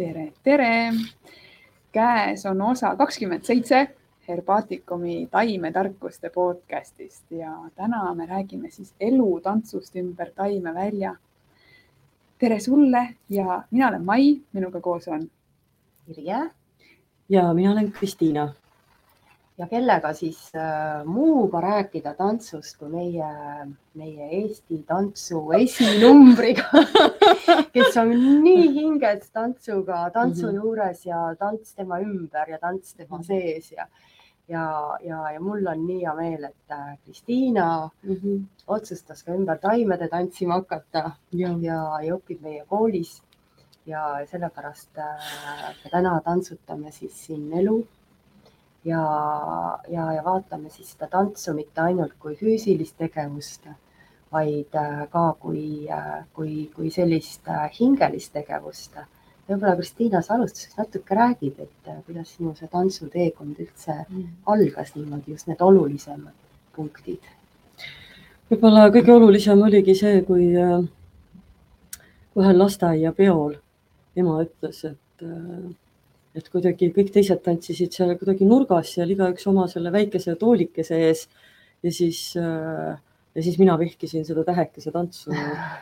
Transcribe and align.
tere, 0.00 0.32
tere. 0.42 0.92
käes 1.92 2.46
on 2.46 2.62
osa 2.62 2.94
kakskümmend 2.96 3.44
seitse 3.44 3.80
Herbaatikumi 4.28 5.28
taimetarkuste 5.30 6.30
podcastist 6.30 7.24
ja 7.30 7.52
täna 7.74 8.14
me 8.14 8.26
räägime 8.26 8.70
siis 8.70 8.94
elutantsust 9.00 9.96
ümber 9.96 10.30
taimevälja. 10.36 11.16
tere 12.38 12.60
sulle 12.60 13.08
ja 13.28 13.62
mina 13.70 13.88
olen 13.88 14.04
Mai, 14.04 14.40
minuga 14.52 14.80
koos 14.80 15.08
on 15.08 15.30
Irje 16.08 16.50
ja 17.28 17.54
mina 17.54 17.72
olen 17.72 17.92
Kristiina. 17.92 18.52
Ja 19.60 19.66
kellega 19.68 20.12
siis 20.16 20.38
äh, 20.56 21.02
muuga 21.04 21.60
rääkida 21.60 22.14
tantsust 22.16 22.78
kui 22.80 22.88
meie, 22.92 23.30
meie 24.00 24.28
Eesti 24.38 24.80
tantsu 24.88 25.42
esinumbriga 25.58 26.64
kes 27.74 27.98
on 28.00 28.14
nii 28.44 28.70
hinges 28.78 29.28
tantsuga, 29.34 30.06
tantsu 30.14 30.46
mm 30.46 30.52
-hmm. 30.52 30.62
juures 30.64 31.04
ja 31.06 31.20
tants 31.38 31.74
tema 31.74 32.00
ümber 32.00 32.48
ja 32.50 32.58
tants 32.58 32.94
tema 32.94 33.18
-hmm. 33.18 33.26
sees 33.26 33.72
ja 33.72 33.86
ja, 34.48 34.98
ja, 35.02 35.30
ja 35.32 35.40
mul 35.40 35.66
on 35.66 35.86
nii 35.86 36.00
hea 36.00 36.14
meel, 36.14 36.44
et 36.44 36.72
äh, 36.72 36.98
Kristiina 37.04 37.90
mm 38.02 38.16
-hmm. 38.16 38.42
otsustas 38.66 39.22
ka 39.22 39.34
ümber 39.34 39.58
taimede 39.58 40.08
tantsima 40.08 40.54
hakata 40.54 41.10
ja, 41.32 41.48
ja, 41.60 41.78
ja 42.02 42.16
õpib 42.16 42.40
meie 42.40 42.64
koolis. 42.66 43.22
ja 43.86 44.26
sellepärast 44.30 44.98
äh, 44.98 45.74
täna 45.90 46.20
tantsutame 46.24 46.92
siis 46.92 47.26
siin 47.26 47.52
elu 47.52 47.86
ja, 48.84 49.04
ja, 49.88 50.08
ja 50.16 50.24
vaatame 50.24 50.70
siis 50.70 50.92
seda 50.94 51.08
tantsu 51.12 51.54
mitte 51.54 51.80
ainult 51.80 52.16
kui 52.18 52.36
füüsilist 52.36 52.96
tegevust, 52.98 53.68
vaid 54.32 54.76
äh, 54.78 55.06
ka 55.10 55.24
kui, 55.40 55.88
kui, 56.32 56.66
kui 56.74 56.90
sellist 56.90 57.48
hingelist 57.78 58.32
tegevust 58.32 59.00
võib-olla 59.50 59.76
Kristiina, 59.78 60.22
sa 60.22 60.36
alustuseks 60.36 60.78
natuke 60.78 61.16
räägid, 61.16 61.58
et 61.58 61.90
äh, 61.90 61.98
kuidas 62.06 62.30
sinu 62.36 62.54
see 62.58 62.70
tantsuteekond 62.70 63.58
üldse 63.58 63.96
mm. 63.96 64.28
algas 64.52 64.94
niimoodi, 64.94 65.34
just 65.34 65.50
need 65.50 65.62
olulisemad 65.64 66.34
punktid? 66.76 67.26
võib-olla 68.50 68.88
kõige 68.94 69.14
olulisem 69.14 69.62
oligi 69.66 69.96
see, 69.98 70.22
kui 70.26 70.50
äh, 70.58 70.78
ühel 72.38 72.62
lasteaiapeol 72.62 73.56
ema 74.20 74.40
ütles, 74.44 74.84
et, 74.92 75.26
äh, 75.26 75.70
et 76.34 76.48
kuidagi 76.48 76.90
kõik 76.94 77.12
teised 77.14 77.42
tantsisid 77.44 77.94
seal 77.96 78.16
kuidagi 78.18 78.46
nurgas 78.46 78.94
seal 78.96 79.10
igaüks 79.10 79.46
oma 79.50 79.66
selle 79.68 79.92
väikese 79.94 80.36
toolikese 80.38 80.98
ees 81.08 81.24
ja 81.82 81.92
siis 81.94 82.20
äh, 82.38 82.98
ja 83.34 83.42
siis 83.42 83.58
mina 83.58 83.78
vihkisin 83.78 84.24
seda 84.26 84.44
tähekese 84.46 84.92
tantsu 84.94 85.32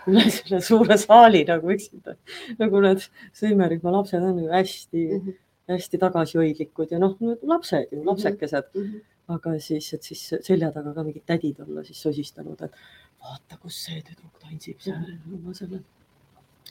üle 0.08 0.24
selle 0.36 0.60
suure 0.64 0.98
saali 1.00 1.44
nagu 1.48 1.72
üksinda. 1.74 2.16
nagu 2.60 2.82
need 2.84 3.04
sõimerühma 3.40 3.94
lapsed 3.98 4.24
on 4.30 4.42
ju 4.42 4.48
hästi 4.52 5.04
mm, 5.04 5.20
-hmm. 5.20 5.38
hästi 5.74 6.00
tagasihoidlikud 6.04 6.92
ja 6.92 7.00
noh, 7.02 7.16
lapsed 7.42 7.92
ju, 7.92 8.04
lapsekesed 8.04 8.72
mm. 8.74 8.82
-hmm. 8.82 9.04
aga 9.36 9.58
siis, 9.60 9.92
et 9.94 10.02
siis 10.02 10.24
selja 10.40 10.72
taga 10.72 10.94
ka 10.94 11.04
mingid 11.04 11.24
tädid 11.26 11.60
olla 11.60 11.84
siis 11.84 12.02
sosistanud, 12.02 12.60
et 12.62 12.72
vaata, 13.20 13.56
kus 13.56 13.84
see 13.84 14.02
tüdruk 14.02 14.40
tantsib 14.40 14.80
seal 14.80 14.98
mm 14.98 15.14
-hmm. 15.14 15.40
oma 15.40 15.54
selle 15.54 15.80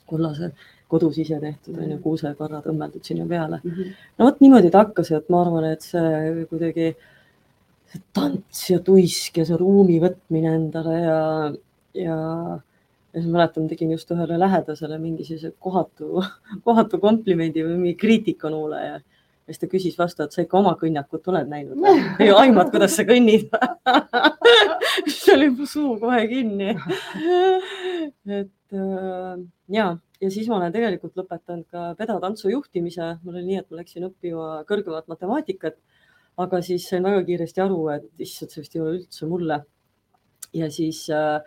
kollase 0.06 0.52
kodus 0.88 1.18
ise 1.20 1.40
tehtud 1.40 1.76
on 1.76 1.84
ju, 1.84 1.96
mhm. 1.96 2.04
kuusekarrad 2.04 2.68
õmmeldud 2.72 3.04
sinna 3.04 3.28
peale 3.28 3.60
mm. 3.64 3.72
-hmm. 3.72 3.96
no 4.18 4.30
vot 4.30 4.42
niimoodi 4.44 4.72
ta 4.72 4.86
hakkas, 4.86 5.12
et 5.12 5.30
ma 5.30 5.42
arvan, 5.42 5.72
et 5.74 5.84
see 5.84 6.46
kuidagi 6.50 6.94
see 7.92 8.04
tants 8.14 8.64
ja 8.72 8.80
tuisk 8.84 9.38
ja 9.42 9.46
see 9.48 9.60
ruumi 9.60 10.00
võtmine 10.04 10.56
endale 10.60 10.96
ja, 11.02 11.20
ja, 11.94 12.16
ja 13.14 13.22
siis 13.22 13.30
mäletan, 13.32 13.68
tegin 13.68 13.92
just 13.96 14.12
ühele 14.16 14.40
lähedasele 14.40 14.98
mingi 15.02 15.28
sellise 15.28 15.54
kohatu, 15.60 16.24
kohatu 16.68 17.00
komplimendi 17.04 17.64
või 17.68 17.78
mingi 17.84 18.00
kriitikanuule 18.00 18.84
ja 18.86 18.98
siis 19.48 19.62
ta 19.62 19.72
küsis 19.72 19.96
vastu, 20.00 20.24
et 20.24 20.36
sa 20.36 20.44
ikka 20.44 20.60
oma 20.60 20.76
kõnnakut 20.80 21.28
oled 21.32 21.48
näinud 21.52 21.80
või 21.80 22.32
aimad, 22.44 22.72
kuidas 22.72 22.96
sa 23.00 23.08
kõnnid 23.08 23.52
siis 25.08 25.24
oli 25.36 25.50
mu 25.52 25.68
suu 25.68 25.96
kohe 26.00 26.24
kinni 26.32 26.76
et 28.28 28.52
äh, 28.76 29.36
ja, 29.74 29.88
ja 30.22 30.32
siis 30.34 30.48
ma 30.50 30.58
olen 30.58 30.74
tegelikult 30.74 31.16
lõpetanud 31.20 31.68
ka 31.72 31.94
pedatantsu 32.00 32.50
juhtimise, 32.52 33.18
mul 33.24 33.36
oli 33.36 33.46
nii, 33.52 33.62
et 33.62 33.70
ma 33.72 33.82
läksin 33.82 34.08
õppima 34.10 34.64
kõrgemat 34.68 35.08
matemaatikat 35.12 35.78
aga 36.44 36.60
siis 36.66 36.86
sain 36.90 37.06
väga 37.06 37.24
kiiresti 37.28 37.64
aru, 37.64 37.80
et 37.96 38.24
issand, 38.24 38.54
see 38.54 38.64
vist 38.64 38.78
ei 38.78 38.84
ole 38.84 38.96
üldse 39.00 39.30
mulle. 39.30 39.64
ja 40.56 40.70
siis 40.72 41.02
äh,, 41.12 41.42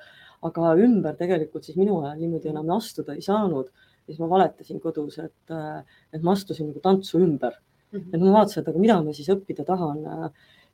aga 0.45 0.73
ümber 0.85 1.15
tegelikult 1.17 1.65
siis 1.65 1.79
minu 1.81 2.03
ajal 2.03 2.19
niimoodi 2.21 2.51
enam 2.51 2.69
astuda 2.77 3.15
ei 3.17 3.23
saanud. 3.25 3.71
siis 4.07 4.19
ma 4.19 4.29
valetasin 4.29 4.81
kodus, 4.83 5.19
et 5.23 5.55
äh,, 5.55 5.83
et 6.13 6.23
ma 6.23 6.35
astusin 6.35 6.71
nagu 6.71 6.83
tantsu 6.83 7.19
ümber 7.19 7.55
mm. 7.93 7.99
-hmm. 7.99 8.15
et 8.15 8.21
ma 8.21 8.33
vaatasin, 8.39 8.63
et 8.63 8.69
aga 8.69 8.79
mida 8.79 9.01
ma 9.03 9.15
siis 9.15 9.31
õppida 9.37 9.65
tahan 9.65 10.03
ja 10.05 10.31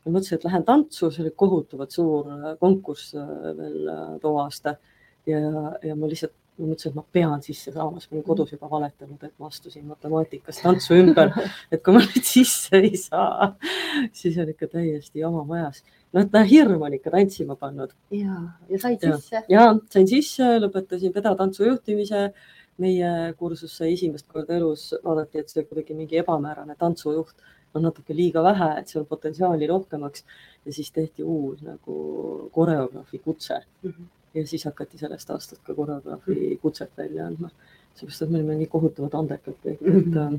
mõtlesin, 0.07 0.39
et 0.39 0.45
lähen 0.49 0.65
tantsu, 0.65 1.11
see 1.11 1.23
oli 1.25 1.35
kohutavalt 1.45 1.91
suur 1.93 2.27
konkurss 2.61 3.15
veel 3.15 3.91
too 4.23 4.39
aasta 4.41 4.77
ja, 5.27 5.41
ja 5.83 5.97
ma 5.97 6.11
lihtsalt 6.11 6.35
ma 6.57 6.71
mõtlesin, 6.71 6.93
et 6.93 6.97
ma 6.97 7.05
pean 7.13 7.43
sisse 7.45 7.73
saama, 7.73 8.01
sest 8.01 8.11
ma 8.11 8.19
olin 8.19 8.27
kodus 8.27 8.53
juba 8.55 8.69
valetanud, 8.71 9.21
et 9.27 9.33
ma 9.41 9.51
astusin 9.51 9.85
matemaatikast 9.91 10.63
tantsu 10.65 10.97
ümber, 10.97 11.33
et 11.73 11.83
kui 11.85 11.97
ma 11.97 12.03
nüüd 12.05 12.25
sisse 12.25 12.81
ei 12.81 12.97
saa, 13.01 13.51
siis 14.17 14.39
on 14.41 14.53
ikka 14.53 14.71
täiesti 14.73 15.23
jama 15.25 15.45
majas. 15.49 15.83
noh, 16.17 16.25
et 16.25 16.39
hirm 16.51 16.87
on 16.89 16.97
ikka 16.97 17.13
tantsima 17.13 17.59
pannud. 17.61 17.93
ja, 18.15 18.41
ja 18.71 18.81
said 18.81 19.05
ja. 19.05 19.17
sisse? 19.19 19.43
ja 19.53 19.67
sain 19.93 20.09
sisse, 20.11 20.57
lõpetasin 20.65 21.17
pedatantsu 21.17 21.69
juhtimise. 21.69 22.31
meie 22.77 23.11
kursus 23.41 23.73
sai 23.79 23.95
esimest 23.95 24.27
korda 24.29 24.53
elus, 24.53 24.91
vaadati, 25.05 25.41
et 25.41 25.49
see 25.49 25.63
kuidagi 25.65 25.95
mingi 25.97 26.19
ebamäärane 26.21 26.75
tantsujuht 26.77 27.47
on 27.73 27.87
natuke 27.89 28.13
liiga 28.13 28.43
vähe, 28.45 28.69
et 28.81 28.93
seal 28.93 29.07
potentsiaali 29.09 29.65
rohkemaks 29.71 30.25
ja 30.67 30.75
siis 30.77 30.93
tehti 30.93 31.25
uus 31.25 31.63
nagu 31.65 32.51
koreograafi 32.53 33.19
kutse 33.25 33.63
mm. 33.83 33.91
-hmm 33.91 34.13
ja 34.37 34.47
siis 34.47 34.67
hakati 34.69 34.99
sellest 35.01 35.31
aastast 35.31 35.63
ka 35.65 35.75
koreograafi 35.75 36.35
mhm. 36.35 36.59
kutset 36.63 36.93
välja 36.99 37.27
andma, 37.27 37.51
sellepärast 37.95 38.27
et 38.27 38.31
me 38.31 38.43
olime 38.43 38.59
nii 38.61 38.69
kohutavalt 38.73 39.17
andekad 39.21 39.57
kõik, 39.65 39.81
et 39.81 39.95
mm 39.95 40.13
-hmm. 40.13 40.39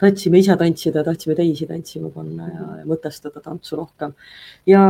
tahtsime 0.00 0.38
ise 0.38 0.56
tantsida, 0.56 1.04
tahtsime 1.04 1.34
teisi 1.34 1.66
tantsima 1.66 2.10
panna 2.10 2.48
ja, 2.48 2.66
ja 2.80 2.84
mõtestada 2.84 3.42
tantsu 3.42 3.76
rohkem. 3.76 4.14
ja, 4.66 4.82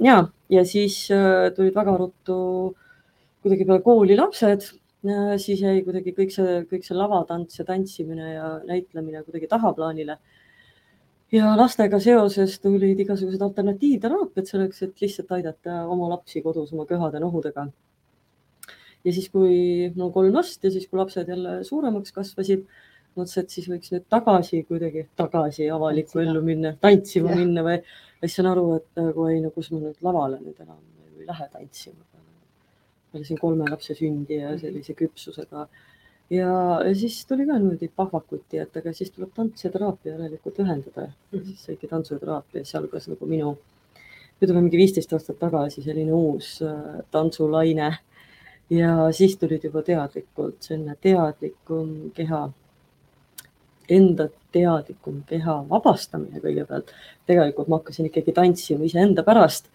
ja, 0.00 0.18
ja 0.48 0.64
siis 0.64 1.10
äh, 1.10 1.54
tulid 1.56 1.74
väga 1.74 1.96
ruttu 1.96 2.74
kuidagi 3.42 3.64
peale 3.64 3.82
kooli 3.82 4.16
lapsed, 4.16 4.66
siis 5.38 5.60
jäi 5.62 5.82
kuidagi 5.86 6.12
kõik 6.12 6.32
see, 6.34 6.62
kõik 6.70 6.84
see 6.84 6.96
lavatants 6.96 7.58
ja 7.58 7.64
tantsimine 7.64 8.32
ja 8.32 8.48
näitlemine 8.66 9.22
kuidagi 9.22 9.46
tahaplaanile 9.46 10.18
ja 11.32 11.52
lastega 11.58 12.00
seoses 12.02 12.56
tulid 12.62 13.00
igasugused 13.04 13.42
alternatiivteraapiad 13.44 14.48
selleks, 14.48 14.82
et 14.86 15.04
lihtsalt 15.04 15.32
aidata 15.38 15.82
oma 15.92 16.08
lapsi 16.14 16.42
kodus 16.44 16.72
oma 16.72 16.86
köhade 16.88 17.20
nohudega. 17.20 17.68
ja 19.04 19.12
siis, 19.12 19.28
kui 19.30 19.90
no 19.96 20.10
kolm 20.14 20.34
last 20.34 20.64
ja 20.64 20.70
siis, 20.70 20.88
kui 20.88 20.98
lapsed 20.98 21.28
jälle 21.28 21.58
suuremaks 21.64 22.12
kasvasid, 22.12 22.64
mõtlesin, 23.16 23.44
et 23.44 23.54
siis 23.54 23.68
võiks 23.70 23.92
nüüd 23.94 24.06
tagasi 24.10 24.62
kuidagi 24.68 25.06
tagasi 25.16 25.68
avalikku 25.74 26.22
ellu 26.22 26.42
minna, 26.44 26.74
tantsima 26.80 27.32
ja. 27.32 27.40
minna 27.42 27.64
või 27.66 27.78
siis 28.22 28.38
saan 28.38 28.50
aru, 28.52 28.68
et 28.80 29.02
nagu 29.02 29.28
ei, 29.30 29.42
no 29.44 29.52
kus 29.54 29.70
ma 29.74 29.82
nüüd 29.84 30.00
lavale 30.04 30.40
nüüd 30.42 30.64
enam 30.64 30.80
ei 31.18 31.26
lähe 31.28 31.48
tantsima. 31.52 32.04
peale 33.12 33.24
siin 33.24 33.38
kolme 33.40 33.64
lapse 33.70 33.94
sündi 33.96 34.36
ja 34.36 34.50
mhm. 34.50 34.60
sellise 34.64 34.94
küpsusega 34.94 35.68
ja, 36.30 36.80
ja 36.84 36.94
siis 36.94 37.26
tuli 37.26 37.46
ka 37.46 37.56
niimoodi 37.58 37.90
pahvakuti, 37.96 38.60
et 38.62 38.76
aga 38.76 38.92
siis 38.96 39.10
tuleb 39.14 39.32
tants 39.36 39.64
ja 39.64 39.70
teraapia 39.72 40.14
järelikult 40.14 40.60
ühendada 40.64 41.06
mm. 41.06 41.12
-hmm. 41.32 41.44
siis 41.46 41.64
saigi 41.64 41.88
tantsuteraapia, 41.88 42.64
siis 42.64 42.74
algas 42.74 43.08
nagu 43.08 43.26
minu, 43.26 43.56
on 44.42 44.62
mingi 44.62 44.76
viisteist 44.76 45.12
aastat 45.12 45.38
tagasi 45.38 45.82
selline 45.82 46.12
uus 46.12 46.62
äh, 46.62 47.02
tantsulaine. 47.10 47.96
ja 48.70 49.12
siis 49.12 49.36
tulid 49.36 49.64
juba 49.64 49.82
teadlikult 49.82 50.56
selline 50.60 50.96
teadlikum 51.00 52.10
keha, 52.14 52.50
enda 53.88 54.28
teadlikum 54.52 55.22
keha 55.26 55.64
vabastamine 55.68 56.40
kõigepealt. 56.40 56.92
tegelikult 57.26 57.68
ma 57.68 57.80
hakkasin 57.80 58.06
ikkagi 58.06 58.32
tantsima 58.32 58.84
iseenda 58.84 59.22
pärast. 59.22 59.70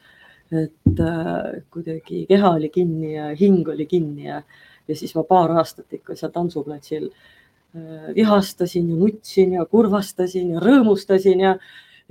et 0.52 1.00
äh, 1.00 1.64
kuidagi 1.72 2.26
keha 2.30 2.50
oli 2.50 2.70
kinni 2.70 3.16
ja 3.16 3.36
hing 3.36 3.68
oli 3.68 3.86
kinni 3.86 4.28
ja 4.28 4.44
ja 4.88 4.98
siis 4.98 5.16
ma 5.16 5.24
paar 5.28 5.54
aastat 5.60 5.94
ikka 6.00 6.16
seal 6.20 6.32
tantsuplatsil 6.34 7.08
äh, 7.10 8.12
vihastasin 8.16 8.90
ja 8.90 9.00
nutsin 9.00 9.58
ja 9.58 9.66
kurvastasin 9.70 10.54
ja 10.56 10.64
rõõmustasin 10.64 11.44
ja, 11.46 11.56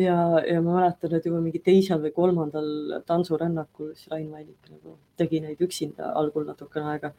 ja, 0.01 0.17
ja 0.47 0.63
ma 0.63 0.79
mäletan, 0.81 1.15
et 1.17 1.29
juba 1.29 1.43
mingi 1.45 1.63
teisel 1.65 2.03
või 2.03 2.15
kolmandal 2.17 2.99
tantsurännakul 3.07 3.93
siis 3.95 4.11
Rain 4.13 4.31
Vällik 4.33 4.73
nagu 4.73 4.97
tegi 5.21 5.43
neid 5.45 5.63
üksinda 5.63 6.15
algul 6.19 6.49
natukene 6.49 6.95
aega. 6.95 7.13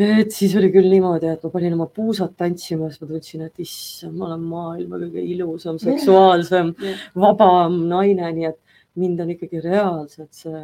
et 0.00 0.32
siis 0.32 0.54
oli 0.56 0.70
küll 0.72 0.88
niimoodi, 0.88 1.28
et 1.28 1.42
ma 1.44 1.50
panin 1.52 1.74
oma 1.76 1.86
puusad 1.92 2.32
tantsima, 2.38 2.88
siis 2.88 3.02
ma 3.02 3.10
tundsin, 3.10 3.42
et 3.48 3.58
issand, 3.60 4.16
ma 4.16 4.30
olen 4.30 4.46
maailma 4.48 5.00
kõige 5.02 5.24
ilusam, 5.34 5.76
seksuaalsem, 5.82 6.72
vabam 7.20 7.82
naine, 7.88 8.30
nii 8.36 8.48
et 8.48 8.78
mind 9.00 9.20
on 9.20 9.34
ikkagi 9.34 9.60
reaalselt 9.64 10.32
see 10.34 10.62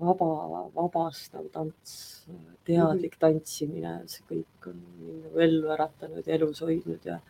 vaba, 0.00 0.64
vabastav 0.74 1.46
tants, 1.52 2.24
teadlik 2.66 3.18
tantsimine, 3.20 4.00
see 4.10 4.24
kõik 4.30 4.70
on 4.72 4.80
nagu 5.26 5.44
ellu 5.46 5.70
äratanud 5.76 6.26
ja 6.26 6.34
elus 6.38 6.62
hoidnud 6.64 7.06
ja, 7.06 7.20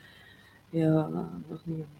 ja 0.73 0.91
noh, 1.11 1.61
nii 1.67 1.83
on 1.83 1.93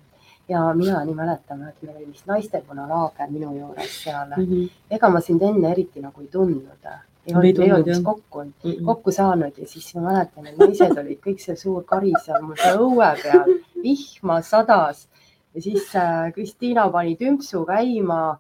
ja 0.49 0.75
mina 0.75 1.05
nii 1.05 1.15
mäletan, 1.15 1.63
et 1.69 1.83
meil 1.83 1.97
oli 1.97 2.07
vist 2.13 2.27
naistekonna 2.29 2.85
laager 2.89 3.31
minu 3.31 3.53
juures 3.57 3.97
seal 4.03 4.29
mm. 4.37 4.45
-hmm. 4.45 4.71
ega 4.91 5.09
ma 5.09 5.21
sind 5.21 5.43
enne 5.43 5.71
eriti 5.73 6.01
nagu 6.01 6.21
ei 6.21 6.29
tundnud. 6.29 6.87
ei 7.27 7.35
olnud, 7.35 7.59
ei 7.59 7.73
olnud 7.73 7.87
vist 7.87 8.05
kokku, 8.05 8.45
Mm 8.45 8.53
-mm. 8.73 8.85
kokku 8.85 9.11
saanud 9.11 9.59
ja 9.59 9.67
siis 9.67 9.95
ma 9.95 10.01
mäletan, 10.01 10.47
et 10.47 10.59
naised 10.59 10.99
olid 10.99 11.19
kõik 11.27 11.39
see 11.41 11.57
suur 11.57 11.85
kari 11.85 12.13
seal 12.25 12.43
mul 12.43 12.57
seal 12.57 12.79
õue 12.79 13.23
peal, 13.23 13.55
vihma 13.83 14.43
sadas 14.43 15.09
ja 15.55 15.63
siis 15.63 15.97
äh, 15.97 16.33
Kristiina 16.33 16.89
pani 16.91 17.17
tümpsu 17.17 17.65
käima, 17.67 18.39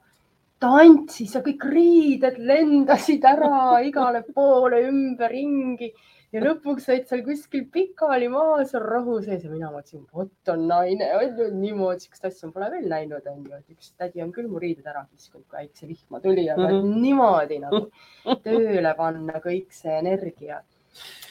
tantsis 0.64 1.36
ja 1.36 1.44
kõik 1.44 1.64
riided 1.68 2.40
lendasid 2.50 3.24
ära 3.28 3.80
igale 3.84 4.24
poole 4.34 4.80
ümberringi 4.88 5.90
ja 6.34 6.42
lõpuks 6.42 6.88
said 6.88 7.06
seal 7.08 7.22
kuskil 7.26 7.66
pikali 7.74 8.28
maas 8.32 8.72
rohu 8.82 9.20
sees 9.22 9.44
ja 9.44 9.50
mina 9.52 9.70
mõtlesin, 9.70 10.02
vot 10.12 10.52
on 10.54 10.66
naine, 10.70 11.10
on 11.18 11.38
ju 11.38 11.48
niimoodi, 11.54 12.06
siukest 12.06 12.28
asja 12.30 12.50
pole 12.54 12.70
veel 12.72 12.88
näinud, 12.90 13.28
on 13.30 13.44
ju, 13.44 13.60
et 13.60 13.76
üks 13.76 13.92
tädi 13.94 14.24
on 14.24 14.32
küll 14.34 14.50
mu 14.50 14.62
riided 14.62 14.86
ära 14.90 15.04
kiskunud, 15.06 15.46
kui 15.46 15.62
äiksevihma 15.62 16.22
tuli, 16.24 16.48
aga 16.50 16.66
mm. 16.66 16.80
-hmm. 16.80 17.02
niimoodi 17.06 17.60
nagu 17.62 17.82
tööle 18.46 18.94
panna 18.98 19.42
kõik 19.44 19.70
see 19.82 19.98
energia. 20.00 20.62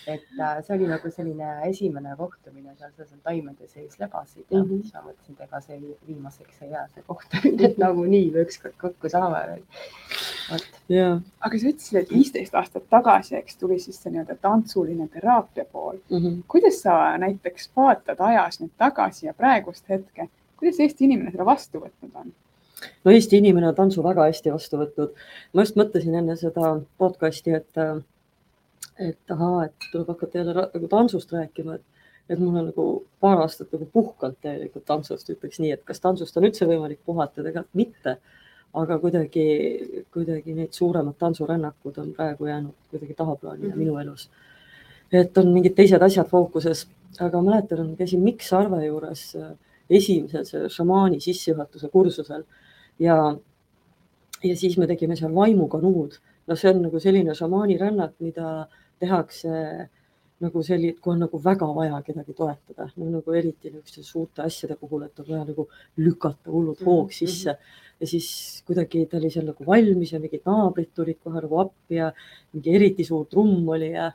Et 0.08 0.26
äh, 0.40 0.58
see 0.66 0.76
oli 0.76 0.88
nagu 0.90 1.12
selline 1.12 1.50
esimene 1.70 2.16
kohtumine 2.20 2.74
seal, 2.76 2.92
seal 2.98 3.22
taimede 3.24 3.68
sees 3.68 3.96
lebasid 4.00 4.46
ja 4.50 4.60
mm. 4.60 4.70
-hmm. 4.70 4.82
siis 4.82 4.94
ma 4.94 5.04
mõtlesin, 5.08 5.38
et 5.38 5.46
ega 5.48 5.62
see 5.62 5.80
viimaseks 6.08 6.62
ei 6.62 6.70
jää, 6.72 6.84
see 6.94 7.04
kohtumine, 7.08 7.70
et 7.70 7.78
nagunii 7.78 8.32
me 8.36 8.46
ükskord 8.48 8.76
kokku 8.82 9.10
saame 9.10 9.42
veel. 9.48 9.64
vot, 10.52 10.68
ja 10.90 11.08
aga 11.40 11.60
sa 11.60 11.72
ütlesid, 11.72 12.00
et 12.02 12.14
viisteist 12.18 12.56
aastat 12.62 12.88
tagasi, 12.90 13.36
eks 13.40 13.58
tuli 13.58 13.80
siis 13.80 14.02
see 14.04 14.12
nii-öelda 14.12 14.38
tantsuline 14.42 15.08
teraapia 15.08 15.66
pool. 15.66 15.98
mm 16.10 16.18
-hmm. 16.18 16.44
kuidas 16.48 16.82
sa 16.82 17.18
näiteks 17.18 17.70
vaatad 17.76 18.20
ajas 18.20 18.62
nüüd 18.62 18.74
tagasi 18.78 19.26
ja 19.26 19.34
praegust 19.34 19.90
hetke, 19.90 20.30
kuidas 20.58 20.80
Eesti 20.80 21.06
inimene 21.06 21.32
seda 21.32 21.46
vastu 21.46 21.80
võtnud 21.80 22.16
on? 22.16 22.34
no 23.04 23.12
Eesti 23.12 23.38
inimene 23.38 23.68
on 23.68 23.76
tantsu 23.76 24.04
väga 24.04 24.28
hästi 24.28 24.52
vastu 24.54 24.80
võtnud. 24.82 25.14
ma 25.54 25.62
just 25.62 25.80
mõtlesin 25.80 26.16
enne 26.20 26.36
seda 26.40 26.74
podcast'i, 26.98 27.56
et, 27.60 27.84
et 29.00 29.32
ahaa, 29.32 29.66
et 29.66 29.90
tuleb 29.92 30.08
hakata 30.14 30.38
jälle 30.38 30.54
nagu 30.54 30.88
tantsust 30.88 31.34
rääkima, 31.34 31.76
et, 31.76 32.06
et 32.30 32.40
mul 32.40 32.56
on 32.56 32.70
nagu 32.70 32.86
paar 33.20 33.42
aastat 33.42 33.72
nagu 33.74 33.88
puhkanud 33.94 34.38
tegelikult 34.42 34.86
tantsust, 34.86 35.30
ütleks 35.34 35.60
nii, 35.60 35.74
et 35.76 35.84
kas 35.84 36.02
tantsust 36.04 36.38
on 36.38 36.48
üldse 36.50 36.68
võimalik 36.70 37.02
puhata, 37.06 37.42
tegelikult 37.42 37.84
mitte. 37.84 38.18
aga 38.74 38.96
kuidagi, 38.98 39.44
kuidagi 40.10 40.54
need 40.58 40.72
suuremad 40.74 41.14
tantsurännakud 41.22 41.98
on 42.02 42.08
praegu 42.18 42.48
jäänud 42.48 42.74
kuidagi 42.90 43.14
tahaplaanile 43.14 43.68
mm. 43.68 43.74
-hmm. 43.74 43.78
minu 43.78 43.98
elus. 43.98 44.30
et 45.12 45.38
on 45.38 45.52
mingid 45.54 45.76
teised 45.76 46.02
asjad 46.02 46.28
fookuses, 46.28 46.88
aga 47.20 47.42
mäletan, 47.42 47.96
käisin 47.96 48.24
Mikk 48.24 48.42
Sarve 48.42 48.86
juures 48.86 49.36
äh, 49.36 49.52
esimesel 49.90 50.70
šamaani 50.70 51.20
sissejuhatuse 51.20 51.90
kursusel 51.90 52.44
ja, 53.00 53.18
ja 54.44 54.58
siis 54.58 54.78
me 54.78 54.88
tegime 54.88 55.16
seal 55.16 55.36
vaimukanuud. 55.36 56.20
no 56.48 56.56
see 56.56 56.72
on 56.74 56.82
nagu 56.84 57.00
selline 57.00 57.36
šamaani 57.36 57.78
rännak, 57.78 58.16
mida 58.20 58.68
tehakse 59.00 59.90
nagu 60.44 60.64
selline, 60.66 60.98
kui 61.00 61.14
on 61.14 61.22
nagu 61.24 61.40
väga 61.40 61.70
vaja 61.76 62.02
kedagi 62.04 62.34
toetada, 62.36 62.90
no 62.98 63.10
nagu 63.14 63.36
eriti 63.38 63.72
niisuguste 63.72 64.04
suurte 64.04 64.44
asjade 64.44 64.76
puhul, 64.80 65.06
et 65.08 65.20
on 65.24 65.30
vaja 65.30 65.46
nagu 65.48 65.68
lükata 65.98 66.52
hullult 66.52 66.84
hoog 66.84 67.08
Mhm, 67.08 67.16
sisse 67.16 67.56
ja 68.04 68.08
siis 68.08 68.30
kuidagi 68.68 69.06
ta 69.10 69.18
oli 69.18 69.32
seal 69.32 69.46
nagu 69.48 69.66
valmis 69.68 70.14
ja 70.14 70.20
mingid 70.20 70.44
naabrid 70.48 70.92
tulid 70.96 71.20
kohe 71.24 71.42
nagu 71.42 71.60
appi 71.64 72.00
ja 72.00 72.10
mingi 72.54 72.74
eriti 72.76 73.06
suur 73.08 73.28
trumm 73.32 73.70
oli 73.76 73.92
ja, 73.94 74.10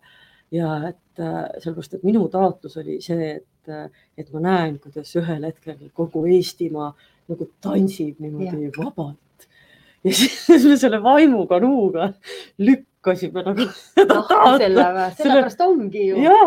ja 0.55 0.73
et 0.91 1.23
äh, 1.23 1.39
sellepärast, 1.63 1.97
et 1.97 2.05
minu 2.09 2.27
taotlus 2.33 2.77
oli 2.83 2.99
see, 3.05 3.31
et, 3.39 3.71
äh, 3.73 3.89
et 4.19 4.33
ma 4.35 4.45
näen, 4.45 4.77
kuidas 4.83 5.15
ühel 5.21 5.47
hetkel 5.49 5.89
kogu 5.97 6.27
Eestimaa 6.35 6.91
nagu 7.29 7.49
tantsib 7.65 8.21
niimoodi 8.25 8.69
ja. 8.69 8.75
vabalt. 8.77 9.49
ja 10.05 10.15
siis 10.15 10.69
me 10.69 10.77
selle 10.83 11.03
vaimukanuuga 11.03 12.13
lükkasime 12.59 12.88
nagu 13.47 13.67
seda 13.97 14.17
noh, 14.17 14.27
taotlust. 14.29 14.63
selle, 14.63 15.07
sellepärast 15.19 15.63
ongi 15.65 16.05
ju. 16.09 16.19
ja, 16.25 16.39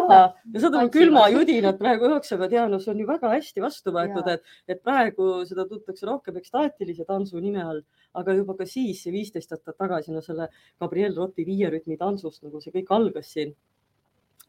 ja 0.54 0.64
seda 0.64 0.84
külmajudinat 0.94 1.80
praegu 1.80 2.10
õhksa 2.10 2.38
pead 2.42 2.56
ja 2.58 2.68
noh, 2.72 2.82
see 2.84 2.92
on 2.94 3.02
ju 3.02 3.08
väga 3.08 3.32
hästi 3.32 3.64
vastu 3.64 3.94
võetud, 3.96 4.28
et, 4.34 4.44
et 4.68 4.82
praegu 4.84 5.32
seda 5.48 5.66
tuntakse 5.70 6.08
rohkem 6.10 6.38
ekstaatilise 6.42 7.08
tantsu 7.08 7.42
nime 7.44 7.64
all, 7.64 7.82
aga 8.20 8.36
juba 8.36 8.58
ka 8.60 8.68
siis, 8.68 9.04
viisteist 9.08 9.56
aastat 9.56 9.78
tagasi, 9.80 10.12
no 10.12 10.24
selle 10.26 10.50
Gabriel 10.82 11.16
Roti 11.16 11.48
viierütmi 11.48 11.98
tantsust 12.00 12.44
nagu 12.44 12.62
see 12.62 12.76
kõik 12.76 12.92
algas 12.98 13.32
siin. 13.36 13.56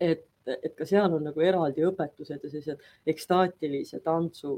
et, 0.02 0.26
et 0.46 0.72
ka 0.74 0.86
seal 0.88 1.12
on 1.14 1.22
nagu 1.28 1.40
eraldi 1.40 1.84
õpetused 1.86 2.42
ja 2.42 2.50
sellised 2.50 2.80
ekstaatilise 3.06 4.00
tantsu, 4.02 4.56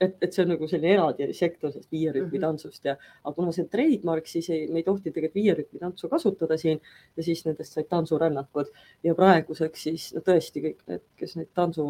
et, 0.00 0.14
et 0.22 0.32
see 0.32 0.44
on 0.44 0.52
nagu 0.52 0.68
selline 0.70 0.92
eraldi 0.94 1.26
sektor 1.34 1.72
sellest 1.72 1.90
viierütmi 1.92 2.38
Mhm. 2.38 2.42
tantsust 2.44 2.84
ja, 2.86 2.94
aga 3.24 3.34
kuna 3.34 3.52
see 3.52 3.64
on 3.64 3.68
trademark, 3.72 4.26
siis 4.30 4.48
ei, 4.54 4.66
me 4.70 4.78
ei 4.82 4.86
tohti 4.86 5.10
tegelikult 5.10 5.34
viierütmi 5.40 5.80
tantsu 5.82 6.08
kasutada 6.08 6.56
siin 6.60 6.80
ja 7.16 7.22
siis 7.26 7.44
nendest 7.46 7.74
said 7.74 7.88
tantsurännakud 7.90 8.70
ja 9.04 9.14
praeguseks 9.18 9.82
siis 9.88 10.08
no 10.14 10.20
tõesti 10.26 10.62
kõik 10.68 10.84
need, 10.88 11.02
kes 11.18 11.36
neid 11.40 11.50
tantsu 11.54 11.86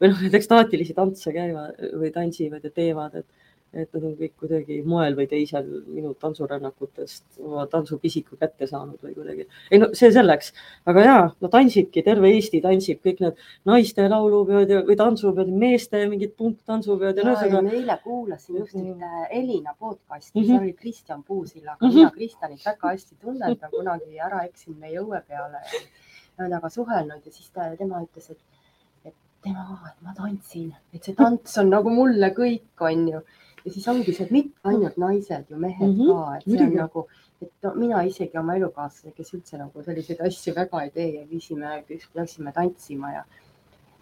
või 0.00 0.08
noh, 0.10 0.20
neid 0.24 0.34
ekstaatilisi 0.40 0.94
tantse 0.96 1.32
käivad 1.36 1.80
või 2.00 2.12
tantsivad 2.14 2.64
ja 2.64 2.70
teevad, 2.70 3.14
et, 3.20 3.26
et 3.74 3.90
nad 3.96 4.04
on 4.04 4.14
kõik 4.18 4.34
kuidagi 4.40 4.80
moel 4.86 5.16
või 5.18 5.26
teisel 5.30 5.66
minu 5.86 6.14
tantsurännakutest 6.20 7.40
oma 7.42 7.66
tantsupisiku 7.70 8.38
kätte 8.40 8.68
saanud 8.70 9.00
või 9.02 9.14
kuidagi. 9.16 9.48
ei 9.70 9.80
no 9.82 9.90
see 9.92 10.12
selleks, 10.14 10.52
aga 10.86 11.04
ja 11.04 11.16
no 11.40 11.50
tantsibki, 11.52 12.04
terve 12.06 12.30
Eesti 12.34 12.62
tantsib, 12.64 13.02
kõik 13.04 13.20
need 13.24 13.42
naiste 13.68 14.08
laulupeod 14.08 14.70
ja, 14.70 14.82
või 14.86 14.96
tantsupeod, 15.00 15.52
meeste 15.64 16.04
mingid 16.10 16.36
punktantsupeod 16.38 17.18
ja 17.18 17.24
ja, 17.24 17.28
ja 17.28 17.34
ühesõnaga. 17.34 17.62
ma 17.66 17.76
eile 17.80 17.98
kuulasin 18.04 18.60
just 18.60 18.78
ühte 18.78 19.26
Elina 19.30 19.74
podcast'i 19.78 20.38
mm. 20.38 20.42
-hmm. 20.42 20.46
seal 20.46 20.62
oli 20.62 20.72
Kristjan 20.72 21.22
Puusillaga 21.22 21.78
mm. 21.80 21.90
-hmm. 21.90 21.94
mina 21.94 22.10
Kristjanit 22.10 22.66
väga 22.66 22.88
hästi 22.88 23.16
tunnen, 23.20 23.56
ta 23.58 23.70
kunagi 23.70 24.20
ära 24.20 24.44
eksinud 24.48 24.78
meie 24.78 25.00
õue 25.00 25.22
peale 25.28 25.62
ja 26.38 26.48
temaga 26.48 26.70
suhelnud 26.70 27.26
ja 27.26 27.32
siis 27.32 27.50
ta, 27.50 27.68
tema 27.78 28.02
ütles, 28.02 28.30
et, 28.30 29.14
tema, 29.44 29.64
et 29.90 30.04
ma 30.04 30.14
tantsin, 30.16 30.72
et 30.94 31.04
see 31.04 31.16
tants 31.18 31.58
on 31.62 31.70
nagu 31.70 31.92
mulle 31.92 32.30
kõik, 32.36 32.68
on 32.80 33.08
ju. 33.08 33.24
Ja 33.64 33.72
siis 33.72 33.88
ongi 33.88 34.12
see, 34.12 34.26
et 34.26 34.34
mitte 34.34 34.70
ainult 34.70 34.98
naised 35.00 35.50
ju, 35.50 35.56
mehed 35.58 35.86
mm 35.86 36.00
-hmm. 36.00 36.12
ka, 36.12 36.36
et 36.36 36.44
see 36.50 36.66
on 36.66 36.74
nagu, 36.74 37.06
et 37.42 37.52
no, 37.62 37.74
mina 37.74 38.02
isegi 38.02 38.38
oma 38.38 38.56
elukaaslasega, 38.56 39.14
kes 39.16 39.34
üldse 39.38 39.58
nagu 39.58 39.82
selliseid 39.82 40.20
asju 40.28 40.54
väga 40.54 40.82
ei 40.82 40.90
tee 40.90 41.08
ja 41.14 41.24
viisime, 41.30 41.84
läksime 42.14 42.52
tantsima 42.52 43.12
ja 43.12 43.24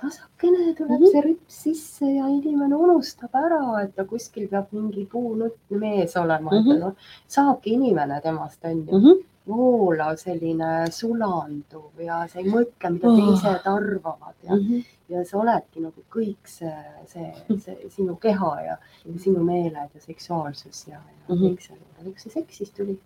tasakene 0.02 0.74
tuleb 0.74 1.00
mm. 1.00 1.06
-hmm. 1.06 1.12
see 1.12 1.22
rüps 1.26 1.58
sisse 1.64 2.06
ja 2.06 2.28
inimene 2.28 2.76
unustab 2.76 3.34
ära, 3.34 3.82
et 3.82 3.94
ta 3.96 4.04
kuskil 4.04 4.48
peab 4.48 4.72
mingi 4.72 5.06
puunutt 5.12 5.58
mees 5.70 6.16
olema 6.16 6.50
mm. 6.50 6.64
-hmm. 6.66 6.78
no, 6.80 6.94
saabki 7.36 7.76
inimene 7.78 8.20
temast 8.20 8.64
on 8.64 8.86
ju 8.86 8.98
Mm 8.98 9.04
-hmm. 9.04 9.24
Voolav 9.48 10.16
selline 10.20 10.86
sulanduv 10.94 12.00
ja 12.04 12.20
sa 12.30 12.38
ei 12.38 12.46
mõtle, 12.50 12.90
mida 12.94 13.08
Oh. 13.08 13.16
teised 13.18 13.66
arvavad 13.66 14.34
ja, 14.42 14.54
Mm 14.54 14.60
-hmm. 14.68 14.84
ja 15.08 15.24
sa 15.24 15.38
oledki 15.38 15.80
nagu 15.80 16.04
kõik 16.10 16.44
see, 16.46 16.74
see, 17.06 17.32
see 17.58 17.76
sinu 17.90 18.16
keha 18.16 18.52
ja, 18.66 18.76
ja 19.04 19.18
sinu 19.18 19.44
meeled 19.44 19.90
ja 19.94 20.00
seksuaalsus 20.00 20.86
ja, 20.88 20.94
ja 20.94 21.34
mm 21.34 21.34
Mhm. 21.34 21.44
-hmm. 21.44 21.56
kõik 21.56 21.60
see. 21.60 21.76
üks 22.10 22.22
see 22.22 22.30
seks 22.32 22.56
siis 22.58 22.70
tuli. 22.70 22.98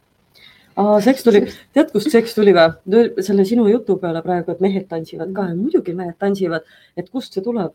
Aa, 0.77 1.01
seks 1.01 1.23
tuli, 1.25 1.41
tead, 1.73 1.91
kust 1.93 2.11
seks 2.11 2.35
tuli 2.35 2.53
või? 2.53 3.23
selle 3.23 3.45
sinu 3.45 3.67
jutu 3.69 3.97
peale 3.97 4.23
praegu, 4.23 4.51
et 4.53 4.61
mehed 4.61 4.87
tantsivad 4.89 5.33
ka 5.33 5.49
ja 5.49 5.55
muidugi 5.55 5.95
mehed 5.95 6.19
tantsivad, 6.19 6.63
et 6.97 7.09
kust 7.11 7.33
see 7.33 7.43
tuleb? 7.43 7.73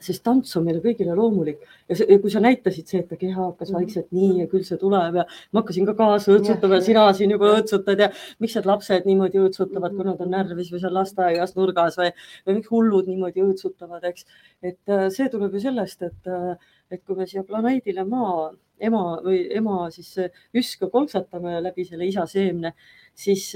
Sest 0.00 0.22
tants 0.24 0.56
on 0.56 0.64
meile 0.64 0.80
kõigile 0.84 1.14
loomulik 1.16 1.60
ja, 1.88 1.94
see, 1.96 2.06
ja 2.08 2.18
kui 2.22 2.30
sa 2.32 2.40
näitasid 2.40 2.86
see, 2.88 3.00
et 3.02 3.08
ta 3.10 3.16
keha 3.20 3.36
hakkas 3.50 3.70
Mhm. 3.70 3.76
vaikselt 3.80 4.08
nii 4.16 4.38
ja 4.40 4.46
küll 4.48 4.64
see 4.64 4.78
tuleb 4.80 5.14
ja 5.20 5.24
ma 5.52 5.60
hakkasin 5.60 5.86
ka 5.86 5.94
kaasa 5.98 6.32
õõtsutama 6.32 6.78
ja 6.78 6.80
sina 6.86 7.04
siin 7.12 7.30
juba 7.36 7.50
õõtsutad 7.56 7.98
ja 8.00 8.08
miks 8.40 8.54
need 8.56 8.66
lapsed 8.66 9.04
niimoodi 9.06 9.38
õõtsutavad, 9.44 9.96
kui 9.96 10.04
nad 10.04 10.20
on 10.20 10.28
Mhm. 10.28 10.34
närvis 10.36 10.72
või 10.72 10.80
seal 10.80 10.94
lasteaias 10.94 11.54
nurgas 11.56 11.96
või, 12.00 12.10
või 12.46 12.54
miks 12.60 12.68
hullud 12.70 13.06
niimoodi 13.06 13.40
õõtsutavad, 13.44 14.04
eks. 14.04 14.24
et 14.62 14.78
äh, 14.88 15.08
see 15.10 15.28
tuleb 15.28 15.52
ju 15.54 15.60
sellest, 15.60 16.02
et, 16.02 16.26
äh, 16.26 16.56
et 16.90 17.04
kui 17.04 17.14
me 17.16 17.26
siia 17.26 17.42
planeedile 17.44 18.04
maa 18.08 18.50
ema 18.80 19.20
või 19.22 19.46
ema 19.54 19.90
siis 19.90 20.16
äh, 20.18 20.30
üska 20.56 20.88
kolksatame 20.90 21.60
läbi 21.62 21.84
selle 21.84 22.06
isa 22.06 22.24
seemne, 22.26 22.72
siis, 23.14 23.52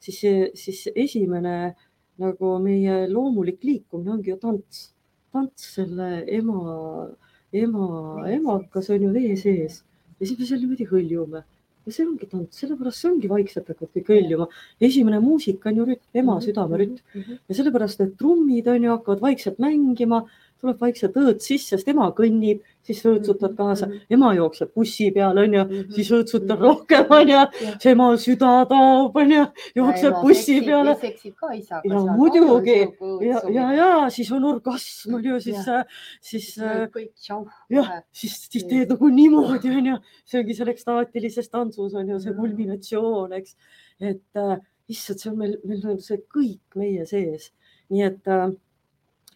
siis, 0.00 0.20
siis 0.54 0.88
esimene 0.94 1.74
nagu 2.18 2.58
meie 2.58 3.06
loomulik 3.08 3.62
liikumine 3.62 4.10
ongi 4.16 4.30
ju 4.30 4.36
tants. 4.40 4.92
Tants 5.36 5.68
selle 5.76 6.10
ema, 6.38 7.10
ema, 7.64 7.90
emakas 8.32 8.90
on 8.94 9.06
ju 9.06 9.12
vee 9.14 9.36
sees. 9.40 9.82
Ja 10.16 10.26
siis 10.26 10.38
me 10.40 10.48
seal 10.48 10.64
niimoodi 10.64 10.88
hõljume 10.88 11.44
ja 11.86 11.94
see 11.94 12.06
ongi 12.06 12.26
tants, 12.26 12.58
sellepärast 12.58 12.98
see 12.98 13.10
ongi 13.12 13.28
vaikselt 13.30 13.68
hakkavad 13.70 13.92
kõik 13.94 14.08
hõljuma. 14.10 14.48
esimene 14.82 15.20
muusika 15.22 15.70
on 15.70 15.76
ju 15.80 15.84
rütm, 15.92 16.06
ema 16.22 16.38
südamerütm. 16.42 16.98
Mhm. 17.14 17.38
ja 17.48 17.58
sellepärast 17.58 18.00
need 18.00 18.16
trummid 18.18 18.68
on 18.68 18.82
ju 18.82 18.90
hakkavad 18.90 19.22
vaikselt 19.22 19.60
mängima, 19.62 20.24
tuleb 20.66 20.80
vaikselt 20.82 21.16
õõts 21.20 21.46
sisse, 21.46 21.76
sest 21.76 21.88
ema 21.90 22.08
kõnnib, 22.16 22.62
siis 22.86 23.00
õõtsutad 23.06 23.54
kaasa, 23.58 23.88
ema 24.12 24.32
jookseb 24.36 24.72
bussi 24.74 25.08
peal, 25.14 25.38
onju, 25.42 25.62
siis 25.94 26.10
õõtsutan 26.14 26.60
rohkem, 26.60 27.06
onju. 27.16 27.42
see 27.82 27.94
ema 27.94 28.08
süda 28.22 28.52
taob, 28.70 29.16
onju, 29.22 29.46
jookseb 29.78 30.18
bussi 30.22 30.58
peale. 30.66 30.96
seksib 31.00 31.34
ka 31.40 31.52
isaga. 31.56 31.82
ja 31.86 32.02
muidugi 32.18 32.78
ja, 33.26 33.42
ja, 33.54 33.66
ja 33.78 33.88
siis 34.14 34.30
on 34.34 34.46
orgasm, 34.52 35.16
onju, 35.18 35.40
siis, 35.46 35.72
siis. 36.20 36.52
kõik 36.94 37.12
tšau. 37.14 37.42
jah, 37.72 37.92
siis, 38.14 38.38
siis 38.50 38.66
teed 38.68 38.94
nagu 38.94 39.10
niimoodi, 39.18 39.74
onju, 39.80 39.98
see 40.26 40.42
ongi 40.42 40.58
seal 40.58 40.72
ekstaatilises 40.74 41.50
tantsus 41.52 41.94
onju 41.98 42.20
see 42.22 42.36
kulminatsioon, 42.38 43.34
eks, 43.40 43.56
et 44.02 44.42
äh, 44.42 44.56
issand, 44.92 45.22
see 45.22 45.32
on 45.32 45.40
meil, 45.42 45.58
meil 45.66 45.90
on 45.94 46.00
see 46.02 46.22
kõik 46.30 46.78
meie 46.78 47.06
sees, 47.08 47.50
nii 47.90 48.06
et 48.06 48.30
äh, 48.30 48.48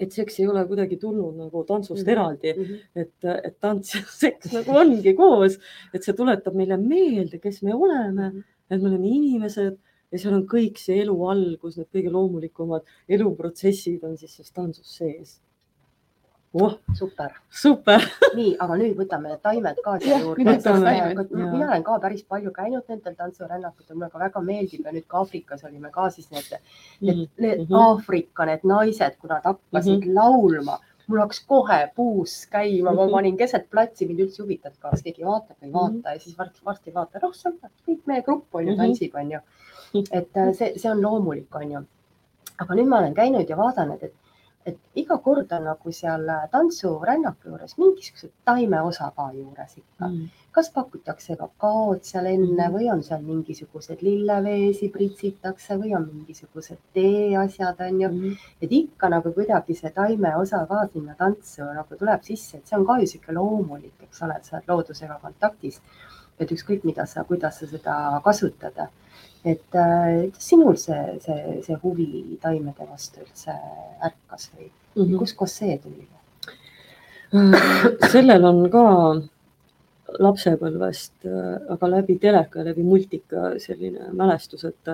et 0.00 0.16
seks 0.16 0.40
ei 0.40 0.46
ole 0.48 0.62
kuidagi 0.68 0.96
tulnud 1.00 1.36
nagu 1.36 1.64
tantsust 1.68 2.00
mm 2.00 2.06
-hmm. 2.06 2.12
eraldi 2.12 2.52
mm, 2.54 2.64
-hmm. 2.64 3.02
et, 3.02 3.46
et 3.48 3.60
tants 3.60 3.94
ja 3.94 4.00
seks 4.22 4.52
nagu 4.56 4.78
ongi 4.82 5.14
koos, 5.14 5.58
et 5.94 6.02
see 6.02 6.16
tuletab 6.16 6.56
meile 6.56 6.76
meelde, 6.76 7.38
kes 7.38 7.62
me 7.62 7.74
oleme, 7.74 8.30
mhm. 8.30 8.42
et 8.70 8.82
me 8.82 8.88
oleme 8.88 9.08
inimesed 9.08 9.78
ja 10.12 10.18
seal 10.18 10.34
on 10.34 10.46
kõik 10.54 10.78
see 10.78 11.02
elu 11.04 11.16
algus, 11.34 11.76
need 11.76 11.90
kõige 11.94 12.10
loomulikumad 12.10 12.82
eluprotsessid 13.08 14.04
on 14.04 14.16
siis 14.18 14.36
selles 14.36 14.52
tantsus 14.52 14.96
sees 14.96 15.40
oh,. 16.54 16.78
super. 16.98 17.30
super 17.50 18.04
nii, 18.38 18.54
aga 18.58 18.76
nüüd 18.80 18.96
võtame 18.98 19.36
taimed 19.42 19.80
ka 19.84 19.96
siia 20.02 20.18
juurde. 20.24 20.44
mina 21.38 21.68
olen 21.68 21.84
ka 21.86 21.98
päris 22.02 22.22
palju 22.24 22.52
käinud 22.56 22.84
nendel 22.88 23.16
tantsurännakutel, 23.18 23.96
mulle 23.96 24.10
ka 24.10 24.22
väga 24.22 24.44
meeldib 24.44 24.86
ja 24.86 24.94
nüüd 24.94 25.06
ka 25.06 25.22
Aafrikas 25.22 25.64
olime 25.64 25.90
ka 25.94 26.10
siis 26.10 26.30
need, 26.30 26.52
need, 27.00 27.16
mhm, 27.16 27.26
need 27.38 27.58
mm 27.58 27.66
-hmm. 27.66 27.82
Aafrika, 27.86 28.46
need 28.46 28.64
naised, 28.64 29.18
kui 29.18 29.28
nad 29.28 29.44
hakkasid 29.44 29.98
mm 29.98 30.08
-hmm. 30.08 30.14
laulma 30.14 30.78
mul 31.10 31.18
hakkas 31.18 31.40
kohe 31.46 31.78
puus 31.94 32.46
käima, 32.50 32.92
ma 32.92 33.04
mhm. 33.04 33.12
panin 33.12 33.36
keset 33.36 33.70
platsi, 33.70 34.06
mind 34.06 34.20
üldse 34.26 34.42
ei 34.42 34.44
huvitanud, 34.44 34.78
kas 34.82 35.02
keegi 35.02 35.26
vaatab 35.26 35.56
või 35.56 35.66
ei 35.66 35.72
vaata 35.72 35.94
mm 35.94 36.02
-hmm. 36.02 36.14
ja 36.14 36.20
siis 36.20 36.38
varsti, 36.38 36.60
varsti 36.64 36.94
vaata, 36.94 37.18
noh, 37.22 37.32
kõik 37.88 38.02
meie 38.06 38.22
grupp 38.22 38.54
on 38.54 38.66
ju, 38.66 38.74
mhm. 38.74 38.80
tantsib, 38.82 39.14
on 39.14 39.32
ju. 39.32 39.40
et 40.18 40.36
äh, 40.36 40.52
see, 40.54 40.72
see 40.76 40.90
on 40.90 41.02
loomulik, 41.02 41.54
on 41.54 41.72
ju. 41.72 41.84
aga 42.60 42.74
nüüd 42.74 42.88
ma 42.88 42.98
olen 42.98 43.14
käinud 43.14 43.48
ja 43.48 43.56
vaadanud, 43.56 44.02
et 44.02 44.14
et 44.66 44.76
iga 45.00 45.16
kord 45.24 45.52
on 45.56 45.64
nagu 45.70 45.92
seal 45.98 46.26
tantsurännaku 46.52 47.48
juures 47.48 47.72
mingisuguse 47.78 48.28
taimeosa 48.48 49.08
ka 49.16 49.30
juures 49.36 49.72
ikka 49.78 50.08
mm.. 50.08 50.26
kas 50.56 50.68
pakutakse 50.74 51.36
kakaod 51.42 52.02
seal 52.10 52.28
enne 52.32 52.66
mm. 52.66 52.74
või 52.74 52.90
on 52.94 53.02
seal 53.06 53.24
mingisugused 53.30 54.04
lilleveesi 54.08 54.90
pritsitakse 54.96 55.78
või 55.80 55.94
on 55.96 56.06
mingisugused 56.10 56.82
teeasjad, 56.98 57.80
on 57.88 58.04
ju 58.04 58.12
mm.. 58.12 58.36
et 58.60 58.76
ikka 58.82 59.12
nagu 59.16 59.32
kuidagi 59.38 59.78
see 59.80 59.94
taimeosa 59.96 60.64
ka 60.72 60.84
sinna 60.92 61.16
tantsu 61.24 61.64
nagu 61.80 62.00
tuleb 62.04 62.28
sisse, 62.28 62.60
et 62.60 62.68
see 62.68 62.80
on 62.80 62.86
ka 62.90 63.00
ju 63.00 63.12
sihuke 63.14 63.36
loomulik, 63.40 63.96
eks 64.08 64.24
ole, 64.26 64.36
et 64.36 64.44
sa 64.50 64.58
oled 64.58 64.72
loodusega 64.74 65.20
kontaktis. 65.24 65.80
et 66.40 66.52
ükskõik, 66.52 66.84
mida 66.88 67.04
sa, 67.04 67.20
kuidas 67.28 67.58
sa 67.60 67.66
seda 67.68 67.94
kasutad 68.24 68.78
et 69.44 69.74
äh, 69.74 70.28
sinul 70.38 70.76
see, 70.76 71.18
see, 71.24 71.58
see 71.64 71.76
huvi 71.82 72.38
taimede 72.42 72.86
vastu 72.88 73.22
üldse 73.24 73.54
ärkas 74.04 74.50
või 74.54 74.68
mm 74.68 75.02
-hmm. 75.02 75.18
kuskohast 75.18 75.62
see 75.62 75.78
tuli? 75.78 76.08
Äh, 77.34 78.10
sellel 78.12 78.44
on 78.44 78.64
ka 78.70 78.84
lapsepõlvest, 80.18 81.14
äh, 81.24 81.56
aga 81.72 81.90
läbi 81.96 82.18
teleka, 82.18 82.64
läbi 82.64 82.82
multika 82.82 83.54
selline 83.58 84.10
mälestus, 84.12 84.64
et 84.64 84.92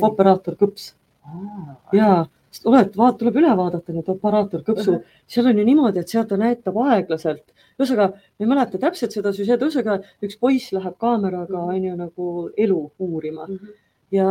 operaator 0.00 0.56
Kõps 0.56 0.94
ah,. 1.24 2.26
Ja 2.62 2.70
oled, 2.70 2.94
vaat-, 2.98 3.18
tuleb 3.20 3.38
üle 3.40 3.52
vaadata 3.58 3.94
need 3.94 4.08
operaator 4.12 4.62
Kõpsu, 4.66 4.98
seal 5.30 5.50
on 5.50 5.60
ju 5.60 5.66
niimoodi, 5.66 6.02
et 6.02 6.12
sealt 6.12 6.30
ta 6.30 6.38
näitab 6.40 6.78
aeglaselt. 6.84 7.44
ühesõnaga, 7.74 8.14
ma 8.14 8.44
ei 8.44 8.50
mäleta 8.50 8.78
täpselt 8.78 9.14
seda 9.16 9.32
süžeed, 9.34 9.62
ühesõnaga 9.66 10.04
üks 10.22 10.38
poiss 10.38 10.70
läheb 10.74 10.94
kaameraga 11.00 11.58
mhm. 11.58 11.74
on 11.74 11.88
ju 11.88 11.96
nagu 11.98 12.26
elu 12.66 12.80
uurima 12.98 13.46
mm 13.48 13.56
-hmm. 13.56 13.72
ja, 14.14 14.28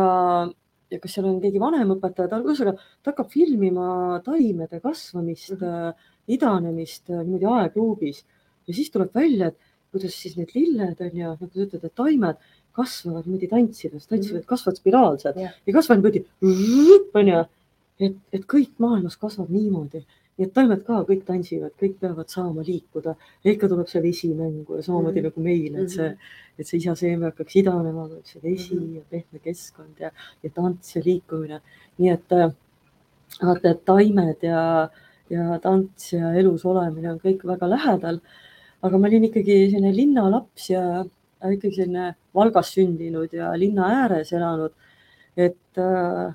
ja 0.90 1.00
kas 1.00 1.12
seal 1.16 1.28
on 1.28 1.40
keegi 1.42 1.60
vanem 1.60 1.92
õpetaja, 1.96 2.30
ta 2.30 2.40
ühesõnaga, 2.40 2.78
ta 3.02 3.12
hakkab 3.12 3.28
filmima 3.30 4.20
taimede 4.24 4.80
kasvamist 4.80 5.52
mm, 5.52 5.66
-hmm. 5.66 5.94
idanemist 6.26 7.10
äh, 7.10 7.20
niimoodi 7.20 7.46
aegluubis 7.46 8.24
ja 8.66 8.74
siis 8.74 8.90
tuleb 8.90 9.14
välja, 9.14 9.48
et 9.48 9.58
kuidas 9.92 10.14
siis 10.22 10.36
need 10.36 10.54
lilled 10.54 11.00
on 11.00 11.18
ju, 11.20 11.34
nagu 11.40 11.50
sa 11.52 11.66
ütled, 11.66 11.84
et 11.84 11.94
taimed 11.94 12.36
kasvavad 12.72 13.26
niimoodi 13.26 13.48
tantsides, 13.48 14.06
tantsivad 14.06 14.40
-hmm. 14.40 14.46
kasvavad 14.46 14.76
spiraalselt 14.76 15.36
yeah. 15.36 15.52
ja 15.66 15.72
kasvavad 15.72 16.00
niimoodi, 16.00 16.24
onju 17.14 17.44
et, 18.00 18.16
et 18.32 18.44
kõik 18.50 18.72
maailmas 18.82 19.16
kasvab 19.20 19.50
niimoodi, 19.54 20.02
nii 20.34 20.48
et 20.48 20.54
taimed 20.54 20.82
ka 20.86 21.02
kõik 21.06 21.22
tantsivad, 21.28 21.74
kõik 21.78 21.98
peavad 22.00 22.32
saama 22.32 22.64
liikuda 22.66 23.14
ja 23.44 23.52
ikka 23.52 23.68
tuleb 23.70 23.90
see 23.90 24.02
vesi 24.02 24.32
mängu 24.34 24.80
ja 24.80 24.82
samamoodi 24.82 25.20
mm 25.20 25.26
-hmm. 25.26 25.30
nagu 25.30 25.40
meil, 25.40 25.76
et 25.82 25.90
see, 25.90 26.08
mhm. 26.08 26.58
et 26.58 26.66
see 26.66 26.78
isa 26.78 26.94
seeme 26.94 27.30
hakkaks 27.30 27.56
idanema, 27.62 28.08
tuleb 28.08 28.26
see 28.26 28.42
vesi 28.42 28.74
mm 28.74 28.80
-hmm. 28.80 28.96
ja 28.96 29.02
pehme 29.10 29.38
keskkond 29.44 30.00
ja, 30.00 30.10
ja 30.42 30.50
tants 30.50 30.96
ja 30.96 31.02
liikumine. 31.04 31.60
nii 31.98 32.10
et 32.10 32.32
äh, 32.32 32.52
vaata, 33.42 33.70
et 33.70 33.84
taimed 33.84 34.42
ja, 34.42 34.90
ja 35.30 35.58
tants 35.62 36.12
ja 36.12 36.34
elus 36.34 36.64
olemine 36.64 37.12
on 37.12 37.18
kõik 37.18 37.46
väga 37.46 37.70
lähedal. 37.70 38.20
aga 38.82 38.98
ma 38.98 39.06
olin 39.06 39.24
ikkagi 39.24 39.70
selline 39.70 39.96
linnalaps 39.96 40.70
ja 40.70 41.04
ikkagi 41.52 41.76
selline 41.76 42.14
Valgas 42.34 42.74
sündinud 42.74 43.32
ja 43.32 43.52
linna 43.58 43.86
ääres 44.02 44.32
elanud. 44.32 44.72
et 45.36 45.78
äh, 45.78 46.34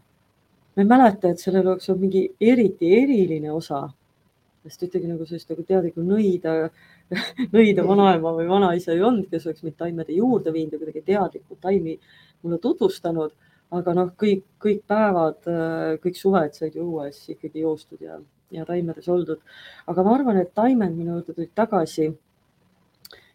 ma 0.79 0.83
ei 0.83 0.87
mäleta, 0.87 1.29
et 1.33 1.41
sellel 1.43 1.67
oleks 1.73 1.89
olnud 1.89 2.05
mingi 2.05 2.21
eriti 2.39 2.93
eriline 2.95 3.51
osa, 3.51 3.81
sest 4.63 4.85
ühtegi 4.85 5.09
nagu 5.09 5.25
sellist 5.27 5.49
nagu 5.51 5.65
teadlikku 5.67 6.05
nõida, 6.07 6.53
nõida 7.55 7.83
vanaema 7.83 8.31
või 8.37 8.47
vanaisa 8.47 8.93
ei 8.93 9.03
olnud, 9.03 9.27
kes 9.31 9.49
oleks 9.49 9.65
mind 9.65 9.75
taimede 9.81 10.15
juurde 10.15 10.53
viinud 10.55 10.77
ja 10.77 10.79
kuidagi 10.79 11.03
teadlikult 11.09 11.59
taimi 11.65 11.97
mulle 12.43 12.61
tutvustanud. 12.63 13.35
aga 13.69 13.93
noh, 13.93 14.07
kõik, 14.17 14.45
kõik 14.57 14.79
päevad, 14.89 15.43
kõik 16.01 16.15
suved 16.17 16.55
said 16.57 16.73
ju 16.73 16.87
õues 16.87 17.19
ikkagi 17.29 17.61
joostud 17.61 17.99
ja, 18.01 18.15
ja 18.49 18.65
taimedes 18.65 19.09
oldud. 19.11 19.43
aga 19.85 20.03
ma 20.03 20.15
arvan, 20.15 20.39
et 20.39 20.55
taimed 20.55 20.95
minu 20.95 21.17
juurde 21.17 21.35
tulid 21.35 21.51
tagasi 21.53 22.09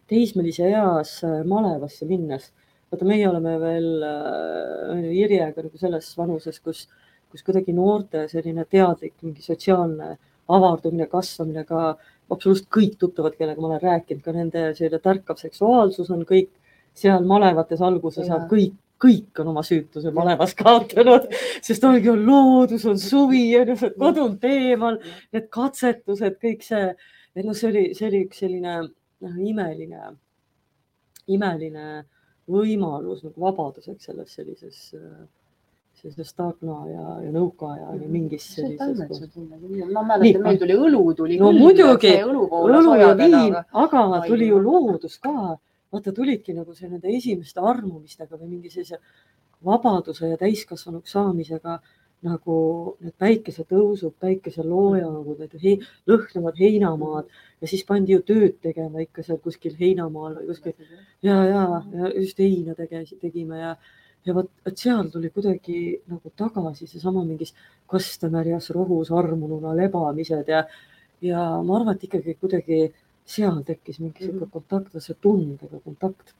teismelise 0.09 0.65
eas 0.65 1.19
malevasse 1.45 2.09
minnes. 2.09 2.51
vaata, 2.89 3.05
meie 3.05 3.29
oleme 3.29 3.57
veel 3.61 4.03
äh, 4.03 5.09
Irjega 5.13 5.61
nagu 5.61 5.77
selles 5.77 6.11
vanuses, 6.17 6.59
kus 6.59 6.87
äh, 6.87 7.04
kus 7.31 7.43
kuidagi 7.43 7.73
noorte 7.75 8.27
selline 8.31 8.65
teadlik 8.69 9.15
mingi 9.21 9.43
sotsiaalne 9.43 10.15
avardumine, 10.55 11.07
kasvamine 11.09 11.65
ka 11.65 11.95
absoluutselt 12.31 12.69
kõik 12.73 12.97
tuttavad, 13.01 13.35
kellega 13.37 13.61
ma 13.61 13.71
olen 13.71 13.83
rääkinud, 13.83 14.23
ka 14.25 14.33
nende 14.35 14.65
selline 14.77 15.01
tärkav 15.03 15.39
seksuaalsus 15.41 16.09
on 16.13 16.25
kõik 16.27 16.51
seal 16.95 17.25
malevates 17.27 17.81
alguses 17.83 18.29
ja 18.29 18.39
kõik, 18.49 18.75
kõik 19.01 19.41
on 19.41 19.51
oma 19.51 19.63
süütuse 19.65 20.13
malevas 20.15 20.55
kaotanud, 20.57 21.27
sest 21.65 21.83
ongi 21.83 22.09
on 22.11 22.23
loodus, 22.25 22.85
on 22.89 22.99
suvi, 23.01 23.47
on 23.59 23.73
kodunt 23.99 24.45
eemal, 24.47 24.99
need 25.35 25.49
katsetused, 25.53 26.37
kõik 26.41 26.63
see, 26.65 26.91
et 27.35 27.45
noh, 27.45 27.57
see 27.57 27.71
oli, 27.71 27.87
see 27.97 28.07
oli 28.09 28.23
üks 28.27 28.43
selline 28.45 28.77
noh, 28.85 29.39
imeline, 29.51 30.13
imeline 31.35 31.87
võimalus 32.51 33.25
nagu 33.25 33.41
vabaduseks 33.41 34.07
selles 34.07 34.37
sellises 34.37 34.79
äh, 34.95 35.25
sellises 36.05 36.31
Stagna 36.33 36.77
ja, 36.89 37.05
ja 37.25 37.31
nõukaaja 37.33 37.89
oli 37.95 38.07
mingis 38.11 38.45
sellises. 38.53 39.35
ma 39.93 40.03
mäletan, 40.05 40.43
meil 40.43 40.59
tuli 40.61 40.77
õlu 40.77 41.03
tuli. 41.17 41.39
no 41.41 41.51
muidugi, 41.55 42.13
õlu 42.21 42.97
ja 42.99 43.13
viin, 43.17 43.55
aga 43.55 44.05
Ai, 44.19 44.27
tuli 44.29 44.49
ju 44.51 44.61
loodus 44.61 45.17
ka. 45.19 45.57
vaata, 45.91 46.11
tulidki 46.11 46.53
nagu 46.53 46.73
see 46.75 46.89
nende 46.89 47.09
esimeste 47.09 47.61
armumistega 47.61 48.37
või 48.37 48.55
mingi 48.55 48.69
sellise 48.69 48.99
vabaduse 49.65 50.29
ja 50.29 50.37
täiskasvanuks 50.37 51.13
saamisega 51.15 51.79
nagu 52.25 52.55
need 53.03 53.13
päikesetõusud, 53.21 54.15
päikeseloojangud, 54.19 55.41
need 55.43 55.59
he, 55.61 55.75
lõhnevad 56.09 56.57
heinamaad 56.57 57.29
ja 57.61 57.69
siis 57.69 57.85
pandi 57.85 58.15
ju 58.15 58.23
tööd 58.25 58.57
tegema 58.63 59.03
ikka 59.03 59.23
seal 59.25 59.37
kuskil 59.43 59.75
heinamaal 59.77 60.39
või 60.39 60.49
kuskil 60.49 60.73
ja, 61.25 61.37
ja, 61.45 61.65
ja 61.93 62.11
just 62.15 62.41
heina 62.41 62.75
tege, 62.77 63.03
tegime 63.21 63.61
ja 63.61 63.75
ja 64.25 64.33
vot, 64.33 64.49
et 64.65 64.77
seal 64.77 65.09
tuli 65.13 65.29
kuidagi 65.33 65.79
nagu 66.09 66.31
tagasi 66.37 66.87
seesama 66.89 67.23
mingis 67.25 67.53
kastemärjas 67.91 68.71
rohus 68.75 69.11
armununa 69.13 69.75
lebamised 69.77 70.49
ja, 70.49 70.63
ja 71.21 71.43
ma 71.61 71.79
arvan, 71.79 71.95
et 71.95 72.07
ikkagi 72.07 72.37
kuidagi 72.39 72.79
seal 73.25 73.61
tekkis 73.65 73.99
mingi 74.01 74.25
sihuke 74.25 74.45
mhm. 74.45 74.53
kontakt, 74.53 74.97
see 75.01 75.17
tundega 75.21 75.81
kontakt. 75.83 76.33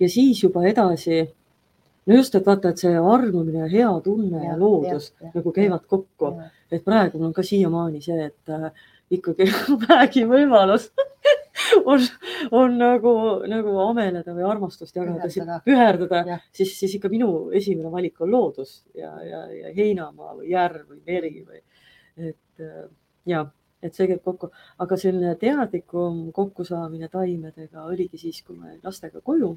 ja 0.00 0.08
siis 0.10 0.42
juba 0.42 0.66
edasi, 0.68 1.22
no 2.06 2.18
just, 2.18 2.34
et 2.34 2.46
vaata, 2.46 2.70
et 2.70 2.82
see 2.82 2.94
armumine 2.98 3.64
ja 3.64 3.70
hea 3.70 3.94
tunne 4.04 4.42
ja, 4.42 4.52
ja 4.52 4.58
loodus 4.60 5.12
ja, 5.14 5.28
ja, 5.28 5.32
nagu 5.38 5.54
käivad 5.54 5.86
kokku, 5.88 6.34
et 6.70 6.84
praegu 6.84 7.18
mul 7.18 7.30
on 7.30 7.36
ka 7.36 7.46
siiamaani 7.46 8.02
see, 8.04 8.30
et 8.30 8.54
äh, 8.54 8.70
ikkagi 9.10 9.48
vähegi 9.88 10.26
võimalus 10.28 10.90
on, 11.92 12.06
on 12.50 12.78
nagu, 12.78 13.12
nagu 13.48 13.78
ameleda 13.86 14.34
või 14.34 14.46
armastust 14.48 14.96
jagada, 14.96 15.60
püherdada, 15.64 16.40
siis, 16.52 16.74
siis 16.78 16.98
ikka 16.98 17.10
minu 17.12 17.50
esimene 17.56 17.90
valik 17.92 18.20
on 18.20 18.30
loodus 18.30 18.78
ja, 18.94 19.12
ja, 19.24 19.44
ja 19.52 19.72
heinamaa 19.76 20.36
või 20.38 20.50
järv 20.52 20.84
või 20.90 21.02
meri 21.06 21.34
või 21.46 21.62
et 22.16 22.64
äh, 22.64 22.88
ja, 23.26 23.44
et 23.82 23.94
see 23.94 24.08
käib 24.10 24.22
kokku, 24.24 24.50
aga 24.82 24.98
selline 25.00 25.34
teadlikum 25.40 26.26
kokkusaamine 26.36 27.08
taimedega 27.12 27.86
oligi 27.86 28.20
siis, 28.20 28.42
kui 28.46 28.56
ma 28.56 28.72
jäin 28.72 28.84
lastega 28.84 29.20
koju. 29.24 29.56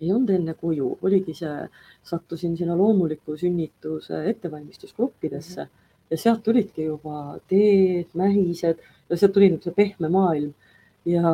ei 0.00 0.10
olnud 0.12 0.30
enne 0.34 0.54
koju, 0.58 0.88
oligi 1.06 1.32
see, 1.38 1.68
sattusin 2.04 2.56
sinna 2.58 2.74
loomuliku 2.76 3.36
sünnituse 3.40 4.24
ettevalmistusgruppidesse 4.30 5.62
mm 5.62 5.68
-hmm. 5.68 5.83
Ja 6.10 6.18
sealt 6.20 6.42
tulidki 6.44 6.88
juba 6.88 7.38
teed, 7.48 8.10
mähised 8.14 8.82
ja 9.10 9.16
sealt 9.16 9.34
tuli 9.34 9.52
see 9.62 9.76
pehme 9.76 10.08
maailm 10.12 10.52
ja, 11.04 11.32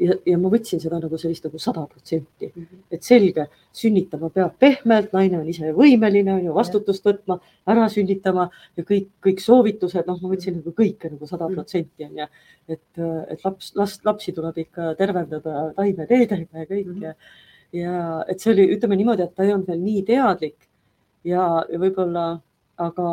ja, 0.00 0.14
ja 0.26 0.38
ma 0.40 0.50
võtsin 0.52 0.80
seda 0.80 0.98
nagu 1.00 1.18
sellist 1.20 1.44
nagu 1.46 1.60
sada 1.60 1.84
protsenti, 1.88 2.48
mhm. 2.48 2.80
et 2.94 3.04
selge, 3.04 3.46
sünnitama 3.76 4.30
peab 4.32 4.56
pehmelt, 4.62 5.12
naine 5.16 5.40
on 5.40 5.48
ise 5.48 5.74
võimeline, 5.76 6.32
on 6.34 6.48
ju, 6.48 6.54
vastutust 6.56 7.04
võtma, 7.06 7.38
ära 7.68 7.88
sünnitama 7.92 8.48
ja 8.78 8.86
kõik, 8.88 9.10
kõik 9.24 9.44
soovitused, 9.44 10.08
noh, 10.08 10.18
ma 10.22 10.32
võtsin 10.32 10.58
nagu 10.60 10.74
kõike 10.76 11.12
nagu 11.12 11.28
sada 11.28 11.46
mhm. 11.48 11.58
protsenti 11.58 12.08
on 12.08 12.22
ju. 12.22 12.28
et, 12.72 13.04
et 13.34 13.44
laps, 13.44 13.72
last, 13.78 14.04
lapsi 14.08 14.34
tuleb 14.36 14.58
ikka 14.64 14.92
tervendada 14.98 15.70
taimeteedega 15.76 16.64
ja 16.64 16.68
kõik 16.68 16.92
-hmm. 16.92 17.02
ja, 17.02 17.14
ja 17.76 18.24
et 18.28 18.40
see 18.40 18.52
oli, 18.54 18.68
ütleme 18.76 18.96
niimoodi, 18.96 19.26
et 19.26 19.34
ta 19.34 19.44
ei 19.44 19.52
olnud 19.52 19.68
veel 19.68 19.82
nii 19.82 20.02
teadlik 20.08 20.68
ja, 21.24 21.64
ja 21.68 21.78
võib-olla, 21.78 22.40
aga 22.80 23.08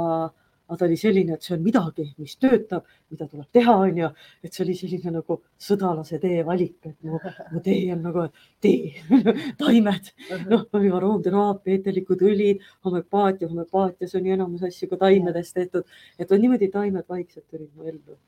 aga 0.69 0.77
ta 0.77 0.85
oli 0.85 0.97
selline, 1.01 1.33
et 1.33 1.45
see 1.45 1.55
on 1.55 1.63
midagi, 1.65 2.03
mis 2.21 2.35
töötab, 2.37 2.85
mida 3.09 3.25
tuleb 3.27 3.47
teha, 3.53 3.73
onju. 3.87 4.09
et 4.45 4.53
see 4.53 4.63
oli 4.63 4.75
selline 4.77 5.13
nagu 5.15 5.39
sõdalase 5.65 6.19
tee 6.21 6.43
valik, 6.45 6.75
et 6.85 6.97
mu, 7.01 7.17
mu 7.53 7.61
tee 7.65 7.87
on 7.95 8.03
nagu 8.05 8.25
tee 8.61 8.91
taimed, 9.61 10.11
noh, 10.51 10.65
aroomteraapia, 10.99 11.73
eeterlikud 11.73 12.21
õlid, 12.29 12.61
homöopaatia, 12.85 13.49
homöopaatias 13.49 14.13
on 14.19 14.27
ju 14.29 14.35
enamus 14.37 14.67
asju 14.69 14.91
ka 14.91 14.99
taimedest 15.07 15.57
tehtud, 15.57 15.87
et 16.21 16.31
on 16.31 16.43
niimoodi 16.43 16.69
taimed 16.73 17.07
vaikselt 17.09 17.47
tulid 17.49 17.71
mu 17.73 17.89
ellu. 17.89 18.19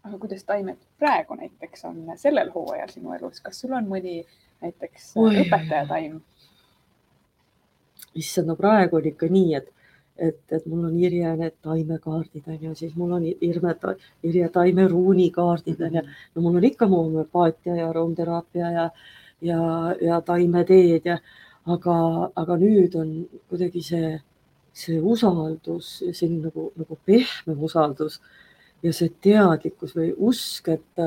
aga 0.00 0.16
kuidas 0.16 0.46
taimed 0.48 0.80
praegu 0.98 1.36
näiteks 1.36 1.84
on 1.84 2.14
sellel 2.16 2.48
hooajal 2.54 2.88
sinu 2.88 3.12
elus, 3.12 3.42
kas 3.44 3.60
sul 3.60 3.76
on 3.76 3.92
mõni 3.92 4.22
näiteks 4.64 5.12
õpetajataim? 5.20 6.16
issand, 8.16 8.48
no 8.48 8.56
praegu 8.56 8.96
on 8.96 9.06
ikka 9.12 9.28
nii, 9.28 9.52
et 9.60 9.68
et, 10.20 10.40
et 10.52 10.66
mul 10.68 10.86
on 10.88 10.96
Irje 11.00 11.32
need 11.40 11.56
taimekaardid 11.64 12.48
on 12.52 12.58
ju, 12.66 12.74
siis 12.76 12.96
mul 12.98 13.14
on 13.16 13.26
Irme, 13.26 13.74
Irje 14.26 14.48
taimeruunikaardid 14.54 15.80
on 15.86 16.00
ju, 16.00 16.02
no 16.34 16.44
mul 16.44 16.58
on 16.60 16.66
ikka 16.68 16.88
mu 16.90 17.04
homöopaatia 17.04 17.76
ja 17.78 17.88
aroomteraapia 17.88 18.72
ja, 18.76 18.88
ja, 19.40 19.60
ja 20.00 20.20
taimeteed 20.26 21.08
ja 21.08 21.18
aga, 21.66 21.96
aga 22.42 22.58
nüüd 22.60 22.96
on 23.00 23.14
kuidagi 23.48 23.82
see, 23.84 24.12
see 24.76 25.00
usaldus, 25.00 25.98
selline 26.12 26.48
nagu, 26.48 26.70
nagu 26.78 26.98
pehmem 27.08 27.64
usaldus 27.68 28.20
ja 28.84 28.92
see 28.96 29.12
teadlikkus 29.22 29.96
või 29.96 30.12
usk, 30.30 30.72
et, 30.76 31.04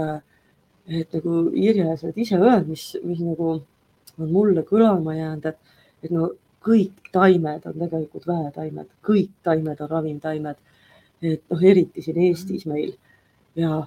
et 0.90 1.20
nagu 1.20 1.44
Irje, 1.54 1.92
sa 1.98 2.10
oled 2.10 2.22
ise 2.26 2.40
öelnud, 2.42 2.74
mis, 2.74 2.88
mis 3.06 3.22
nagu 3.26 3.54
on 4.18 4.30
mulle 4.30 4.66
kõlama 4.68 5.16
jäänud, 5.18 5.54
et, 5.54 5.78
et 6.06 6.14
no 6.14 6.32
kõik 6.64 7.10
taimed 7.14 7.66
on 7.70 7.80
tegelikult 7.80 8.28
väetaimed, 8.28 8.92
kõik 9.06 9.32
taimed 9.44 9.82
on 9.84 9.90
ravimtaimed. 9.90 10.62
et 11.24 11.44
noh, 11.50 11.62
eriti 11.64 12.02
siin 12.04 12.18
Eestis 12.20 12.66
meil. 12.68 12.96
Ja 13.56 13.78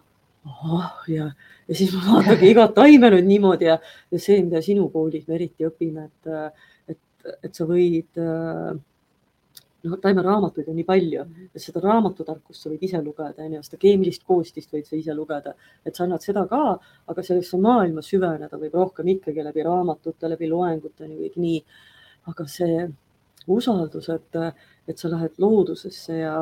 oh, 0.47 0.91
ja, 1.09 1.31
ja 1.69 1.75
siis 1.77 1.93
ma 1.93 2.03
vaatangi 2.07 2.51
igat 2.53 2.75
taime 2.77 3.11
nüüd 3.13 3.27
niimoodi 3.29 3.69
ja, 3.69 3.79
ja 4.13 4.21
see, 4.23 4.39
mida 4.45 4.63
sinu 4.65 4.89
koolis 4.93 5.27
me 5.29 5.37
eriti 5.37 5.67
õpime, 5.67 6.07
et, 6.07 6.61
et, 6.95 7.33
et 7.43 7.59
sa 7.59 7.67
võid 7.69 8.23
noh, 9.87 9.99
taimeraamatuid 10.03 10.71
on 10.71 10.79
nii 10.79 10.87
palju, 10.87 11.25
et 11.51 11.63
seda 11.63 11.83
raamatutarkust 11.85 12.63
sa 12.63 12.71
võid 12.71 12.87
ise 12.87 13.01
lugeda, 13.03 13.45
onju, 13.45 13.63
seda 13.67 13.81
keemilist 13.83 14.25
koostist 14.27 14.73
võid 14.75 14.89
sa 14.89 14.97
ise 14.99 15.15
lugeda, 15.17 15.55
et 15.87 15.99
sa 15.99 16.07
annad 16.07 16.25
seda 16.25 16.47
ka, 16.51 16.63
aga 17.11 17.27
sellesse 17.27 17.61
maailma 17.63 18.05
süveneda 18.05 18.61
võib 18.61 18.79
rohkem 18.81 19.13
ikkagi 19.17 19.45
läbi 19.47 19.67
raamatute, 19.67 20.31
läbi 20.33 20.51
loengute, 20.51 21.11
kõik 21.11 21.39
nii 21.43 21.61
aga 22.27 22.47
see 22.51 22.87
usaldus, 23.47 24.09
et, 24.11 24.39
et 24.89 24.99
sa 24.99 25.11
lähed 25.11 25.37
loodusesse 25.39 26.19
ja, 26.19 26.41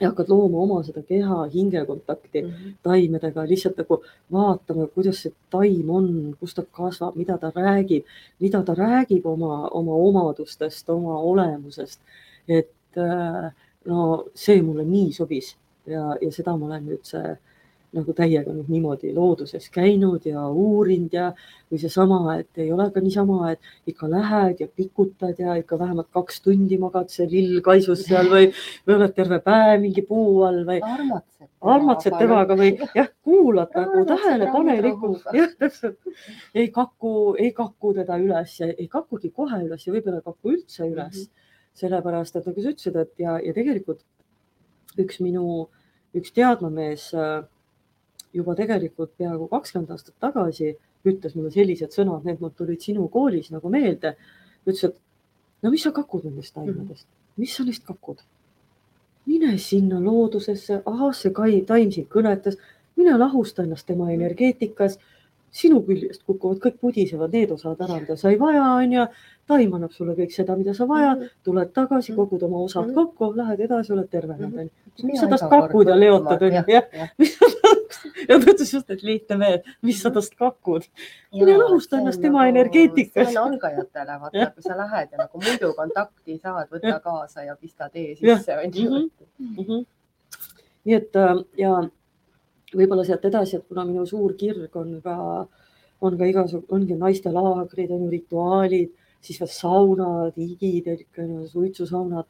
ja 0.00 0.10
hakkad 0.10 0.28
looma 0.32 0.60
oma 0.64 0.80
seda 0.84 1.02
keha, 1.08 1.44
hinge 1.54 1.84
kontakti 1.86 2.42
mm 2.42 2.50
-hmm. 2.50 2.74
taimedega, 2.82 3.46
lihtsalt 3.48 3.80
nagu 3.80 4.02
vaatama, 4.32 4.86
kuidas 4.86 5.22
see 5.22 5.32
taim 5.50 5.90
on, 5.90 6.36
kus 6.40 6.54
ta 6.54 6.62
kasvab, 6.62 7.16
mida 7.16 7.38
ta 7.38 7.52
räägib, 7.54 8.04
mida 8.40 8.62
ta 8.62 8.74
räägib 8.74 9.26
oma, 9.26 9.68
oma 9.68 9.94
omadustest, 9.94 10.90
oma 10.90 11.18
olemusest. 11.18 12.00
et 12.48 12.96
no 13.84 14.24
see 14.34 14.62
mulle 14.62 14.84
nii 14.84 15.12
sobis 15.12 15.56
ja, 15.86 16.16
ja 16.20 16.32
seda 16.32 16.56
ma 16.56 16.66
olen 16.66 16.86
nüüd 16.86 17.04
see 17.06 17.36
nagu 17.92 18.14
täiega 18.16 18.52
nüüd 18.54 18.70
niimoodi 18.72 19.10
looduses 19.12 19.66
käinud 19.72 20.24
ja 20.24 20.46
uurinud 20.48 21.12
ja, 21.12 21.26
või 21.70 21.80
seesama, 21.82 22.36
et 22.40 22.60
ei 22.62 22.70
ole 22.72 22.86
ka 22.94 23.02
niisama, 23.04 23.52
et 23.52 23.92
ikka 23.92 24.08
lähed 24.10 24.62
ja 24.64 24.68
pikutad 24.68 25.40
ja 25.40 25.58
ikka 25.60 25.78
vähemalt 25.80 26.08
kaks 26.14 26.40
tundi 26.44 26.78
magad 26.80 27.12
see 27.12 27.28
lill 27.28 27.60
kaisus 27.64 28.06
seal 28.08 28.30
või, 28.32 28.48
või 28.86 28.96
oled 28.96 29.14
terve 29.16 29.42
päev 29.44 29.84
mingi 29.84 30.04
puu 30.08 30.40
all 30.48 30.62
või 30.68 30.80
armatsed, 30.88 31.50
armatsed 31.74 32.16
temaga 32.16 32.56
või 32.58 32.72
jah, 32.96 33.12
kuulad 33.28 33.76
nagu 33.76 34.06
tähelepanelikult, 34.08 35.28
jah, 35.36 35.52
täpselt. 35.60 36.00
ei 36.54 36.72
kaku, 36.72 37.14
ei 37.36 37.52
kaku 37.56 37.94
teda 38.00 38.16
üles 38.24 38.58
ja 38.60 38.72
ei 38.72 38.88
kakugi 38.88 39.32
kohe 39.36 39.60
üles 39.66 39.86
ja 39.86 39.92
võib-olla 39.92 40.22
ei 40.22 40.28
kaku 40.32 40.56
üldse 40.56 40.88
üles 40.88 41.26
mm. 41.26 41.28
-hmm. 41.28 41.56
sellepärast, 41.84 42.36
et 42.36 42.48
nagu 42.48 42.60
sa 42.60 42.72
ütlesid, 42.72 43.00
et 43.04 43.26
ja, 43.28 43.38
ja 43.44 43.52
tegelikult 43.52 44.00
üks 45.00 45.20
minu, 45.24 45.68
üks 46.16 46.32
teadmamees 46.36 47.10
äh, 47.16 47.42
juba 48.32 48.54
tegelikult 48.58 49.12
peaaegu 49.18 49.48
kakskümmend 49.52 49.90
aastat 49.94 50.14
tagasi 50.20 50.74
ütles 51.08 51.34
mulle 51.36 51.50
sellised 51.54 51.94
sõnad, 51.94 52.24
need 52.24 52.40
mul 52.40 52.52
tulid 52.56 52.80
sinu 52.80 53.08
koolis 53.12 53.50
nagu 53.54 53.70
meelde. 53.70 54.16
ütles, 54.66 54.84
et 54.84 54.96
no 55.62 55.70
mis 55.70 55.82
sa 55.82 55.92
kakud 55.92 56.24
nendest 56.24 56.54
taimedest, 56.54 57.06
mis 57.36 57.56
sa 57.56 57.64
neist 57.64 57.84
kakud? 57.86 58.22
mine 59.26 59.56
sinna 59.58 60.00
loodusesse, 60.02 60.82
ahah, 60.86 61.12
see 61.14 61.30
kai, 61.34 61.60
taim 61.66 61.92
sind 61.94 62.08
kõnetas, 62.10 62.56
mine 62.98 63.14
lahusta 63.18 63.62
ennast 63.62 63.86
tema 63.86 64.10
energeetikas 64.10 64.98
sinu 65.52 65.82
küljest 65.84 66.22
kukuvad 66.26 66.60
kõik 66.64 66.78
pudisevad 66.80 67.34
need 67.36 67.50
osad 67.52 67.80
ära, 67.84 67.98
mida 68.00 68.16
sa 68.16 68.30
ei 68.32 68.38
vaja, 68.40 68.64
onju. 68.80 69.06
taim 69.50 69.74
annab 69.76 69.92
sulle 69.92 70.14
kõik 70.16 70.32
seda, 70.32 70.56
mida 70.56 70.72
sa 70.74 70.86
vajad, 70.88 71.18
mhm. 71.18 71.32
tuled 71.44 71.72
tagasi, 71.76 72.14
kogud 72.16 72.42
oma 72.48 72.62
osad 72.64 72.88
mhm. 72.88 72.94
kokku, 72.94 73.32
lähed 73.36 73.60
edasi, 73.68 73.92
oled 73.92 74.08
tervenenud, 74.10 74.62
onju. 74.64 75.06
mis 75.10 75.20
sa 75.20 75.28
tast 75.28 75.48
kakud 75.52 75.92
ja 75.92 75.98
leotad, 75.98 76.46
onju, 76.48 76.64
jah. 76.72 77.60
ja 78.28 78.38
ta 78.38 78.52
ütles 78.52 78.72
just, 78.74 78.90
et 78.90 79.02
lihtne 79.06 79.38
mees, 79.40 79.72
mis 79.86 80.02
sa 80.02 80.12
tast 80.14 80.34
kakud. 80.38 80.86
mine 81.34 81.56
lahusta 81.58 82.00
ennast 82.00 82.22
tema 82.22 82.42
nagu, 82.42 82.52
energeetikas. 82.56 83.30
see 83.30 83.40
on 83.40 83.54
algajatele, 83.54 84.18
vaata, 84.24 84.50
kui 84.54 84.66
sa 84.66 84.76
lähed 84.78 85.14
ja 85.14 85.24
nagu 85.24 85.42
muidu 85.42 85.72
kontakti 85.78 86.38
saad, 86.38 86.70
võta 86.72 86.98
kaasa 87.04 87.46
ja 87.48 87.56
pista 87.56 87.88
tee 87.88 88.14
sisse, 88.18 88.58
onju. 88.58 89.08
Mhm. 89.38 89.82
nii 90.84 90.96
et 90.98 91.18
äh, 91.18 91.34
ja 91.58 91.76
võib-olla 92.72 93.04
sealt 93.06 93.24
edasi, 93.28 93.58
et 93.58 93.68
kuna 93.68 93.84
minu 93.88 94.04
suur 94.08 94.34
kirg 94.38 94.76
on 94.80 94.96
ka, 95.04 95.16
on 96.02 96.18
ka 96.18 96.28
igasugu, 96.28 96.66
ongi 96.74 96.96
naistelaagrid, 96.98 97.92
on 97.94 98.06
ju 98.06 98.12
rituaalid, 98.16 98.94
siis 99.22 99.38
veel 99.38 99.50
saunad, 99.52 100.38
higid, 100.38 100.88
suitsusaunad 101.52 102.26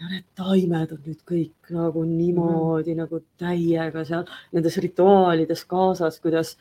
ja 0.00 0.08
need 0.10 0.24
taimed 0.38 0.94
on 0.94 1.02
nüüd 1.06 1.20
kõik 1.28 1.74
nagu 1.74 2.02
niimoodi 2.08 2.94
mm. 2.94 3.02
nagu 3.04 3.20
täiega 3.40 4.02
seal 4.06 4.24
nendes 4.54 4.78
rituaalides 4.82 5.62
kaasas, 5.70 6.18
kuidas 6.22 6.56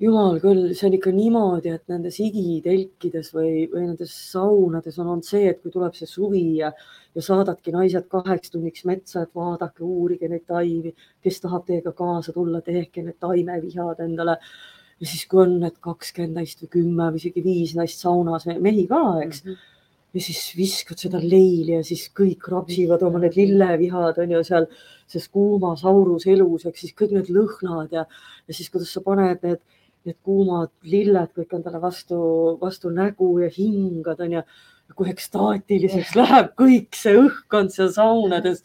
jumal 0.00 0.38
küll, 0.42 0.72
see 0.74 0.88
on 0.88 0.96
ikka 0.96 1.12
niimoodi, 1.14 1.72
et 1.76 1.84
nendes 1.92 2.16
igitelkides 2.22 3.30
või, 3.36 3.66
või 3.72 3.88
nendes 3.88 4.14
saunades 4.32 4.98
on 4.98 5.10
olnud 5.12 5.26
see, 5.26 5.44
et 5.50 5.60
kui 5.62 5.72
tuleb 5.74 5.94
see 5.96 6.08
suvi 6.10 6.44
ja, 6.58 6.72
ja 7.14 7.24
saadadki 7.24 7.74
naised 7.74 8.08
kaheks 8.12 8.54
tunniks 8.54 8.86
metsa, 8.88 9.24
et 9.24 9.36
vaadake, 9.36 9.84
uurige 9.86 10.30
neid 10.30 10.46
taimi, 10.50 10.94
kes 11.24 11.44
tahab 11.44 11.68
teiega 11.68 11.94
kaasa 11.96 12.34
tulla, 12.34 12.62
tehke 12.64 13.04
need 13.04 13.20
taimevihad 13.22 14.02
endale. 14.04 14.40
ja 15.00 15.06
siis, 15.06 15.26
kui 15.30 15.44
on 15.44 15.58
need 15.60 15.78
kakskümmend 15.82 16.40
naist 16.40 16.64
või 16.64 16.72
kümme 16.78 17.12
või 17.12 17.22
isegi 17.22 17.44
viis 17.44 17.76
naist 17.78 18.02
saunas, 18.02 18.46
mehi 18.46 18.88
ka, 18.90 19.04
eks 19.22 19.44
mm. 19.44 19.52
-hmm 19.52 19.70
ja 20.14 20.22
siis 20.22 20.40
viskad 20.56 21.00
seda 21.02 21.18
leili 21.18 21.74
ja 21.74 21.84
siis 21.86 22.06
kõik 22.14 22.46
rapsivad 22.52 23.02
oma 23.02 23.18
need 23.22 23.34
lillevihad 23.38 24.20
on 24.22 24.34
ju 24.36 24.42
seal, 24.46 24.68
selles 25.10 25.30
kuumas 25.34 25.82
aurus 25.90 26.28
elus, 26.30 26.66
eks 26.70 26.86
siis 26.86 26.94
kõik 26.98 27.16
need 27.16 27.32
lõhnad 27.34 27.94
ja, 27.94 28.04
ja 28.46 28.56
siis 28.56 28.70
kuidas 28.70 28.94
sa 28.94 29.02
paned 29.04 29.42
need 29.42 29.62
need 30.04 30.18
kuumad 30.24 30.68
lilled 30.84 31.32
kõik 31.36 31.54
endale 31.56 31.80
vastu, 31.80 32.18
vastu 32.60 32.92
nägu 32.92 33.30
ja 33.40 33.50
hingad 33.52 34.20
onju. 34.20 34.44
kui 34.94 35.08
ekstaatiliseks 35.08 36.10
läheb 36.12 36.50
kõik 36.60 36.92
see 36.98 37.14
õhkkond 37.16 37.72
seal 37.72 37.88
saunades, 37.94 38.58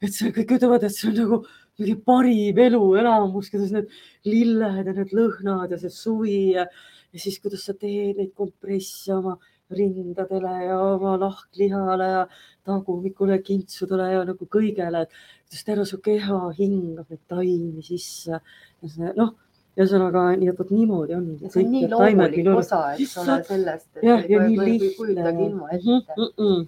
et 0.00 0.14
see 0.14 0.30
kõik 0.32 0.54
ütlevad, 0.56 0.86
et 0.86 0.94
see 0.94 1.10
on 1.10 1.18
nagu 1.18 1.38
mingi 1.76 1.96
parim 2.00 2.60
eluelamus, 2.64 3.50
kuidas 3.52 3.74
need 3.74 3.92
lilled 4.24 4.88
ja 4.88 4.94
need 4.96 5.12
lõhnad 5.12 5.74
ja 5.74 5.78
see 5.82 5.92
suvi 5.92 6.38
ja, 6.56 6.64
ja 7.12 7.20
siis, 7.20 7.36
kuidas 7.42 7.68
sa 7.68 7.76
teed 7.76 8.16
neid 8.16 8.32
kompresse 8.40 9.12
oma 9.12 9.36
rindadele 9.70 10.52
ja 10.64 10.76
oma 10.80 11.16
lahklihale 11.20 12.10
ja 12.10 12.26
tagumikule 12.66 13.38
kintsudele 13.42 14.12
ja 14.12 14.22
nagu 14.28 14.46
kõigele, 14.46 15.02
et 15.02 15.16
kuidas 15.46 15.66
terve 15.66 15.86
su 15.88 15.98
keha 16.02 16.38
hingab 16.58 17.10
neid 17.10 17.24
taimi 17.30 17.82
sisse 17.86 18.38
ja 18.38 18.92
see 18.92 19.12
noh, 19.16 19.34
ühesõnaga 19.76 20.28
nii, 20.36 20.52
et 20.52 20.60
vot 20.60 20.70
niimoodi 20.72 21.16
on. 21.16 21.26
see 21.48 21.64
on 21.64 21.74
nii 21.74 21.90
loomulik 21.92 22.52
osa, 22.54 22.80
eks 22.94 23.16
ole, 23.22 23.40
sellest, 23.48 23.90
et 23.96 24.06
jah, 24.06 24.22
ja 24.30 24.46
nii 24.46 24.60
lihtne. 24.62 24.92
kujutagi 25.00 25.48
ilma 25.50 25.72
ette 25.74 25.98
mm. 26.16 26.30
-mm. 26.30 26.62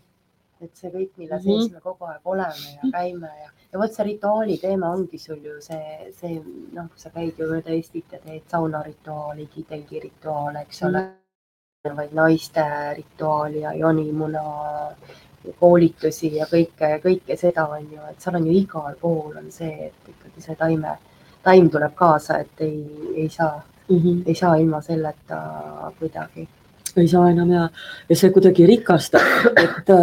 et 0.67 0.83
see 0.83 0.91
kõik, 0.97 1.13
mille 1.17 1.39
sees 1.39 1.47
mm 1.47 1.63
-hmm. 1.63 1.73
me 1.75 1.81
kogu 1.87 2.11
aeg 2.11 2.35
oleme 2.35 2.75
ja 2.75 2.91
käime 2.97 3.31
ja, 3.45 3.53
ja 3.73 3.79
vot 3.79 3.95
see 3.95 4.09
rituaali 4.11 4.59
teema 4.59 4.91
ongi 4.91 5.19
sul 5.19 5.39
ju 5.45 5.55
see, 5.61 6.11
see 6.19 6.43
noh, 6.75 6.91
sa 6.97 7.15
käid 7.15 7.39
ju 7.39 7.49
mööda 7.53 7.71
Eestit 7.71 8.13
ja 8.13 8.19
teed 8.19 8.45
saunarituaali, 8.51 9.47
kiidelgi 9.55 10.01
rituaale, 10.09 10.67
eks 10.67 10.83
ole 10.83 11.01
mm. 11.01 11.28
Vaid 11.85 12.13
naiste 12.13 12.63
rituaali 12.97 13.61
ja 13.61 13.73
jonimuna 13.73 14.41
koolitusi 15.61 16.33
ja 16.37 16.47
kõike, 16.51 16.89
kõike 17.03 17.37
seda 17.39 17.69
on 17.71 17.85
ju, 17.93 18.01
et 18.11 18.21
seal 18.21 18.35
on 18.35 18.47
ju 18.47 18.55
igal 18.59 18.97
pool 19.01 19.37
on 19.39 19.51
see, 19.55 19.87
et 19.87 20.09
ikkagi 20.11 20.43
see 20.43 20.57
taime, 20.59 20.97
taim 21.43 21.69
tuleb 21.71 21.95
kaasa, 21.95 22.41
et 22.43 22.65
ei, 22.67 22.81
ei 23.15 23.29
saa 23.29 23.61
mm, 23.89 23.97
-hmm. 23.97 24.23
ei 24.27 24.35
saa 24.35 24.57
ilma 24.57 24.81
selleta 24.81 25.39
kuidagi. 25.99 26.49
ei 26.97 27.09
saa 27.09 27.31
enam 27.31 27.51
ja, 27.51 27.69
ja 28.09 28.17
see 28.17 28.31
kuidagi 28.31 28.67
rikastab, 28.67 29.23
et 29.57 29.95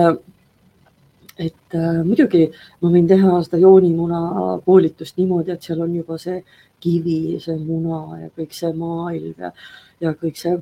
et 1.37 1.75
äh, 1.75 2.03
muidugi 2.03 2.51
ma 2.81 2.89
võin 2.89 3.07
teha 3.07 3.41
seda 3.43 3.57
joonimuna 3.57 4.21
koolitust 4.65 5.17
niimoodi, 5.17 5.51
et 5.51 5.61
seal 5.61 5.81
on 5.81 5.95
juba 5.95 6.17
see 6.17 6.43
kivi, 6.79 7.39
see 7.39 7.57
muna 7.57 8.21
ja 8.21 8.29
kõik 8.29 8.53
see 8.53 8.73
maailm 8.73 9.35
ja, 9.37 9.51
ja 9.99 10.13
kõik 10.13 10.39
see 10.39 10.55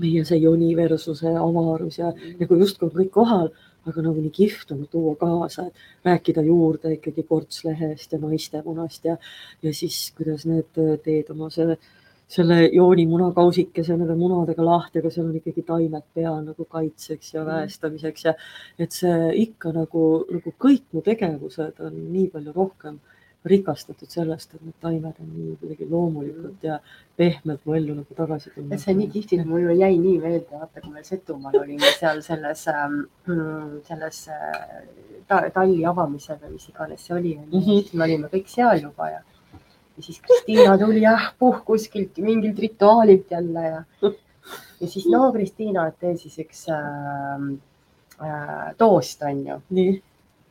meie 0.00 0.24
see 0.24 0.40
universuse 0.48 1.34
avarus 1.36 1.98
ja 1.98 2.12
nagu 2.40 2.58
justkui 2.60 2.88
on 2.88 2.94
kõik 2.96 3.12
kohal, 3.14 3.50
aga 3.88 4.04
nagu 4.04 4.22
nii 4.22 4.34
kihvt 4.34 4.72
on 4.74 4.84
tuua 4.90 5.16
kaasa, 5.18 5.66
et 5.68 6.06
rääkida 6.06 6.44
juurde 6.46 6.94
ikkagi 6.96 7.24
kortslehest 7.28 8.14
ja 8.14 8.20
naistemunast 8.22 9.10
ja, 9.10 9.16
ja 9.62 9.74
siis 9.74 10.04
kuidas 10.16 10.46
need 10.46 10.70
teed 11.04 11.32
oma 11.34 11.50
selle, 11.50 11.78
selle 12.32 12.60
joonimunakausikese 12.72 13.96
nende 13.98 14.14
munadega 14.16 14.64
lahti, 14.64 15.02
aga 15.02 15.10
seal 15.12 15.28
on 15.28 15.40
ikkagi 15.40 15.64
taimed 15.66 16.06
peal 16.14 16.38
nagu 16.46 16.64
kaitseks 16.64 17.34
ja 17.34 17.42
mm. 17.42 17.48
väestamiseks 17.50 18.28
ja 18.28 18.36
et 18.78 18.94
see 18.94 19.32
ikka 19.42 19.74
nagu, 19.74 20.04
nagu 20.30 20.54
kõik 20.66 20.86
mu 20.92 21.02
tegevused 21.04 21.82
on 21.82 21.98
nii 22.14 22.30
palju 22.32 22.54
rohkem 22.56 23.00
rikastatud 23.44 24.10
sellest, 24.10 24.54
et 24.54 24.62
need 24.62 24.74
taimed 24.80 25.16
on 25.18 25.30
nii 25.34 25.56
kuidagi 25.58 25.86
loomulikult 25.90 26.62
ja 26.66 26.76
pehmelt 27.18 27.64
mu 27.66 27.74
ellu 27.74 27.96
nagu 27.96 28.14
tagasi 28.14 28.52
tulnud. 28.54 28.78
see 28.78 28.92
on 28.92 29.00
nii 29.00 29.08
kihvt, 29.14 29.46
mul 29.48 29.64
jäi 29.74 29.96
nii 29.98 30.18
meelde, 30.22 30.60
vaata, 30.60 30.82
kui 30.84 30.92
me 30.92 31.02
Setumaal 31.06 31.58
olime 31.58 31.90
seal 31.98 32.22
selles 32.22 32.62
ähm,, 32.70 33.00
selles 33.88 34.20
äh, 34.30 35.50
talli 35.54 35.82
avamisel 35.88 36.38
või 36.44 36.54
mis 36.54 36.68
iganes 36.70 37.06
see 37.06 37.16
oli 37.16 37.34
mm, 37.34 37.50
-hmm. 37.50 37.82
siis 37.82 37.92
me 37.94 38.06
olime 38.06 38.30
kõik 38.36 38.52
seal 38.52 38.84
juba 38.84 39.10
ja, 39.10 39.20
ja 39.96 40.06
siis 40.06 40.22
Kristiina 40.22 40.78
tuli 40.78 41.02
jah, 41.02 41.32
puh 41.38 41.64
kuskilt 41.66 42.22
mingilt 42.22 42.62
rituaalilt 42.62 43.30
jälle 43.30 43.66
ja, 43.66 43.82
ja 44.80 44.86
siis 44.86 45.10
no 45.10 45.32
Kristiina, 45.32 45.88
et 45.88 45.98
tee 45.98 46.14
siis 46.16 46.38
üks 46.46 46.68
äh, 46.70 47.50
äh, 48.22 48.72
toost 48.78 49.22
on 49.26 49.46
ju. 49.48 49.60
nii 49.70 50.00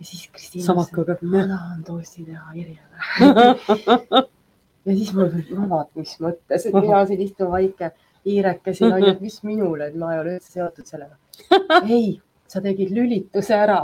ja 0.01 0.05
siis 0.09 0.27
Kristiina 0.33 0.65
samakaga. 0.65 1.17
ma 1.21 1.45
tahan 1.47 1.83
toosti 1.87 2.25
teha 2.25 2.53
Irjale 2.57 3.51
ja 4.85 4.95
siis 4.95 5.13
mul 5.13 5.29
tuli 5.29 5.57
mamat, 5.57 5.91
mis 5.99 6.15
mõttes, 6.23 6.65
et 6.65 6.73
mina 6.77 7.03
siin 7.09 7.21
istun 7.27 7.51
väike 7.53 7.91
hiireke 8.25 8.73
siin 8.77 8.93
on 8.93 9.03
ju, 9.03 9.13
et 9.15 9.21
mis 9.21 9.37
minule, 9.45 9.89
et 9.89 9.97
ma 9.97 10.13
ei 10.15 10.21
ole 10.21 10.35
üldse 10.37 10.53
seotud 10.57 10.89
sellega. 10.89 11.17
ei, 11.97 12.15
sa 12.51 12.61
tegid 12.63 12.93
lülituse 12.93 13.57
ära. 13.57 13.81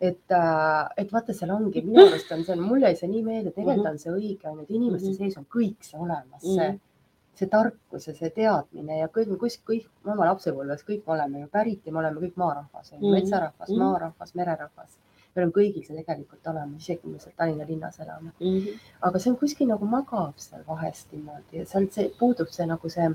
et, 0.00 0.24
äh, 0.36 0.88
et 1.00 1.12
vaata, 1.12 1.34
seal 1.36 1.54
ongi, 1.54 1.82
minu 1.86 2.02
arust 2.04 2.32
on 2.34 2.42
see, 2.46 2.56
mulle 2.60 2.90
jäi 2.90 2.98
see 2.98 3.12
nii 3.12 3.22
meelde, 3.26 3.54
tegelikult 3.54 3.92
on 3.92 4.02
see 4.02 4.12
õige, 4.12 4.50
on 4.50 4.58
ju, 4.58 4.66
et 4.66 4.74
inimeste 4.74 5.12
mhm. 5.12 5.20
sees 5.20 5.38
on 5.40 5.46
kõik 5.56 5.86
see 5.86 6.00
olemas, 6.00 6.42
see, 6.42 6.66
mhm. 6.66 6.82
see 7.38 7.50
tarkus 7.54 8.10
ja 8.10 8.16
see 8.18 8.30
teadmine 8.34 8.98
ja 8.98 9.08
kõik, 9.14 9.32
kus 9.40 9.56
kõik, 9.70 9.86
oma 10.04 10.28
lapsepõlves 10.28 10.84
kõik 10.86 11.06
me 11.06 11.16
oleme 11.16 11.44
ju 11.44 11.48
pärit 11.54 11.86
ja 11.86 11.94
me 11.94 12.02
oleme 12.02 12.26
kõik 12.26 12.36
maarahvas, 12.42 12.92
mhm. 12.98 13.16
metsarahvas, 13.16 13.72
maarahvas, 13.80 14.34
mererahvas 14.38 14.98
meil 15.34 15.48
on 15.48 15.52
kõigil 15.58 15.84
see 15.86 15.98
tegelikult 15.98 16.50
olemas, 16.52 16.82
isegi 16.82 17.02
kui 17.02 17.12
me 17.12 17.20
seal 17.22 17.34
Tallinna 17.36 17.66
linnas 17.68 18.00
elame 18.00 18.32
mm. 18.32 18.56
-hmm. 18.56 18.80
aga 19.08 19.22
see 19.22 19.30
on 19.32 19.38
kuskil 19.42 19.68
nagu 19.68 19.86
magab 19.96 20.42
seal 20.46 20.64
vahest 20.68 21.12
niimoodi 21.12 21.60
ja 21.60 21.66
seal 21.66 21.88
see 21.96 22.10
puudub 22.18 22.50
see 22.56 22.66
nagu 22.70 22.88
see, 22.96 23.10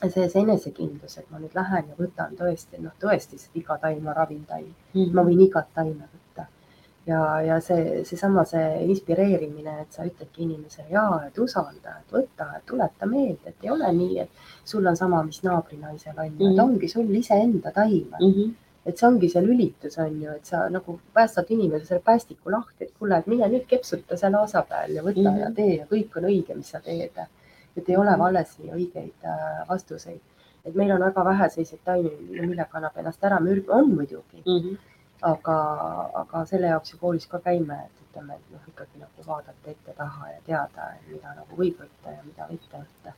see, 0.00 0.28
see 0.28 0.42
enesekindlus, 0.42 1.18
et 1.18 1.30
ma 1.30 1.38
nüüd 1.38 1.54
lähen 1.60 1.88
ja 1.92 1.98
võtan 2.02 2.36
tõesti, 2.42 2.82
noh, 2.82 2.94
tõesti, 3.04 3.40
iga 3.54 3.78
taim 3.78 4.02
ma 4.04 4.14
ravin 4.14 4.44
taim 4.44 4.68
mm, 4.68 5.02
-hmm. 5.02 5.14
ma 5.14 5.22
võin 5.30 5.46
igat 5.48 5.72
taime 5.74 6.08
võtta 6.12 6.46
ja, 7.06 7.40
ja 7.48 7.60
see, 7.60 8.04
seesama, 8.04 8.44
see 8.44 8.84
inspireerimine, 8.90 9.80
et 9.82 9.92
sa 9.92 10.04
ütledki 10.08 10.42
inimesele 10.42 10.90
ja, 10.90 11.06
et 11.28 11.38
usalda, 11.38 11.98
et 12.00 12.12
võta, 12.18 12.50
et 12.56 12.66
tuleta 12.66 13.06
meelde, 13.06 13.52
et 13.52 13.64
ei 13.64 13.70
ole 13.70 13.92
nii, 13.92 14.18
et 14.18 14.30
sul 14.64 14.86
on 14.86 14.96
sama, 14.96 15.22
mis 15.22 15.42
naabrinaisel 15.42 16.18
on 16.18 16.28
mm, 16.28 16.38
-hmm. 16.38 16.50
et 16.50 16.56
mhm. 16.56 16.60
ongi 16.64 16.88
sul 16.88 17.14
iseenda 17.14 17.72
taime 17.72 18.16
mm. 18.20 18.32
-hmm 18.32 18.54
et 18.86 18.98
see 18.98 19.06
ongi 19.08 19.28
see 19.30 19.42
lülitus 19.42 19.98
on 20.02 20.20
ju, 20.22 20.34
et 20.38 20.50
sa 20.50 20.66
nagu 20.70 20.98
päästad 21.14 21.50
inimese 21.50 21.88
selle 21.88 22.02
päästiku 22.06 22.52
lahti, 22.54 22.86
et 22.86 22.92
kuule, 22.98 23.18
et 23.18 23.26
mine 23.26 23.48
nüüd 23.50 23.66
kepsuta 23.72 24.18
seal 24.20 24.38
aasa 24.38 24.62
peal 24.70 24.94
ja 24.94 25.02
võta 25.02 25.24
mm 25.24 25.32
-hmm. 25.32 25.42
ja 25.42 25.50
tee 25.58 25.74
ja 25.76 25.86
kõik 25.90 26.18
on 26.20 26.28
õige, 26.30 26.54
mis 26.54 26.70
sa 26.70 26.80
teed. 26.80 27.18
et 27.76 27.88
ei 27.88 27.96
ole 27.96 28.18
valesi 28.18 28.70
õigeid 28.72 29.24
äh, 29.30 29.68
vastuseid, 29.68 30.20
et 30.64 30.74
meil 30.74 30.92
on 30.92 31.00
väga 31.00 31.24
vähe 31.24 31.48
selliseid 31.48 31.80
taimi, 31.84 32.10
millega 32.46 32.78
annab 32.78 32.96
ennast 32.96 33.24
ära 33.24 33.40
mürg, 33.40 33.68
on 33.68 33.90
muidugi 33.94 34.42
mm. 34.46 34.60
-hmm. 34.60 34.78
aga, 35.22 35.56
aga 36.22 36.44
selle 36.44 36.66
jaoks 36.66 36.92
ju 36.92 36.98
koolis 36.98 37.26
ka 37.26 37.38
käime, 37.38 37.78
et 37.86 38.06
ütleme, 38.06 38.34
et 38.34 38.52
noh, 38.52 38.64
ikkagi 38.68 38.98
nagu 38.98 39.26
vaadata 39.26 39.70
ette-taha 39.70 40.30
ja 40.30 40.40
teada, 40.46 40.88
mida 41.12 41.34
nagu 41.34 41.56
võib 41.56 41.76
võtta 41.82 42.16
ja 42.16 42.22
mida 42.24 42.46
mitte 42.50 42.76
võtta 42.76 43.12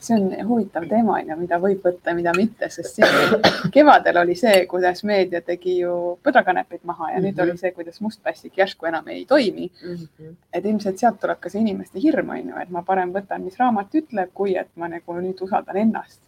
see 0.00 0.16
on 0.16 0.48
huvitav 0.48 0.86
teema, 0.88 1.18
on 1.18 1.30
ju, 1.30 1.36
mida 1.38 1.58
võib 1.60 1.84
võtta 1.84 2.12
ja 2.12 2.16
mida 2.18 2.32
mitte, 2.36 2.68
sest 2.72 2.98
siin 2.98 3.70
kevadel 3.74 4.20
oli 4.20 4.36
see, 4.38 4.64
kuidas 4.70 5.04
meedia 5.08 5.40
tegi 5.44 5.78
ju 5.80 5.94
põdrakanepid 6.24 6.82
maha 6.84 7.10
ja 7.10 7.18
mm 7.18 7.20
-hmm. 7.20 7.26
nüüd 7.28 7.42
oli 7.42 7.52
mhm. 7.52 7.60
see, 7.60 7.72
kuidas 7.72 8.00
mustpässik 8.00 8.58
järsku 8.58 8.86
enam 8.86 9.08
ei 9.08 9.24
toimi 9.26 9.70
mm. 9.84 9.94
-hmm. 9.94 10.34
et 10.52 10.64
ilmselt 10.64 10.98
sealt 10.98 11.20
tuleb 11.20 11.40
ka 11.40 11.48
see 11.48 11.60
inimeste 11.60 12.00
hirm, 12.00 12.30
on 12.30 12.48
ju, 12.48 12.56
et 12.62 12.70
ma 12.70 12.82
parem 12.82 13.12
võtan, 13.12 13.44
mis 13.44 13.58
raamat 13.58 13.94
ütleb, 13.94 14.30
kui 14.34 14.56
et 14.56 14.70
ma 14.76 14.88
nagu 14.88 15.20
nüüd 15.20 15.40
usaldan 15.40 15.76
ennast. 15.76 16.20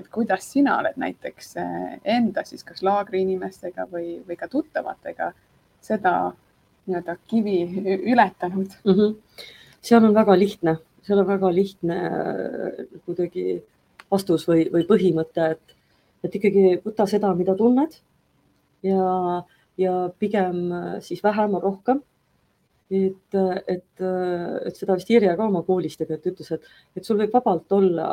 et 0.00 0.08
kuidas 0.08 0.52
sina 0.52 0.78
oled 0.78 0.96
näiteks 0.96 1.56
eh, 1.56 2.00
enda 2.04 2.44
siis 2.44 2.64
kas 2.64 2.82
laagri 2.82 3.20
inimestega 3.22 3.86
või, 3.92 4.22
või 4.28 4.36
ka 4.36 4.48
tuttavatega 4.48 5.32
seda 5.80 6.32
nii-öelda 6.86 7.16
kivi 7.26 7.82
ületanud 8.12 8.70
mm? 8.84 8.92
-hmm. 8.92 9.14
seal 9.80 10.04
on 10.04 10.14
väga 10.14 10.38
lihtne 10.38 10.76
seal 11.06 11.22
on 11.22 11.28
väga 11.28 11.50
lihtne 11.54 11.98
äh, 12.08 12.84
kuidagi 13.06 13.56
vastus 14.12 14.46
või, 14.48 14.66
või 14.72 14.86
põhimõte, 14.88 15.48
et, 15.56 15.74
et 16.26 16.38
ikkagi 16.38 16.78
võta 16.84 17.06
seda, 17.10 17.32
mida 17.38 17.56
tunned 17.58 17.96
ja, 18.86 19.42
ja 19.80 19.96
pigem 20.18 20.64
äh, 20.72 20.96
siis 21.04 21.22
vähem 21.24 21.58
on 21.58 21.64
rohkem. 21.64 22.02
et, 22.92 23.34
et, 23.72 24.00
et 24.68 24.76
seda 24.76 24.94
vist 24.98 25.10
Irja 25.10 25.32
ka 25.36 25.46
oma 25.48 25.62
koolis 25.64 25.96
tegelikult 25.96 26.34
ütles, 26.34 26.50
et, 26.52 26.66
et 26.96 27.06
sul 27.06 27.16
võib 27.22 27.32
vabalt 27.32 27.72
olla 27.72 28.08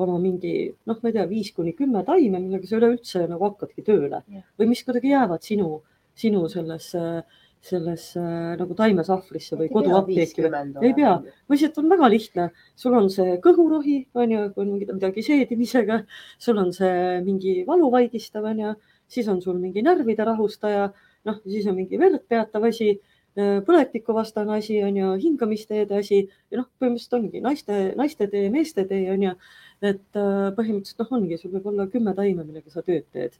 oma 0.00 0.20
mingi 0.22 0.70
noh, 0.86 1.00
ma 1.02 1.10
ei 1.10 1.16
tea, 1.16 1.24
viis 1.26 1.50
kuni 1.52 1.72
kümme 1.74 2.04
taime, 2.06 2.38
millega 2.38 2.68
sa 2.68 2.78
üleüldse 2.78 3.24
nagu 3.26 3.48
hakkadki 3.48 3.82
tööle 3.84 4.22
või 4.30 4.68
mis 4.70 4.84
kuidagi 4.86 5.10
jäävad 5.10 5.42
sinu, 5.42 5.80
sinu 6.14 6.44
sellesse 6.52 7.02
äh, 7.18 7.40
sellesse 7.64 8.20
äh, 8.20 8.54
nagu 8.56 8.74
taimesahvrisse 8.76 9.58
või 9.60 9.68
koduapteeki. 9.72 10.46
ei 10.80 10.94
pea, 10.96 11.12
lihtsalt 11.52 11.78
on 11.82 11.90
väga 11.92 12.08
lihtne, 12.12 12.46
sul 12.78 12.96
on 12.96 13.10
see 13.12 13.36
kõhurohi, 13.44 13.98
on 14.16 14.32
ju, 14.32 14.46
kui 14.54 14.64
on 14.64 14.96
midagi 14.96 15.24
seedimisega, 15.26 16.00
sul 16.40 16.60
on 16.62 16.72
see 16.76 17.20
mingi 17.26 17.60
valu 17.68 17.90
vaigistav, 17.92 18.48
on 18.48 18.64
ju, 18.64 18.74
siis 19.12 19.28
on 19.28 19.42
sul 19.44 19.60
mingi 19.60 19.84
närvide 19.84 20.24
rahustaja, 20.30 20.88
noh, 21.28 21.40
siis 21.44 21.68
on 21.68 21.76
mingi 21.76 22.00
verd 22.00 22.24
peatav 22.32 22.64
asi, 22.70 22.94
äh, 23.36 23.60
põletikuvastane 23.66 24.56
asi 24.56 24.80
on 24.86 24.96
ju, 24.96 25.14
hingamisteede 25.28 26.00
asi. 26.00 26.24
Ja 26.48 26.62
noh, 26.62 26.70
põhimõtteliselt 26.80 27.18
ongi 27.20 27.44
naiste, 27.44 27.80
naiste 28.00 28.30
tee, 28.32 28.48
meeste 28.52 28.88
tee 28.88 29.04
on 29.12 29.28
ju, 29.28 29.38
et 29.84 30.20
äh, 30.20 30.46
põhimõtteliselt 30.56 31.04
noh, 31.04 31.16
ongi, 31.20 31.40
sul 31.40 31.52
võib 31.58 31.74
olla 31.74 31.90
kümme 31.92 32.16
taime, 32.16 32.46
millega 32.46 32.72
sa 32.72 32.80
tööd 32.86 33.04
teed. 33.12 33.36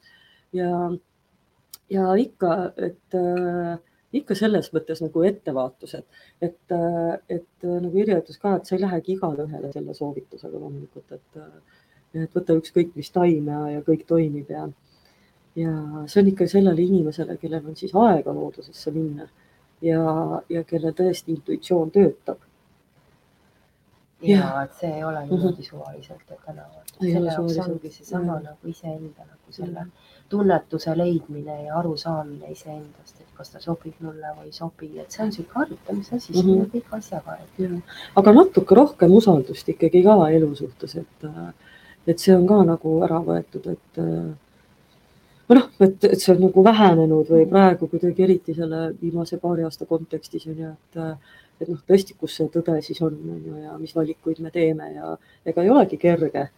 Ja, 0.52 0.90
ja 1.88 2.10
ikka, 2.18 2.74
et 2.76 3.16
äh, 3.16 3.78
ikka 4.16 4.34
selles 4.38 4.70
mõttes 4.74 5.02
nagu 5.04 5.22
ettevaatused, 5.26 6.22
et, 6.42 6.74
et 7.30 7.66
nagu 7.66 8.02
Irja 8.02 8.18
ütles 8.22 8.40
ka, 8.42 8.56
et 8.56 8.66
sa 8.66 8.76
ei 8.76 8.82
lähegi 8.82 9.14
igale 9.14 9.46
ühele 9.46 9.70
selle 9.74 9.94
soovitusega 9.94 10.58
loomulikult, 10.58 11.12
et, 11.14 11.42
et 12.24 12.34
võta 12.34 12.56
ükskõik 12.58 12.96
mis 12.98 13.10
taime 13.14 13.52
ja, 13.52 13.60
ja 13.76 13.84
kõik 13.86 14.06
toimib 14.08 14.50
ja, 14.50 14.66
ja 15.58 15.74
see 16.10 16.24
on 16.24 16.32
ikka 16.32 16.48
sellele 16.50 16.82
inimesele, 16.82 17.38
kellel 17.42 17.70
on 17.70 17.78
siis 17.78 17.94
aega 17.94 18.34
loodusesse 18.34 18.90
minna 18.94 19.28
ja, 19.84 20.02
ja 20.50 20.64
kellel 20.66 20.94
tõesti 20.96 21.36
intuitsioon 21.36 21.92
töötab. 21.94 22.42
Ja 24.22 24.62
et 24.62 24.74
see 24.80 24.90
ei 24.96 25.04
ole 25.04 25.20
niimoodi 25.26 25.62
suvaliselt, 25.64 26.24
et 26.30 26.38
tänavad. 26.46 26.90
Ei 27.02 27.08
ole 27.08 27.12
selle 27.12 27.30
jaoks 27.30 27.52
suvaliselt. 27.54 27.72
ongi 27.74 27.90
seesama 27.90 28.32
Jah. 28.34 28.42
nagu 28.42 28.68
iseenda 28.68 29.24
nagu 29.24 29.52
selle 29.56 29.86
tunnetuse 30.28 30.96
leidmine 30.98 31.62
ja 31.64 31.78
arusaamine 31.78 32.50
iseendast, 32.52 33.20
et 33.20 33.26
kas 33.36 33.50
ta 33.50 33.60
sobib 33.60 33.94
mulle 34.00 34.34
või 34.36 34.44
ei 34.50 34.52
sobi, 34.52 34.90
et 35.00 35.10
see 35.10 35.24
on 35.24 35.32
sihuke 35.32 35.54
harjutamise 35.54 36.14
asi, 36.16 36.32
see 36.32 36.40
on 36.42 36.46
Mhm. 36.50 36.60
ju 36.60 36.68
kõik 36.74 36.92
asjaga, 36.98 37.38
aga 38.16 38.32
natuke 38.32 38.74
rohkem 38.74 39.12
usaldust 39.12 39.68
ikkagi 39.68 40.02
ka 40.04 40.18
elu 40.30 40.54
suhtes, 40.54 40.94
et, 40.96 41.26
et 42.06 42.18
see 42.18 42.36
on 42.36 42.46
ka 42.46 42.62
nagu 42.64 43.02
ära 43.02 43.18
võetud, 43.24 43.66
et 43.72 44.00
või 45.50 45.56
noh, 45.58 45.66
et, 45.80 46.04
et 46.04 46.20
see 46.20 46.32
on 46.34 46.40
nagu 46.44 46.62
vähenenud 46.64 47.26
või 47.32 47.46
praegu 47.50 47.88
kuidagi 47.90 48.22
eriti 48.22 48.54
selle 48.54 48.92
viimase 49.00 49.38
paari 49.42 49.64
aasta 49.66 49.86
kontekstis 49.86 50.46
on 50.46 50.56
ju, 50.62 50.68
et, 50.70 51.00
et 51.60 51.68
noh, 51.68 51.80
tõesti, 51.88 52.16
kus 52.18 52.38
see 52.38 52.48
tõde 52.52 52.78
siis 52.84 53.00
on, 53.04 53.16
on 53.34 53.42
ju, 53.46 53.56
ja 53.64 53.76
mis 53.78 53.94
valikuid 53.96 54.40
me 54.44 54.50
teeme 54.54 54.92
ja 54.94 55.16
ega 55.44 55.62
ei 55.62 55.70
olegi 55.70 55.98
kerge. 56.00 56.48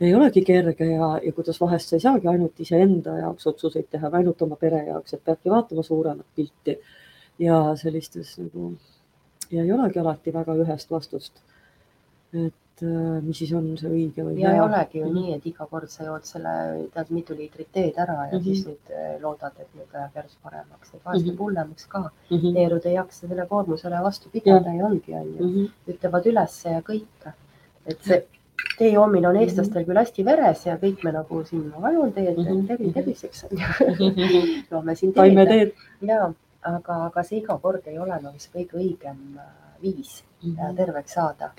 ei 0.00 0.14
olegi 0.14 0.42
kerge 0.44 0.86
ja, 0.86 1.10
ja 1.22 1.32
kuidas 1.36 1.60
vahest 1.60 1.88
sa 1.88 1.96
ei 1.96 2.06
saagi 2.06 2.28
ainult 2.28 2.60
iseenda 2.60 3.18
jaoks 3.18 3.46
otsuseid 3.46 3.90
teha, 3.90 4.08
või 4.08 4.22
ainult 4.22 4.42
oma 4.42 4.56
pere 4.56 4.84
jaoks, 4.86 5.14
et 5.14 5.24
peabki 5.24 5.52
vaatama 5.52 5.82
suuremat 5.84 6.26
pilti 6.36 6.78
ja 7.38 7.60
sellistes 7.76 8.38
nagu 8.38 8.72
ja 9.50 9.64
ei 9.64 9.72
olegi 9.72 10.00
alati 10.00 10.32
väga 10.32 10.56
ühest 10.64 10.90
vastust. 10.90 11.42
et 12.32 12.54
äh, 12.82 13.20
mis 13.22 13.38
siis 13.38 13.52
on 13.52 13.76
see 13.78 13.88
õige 13.90 14.24
või 14.24 14.38
ja 14.40 14.50
ei 14.50 14.54
hea. 14.58 14.64
olegi 14.64 14.98
ju 14.98 15.04
Mhm. 15.06 15.14
nii, 15.14 15.34
et 15.34 15.46
iga 15.46 15.66
kord 15.66 15.88
sa 15.88 16.04
jood 16.04 16.24
selle, 16.24 16.88
tead 16.94 17.10
mitu 17.10 17.34
liitrit 17.34 17.68
teed 17.72 17.94
ära 17.98 18.28
ja 18.32 18.38
Mhm. 18.38 18.42
siis 18.44 18.66
nüüd 18.66 18.90
eh, 18.90 19.18
loodad, 19.22 19.52
et 19.60 19.68
nüüd 19.76 19.92
läheb 19.94 20.14
järsku 20.16 20.38
paremaks, 20.42 20.94
et 20.94 21.04
vahest 21.04 21.22
Mhm. 21.24 21.28
läheb 21.30 21.38
hullemaks 21.40 21.86
ka. 21.86 22.10
Mhm. 22.30 22.52
neerud 22.54 22.86
ei 22.86 22.94
jaksa 22.94 23.26
selle 23.28 23.46
koormusele 23.46 24.02
vastu 24.02 24.28
pidada 24.30 24.72
ja 24.74 24.84
ongi, 24.86 25.14
on 25.14 25.26
ju. 25.38 25.46
Mhm. 25.46 25.66
ütlevad 25.88 26.26
ülesse 26.26 26.70
ja 26.70 26.80
kõik. 26.80 27.32
et 27.86 27.98
see 28.04 28.24
tee 28.78 28.90
joomine 28.92 29.26
Mhm. 29.28 29.36
on 29.36 29.42
eestlastel 29.42 29.84
küll 29.84 29.96
hästi 29.96 30.24
veres 30.24 30.66
ja 30.66 30.76
kõik 30.76 31.02
me 31.04 31.12
nagu 31.12 31.44
siin, 31.44 31.72
palun 31.72 32.12
teed 32.12 32.36
Mhm. 32.38 32.66
tervi 32.66 32.92
terviseks 32.92 33.44
on 33.44 33.50
ju. 33.58 34.64
joome 34.70 34.94
siin 34.96 35.12
teed. 35.12 35.72
ja, 36.02 36.32
aga, 36.62 37.04
aga 37.06 37.22
see 37.22 37.38
iga 37.38 37.58
kord 37.58 37.86
ei 37.86 37.98
ole 37.98 38.18
nagu 38.22 38.38
see 38.38 38.50
kõige 38.52 38.74
õigem 38.76 39.16
äh, 39.38 39.42
viis 39.82 40.22
äh, 40.44 40.74
terveks 40.76 41.12
saada. 41.14 41.52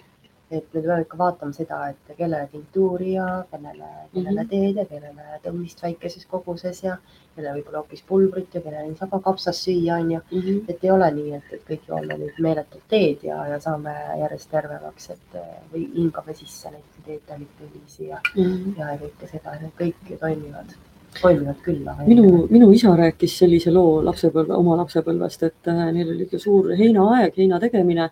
Et 0.51 0.65
me 0.73 0.81
peame 0.81 1.01
ikka 1.01 1.17
vaatama 1.17 1.53
seda, 1.53 1.77
et 1.89 2.15
kellele 2.17 2.47
tinktuuri 2.51 3.13
ja 3.13 3.43
kellele, 3.51 3.89
kellele 4.13 4.41
Mhm. 4.43 4.49
teed 4.49 4.75
ja 4.75 4.85
kellele 4.85 5.39
tõmmist 5.43 5.81
väikeses 5.83 6.25
koguses 6.25 6.83
ja 6.83 6.97
kellele 7.35 7.53
võib-olla 7.59 7.77
hoopis 7.83 8.03
pulbrit 8.07 8.53
ja 8.55 8.61
kellele 8.61 8.87
niisama 8.89 9.19
kapsas 9.23 9.63
süüa 9.65 9.99
on 10.01 10.11
ju 10.11 10.19
Mhm. 10.31 10.59
et 10.69 10.83
ei 10.83 10.91
ole 10.91 11.11
nii, 11.11 11.33
et, 11.35 11.43
et 11.53 11.63
kõik 11.69 11.87
joome 11.87 12.17
nüüd 12.17 12.39
meeletult 12.39 12.83
teed 12.89 13.23
ja, 13.23 13.45
ja 13.47 13.59
saame 13.59 13.93
järjest 14.19 14.49
tervemaks, 14.51 15.09
et 15.09 15.39
või 15.73 15.87
hingame 15.95 16.33
sisse 16.33 16.71
neid 16.71 17.03
teetalite 17.05 17.69
viisi 17.73 18.07
ja, 18.07 18.19
Mhm. 18.35 18.73
ja 18.77 18.97
kõike 18.97 19.27
seda, 19.31 19.57
need 19.61 19.71
kõik 19.79 20.09
ju 20.09 20.17
toimivad, 20.17 20.75
toimivad 21.21 21.55
küll. 21.63 21.87
aga 21.87 22.03
minu, 22.07 22.47
minu 22.49 22.71
isa 22.71 22.95
rääkis 22.95 23.37
sellise 23.39 23.71
loo 23.71 24.01
lapsepõlve, 24.03 24.53
oma 24.55 24.75
lapsepõlvest, 24.77 25.43
et 25.43 25.67
äh, 25.67 25.91
neil 25.91 26.09
oli 26.09 26.23
ikka 26.23 26.39
suur 26.39 26.69
heinaaeg, 26.75 27.33
heina 27.37 27.59
tegemine 27.59 28.09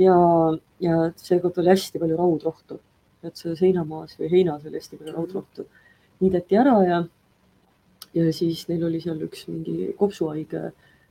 ja, 0.00 0.16
ja 0.80 0.96
seekord 1.20 1.58
oli 1.60 1.72
hästi 1.74 2.00
palju 2.02 2.16
raudrohtu. 2.18 2.80
et 3.22 3.36
selles 3.36 3.60
heinamaas 3.60 4.14
või 4.18 4.30
heinas 4.32 4.62
oli 4.64 4.78
hästi 4.80 4.96
palju 4.96 5.12
raudrohtu. 5.16 5.66
niideti 6.20 6.56
ära 6.56 6.76
ja, 6.88 7.00
ja 8.16 8.32
siis 8.32 8.66
neil 8.68 8.84
oli 8.88 9.00
seal 9.02 9.20
üks 9.26 9.46
mingi 9.48 9.92
kopsuhaige, 9.98 10.62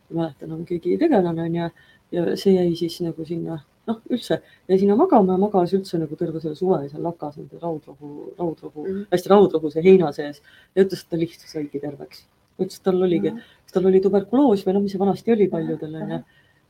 ei 0.10 0.16
mäleta 0.18 0.46
enam 0.48 0.64
keegi 0.66 0.98
tegelane 1.02 1.44
onju 1.46 1.70
ja 2.12 2.24
see 2.38 2.56
jäi 2.56 2.72
siis 2.78 2.98
nagu 3.06 3.26
sinna, 3.26 3.60
noh, 3.88 4.00
üldse 4.10 4.40
jäi 4.70 4.80
sinna 4.82 4.96
magama 4.98 5.36
ja 5.38 5.42
magas 5.42 5.74
üldse 5.78 6.00
nagu 6.02 6.18
terve 6.18 6.42
selle 6.42 6.58
suve 6.58 6.82
seal 6.90 7.04
lakas 7.06 7.38
nende 7.38 7.62
raudrohu, 7.62 8.34
raudrohu 8.40 8.88
Mhm. 8.88 9.06
hästi 9.14 9.30
raudrohu 9.30 9.72
see 9.72 9.84
heina 9.86 10.12
sees 10.14 10.42
ja 10.76 10.84
ütles, 10.84 11.04
et 11.06 11.10
ta 11.10 11.18
lihtsalt 11.18 11.50
saigi 11.54 11.80
terveks. 11.80 12.26
ütles, 12.60 12.76
et 12.78 12.84
tal 12.84 13.02
oligi, 13.06 13.32
kas 13.64 13.72
tal 13.78 13.86
oli 13.86 14.02
tuberkuloos 14.04 14.66
või 14.66 14.74
noh, 14.74 14.82
mis 14.82 14.92
see 14.92 15.00
vanasti 15.00 15.32
oli 15.32 15.48
paljudel 15.48 15.96
onju. 15.96 16.24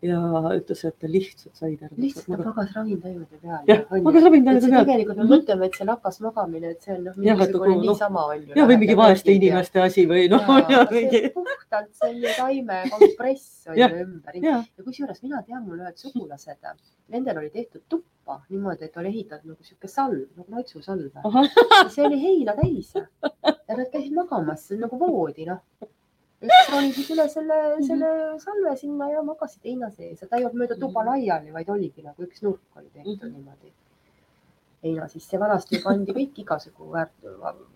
Ja 0.06 0.20
ütles, 0.56 0.82
et 0.88 1.06
lihtsalt 1.12 1.58
sai 1.60 1.74
terveks. 1.76 2.00
lihtsalt 2.00 2.28
ta 2.30 2.38
magas 2.46 2.70
ravimtaimede 2.76 3.40
peal. 3.42 3.64
jah, 3.68 3.82
magas 4.06 4.24
ravimtaimede 4.28 4.70
peal. 4.72 4.86
tegelikult 4.88 5.18
me 5.20 5.26
mõtleme, 5.28 5.68
et 5.68 5.80
see 5.80 5.88
lakas 5.90 6.20
magamine, 6.24 6.72
et 6.76 6.86
see 6.88 6.94
on 6.96 7.02
noh, 7.10 7.18
Jah, 7.26 7.36
mingisugune 7.40 7.74
nagu, 7.74 7.82
noh, 7.82 7.90
niisama 7.90 8.24
on 8.30 8.46
ju. 8.46 8.54
ja 8.60 8.68
või 8.70 8.78
mingi 8.84 8.96
vaeste 9.00 9.36
inimeste 9.36 9.84
asi 9.84 10.06
või 10.10 10.30
noh, 10.32 10.48
ja 10.74 10.86
mingi. 10.94 11.22
puhtalt 11.36 12.08
ju 12.16 12.36
taime 12.38 12.80
kompress 12.94 13.68
on 13.68 13.76
ju 13.76 13.84
Jah. 13.84 13.98
ümber 14.06 14.40
ja, 14.40 14.56
ja 14.64 14.88
kusjuures 14.88 15.20
mina 15.26 15.44
tean, 15.44 15.66
mul 15.68 15.84
ühed 15.84 16.00
sugulased, 16.00 16.72
nendel 17.12 17.44
oli 17.44 17.52
tehtud 17.52 17.84
tuppa 17.92 18.40
niimoodi, 18.48 18.88
et 18.88 18.98
oli 19.02 19.12
ehitatud 19.12 19.52
nagu 19.52 19.68
sihuke 19.68 19.92
salv, 19.92 20.24
nagu 20.38 20.48
raitsusalv. 20.56 21.12
ahah, 21.26 21.90
see 21.92 22.08
oli 22.08 22.22
heina 22.24 22.56
täis 22.56 22.96
ja 22.96 23.76
nad 23.76 23.88
käisid 23.92 24.16
magamas, 24.16 24.70
nagu 24.80 25.00
voodi, 25.00 25.50
noh. 25.50 25.60
Üks 26.48 26.70
ronisid 26.72 27.10
üle 27.16 27.26
selle, 27.30 27.58
selle 27.88 28.10
salve 28.44 28.76
sinna 28.80 29.10
ja 29.12 29.22
magasid 29.28 29.66
heina 29.68 29.90
sees 29.92 30.22
ja 30.22 30.28
ta 30.28 30.38
ei 30.40 30.46
olnud 30.48 30.62
mööda 30.64 30.78
tuba 30.80 31.04
laiali, 31.10 31.52
vaid 31.52 31.70
oligi 31.70 32.04
nagu 32.06 32.24
üks 32.24 32.42
nurk 32.46 32.62
oli 32.80 32.88
tehtud 32.94 33.24
Mhm. 33.28 33.34
niimoodi 33.36 33.72
heina 34.84 35.08
sisse. 35.12 35.38
vanasti 35.40 35.82
pandi 35.84 36.14
kõik 36.16 36.38
igasugu 36.44 36.88
väärt, 36.94 37.12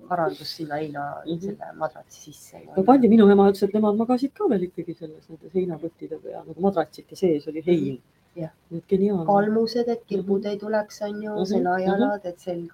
varandus 0.09 0.55
sinna 0.55 0.75
heina 0.79 1.03
Mhm. 1.25 1.39
selle 1.39 1.73
madratsi 1.75 2.21
sisse. 2.31 2.61
no 2.77 2.83
pandi, 2.83 3.09
minu 3.09 3.29
ema 3.29 3.49
ütles, 3.51 3.63
et 3.63 3.73
nemad 3.73 3.95
magasid 3.97 4.33
ka 4.33 4.47
veel 4.47 4.63
ikkagi 4.69 4.95
selles 4.97 5.29
nendes 5.29 5.51
heinapõttide 5.53 6.21
peal 6.23 6.43
nagu 6.47 6.61
madratsite 6.61 7.15
sees 7.15 7.47
oli 7.47 7.61
hein. 7.67 8.01
Nii 8.35 8.49
et 8.79 8.87
geniaalne. 8.87 9.25
kalmused, 9.27 9.87
et 9.87 10.05
kirbud 10.07 10.45
ei 10.45 10.57
tuleks, 10.57 11.01
on 11.03 11.21
ju, 11.21 11.31
Mhm, 11.35 11.45
senajalad, 11.45 12.25
et 12.25 12.39
selg, 12.39 12.71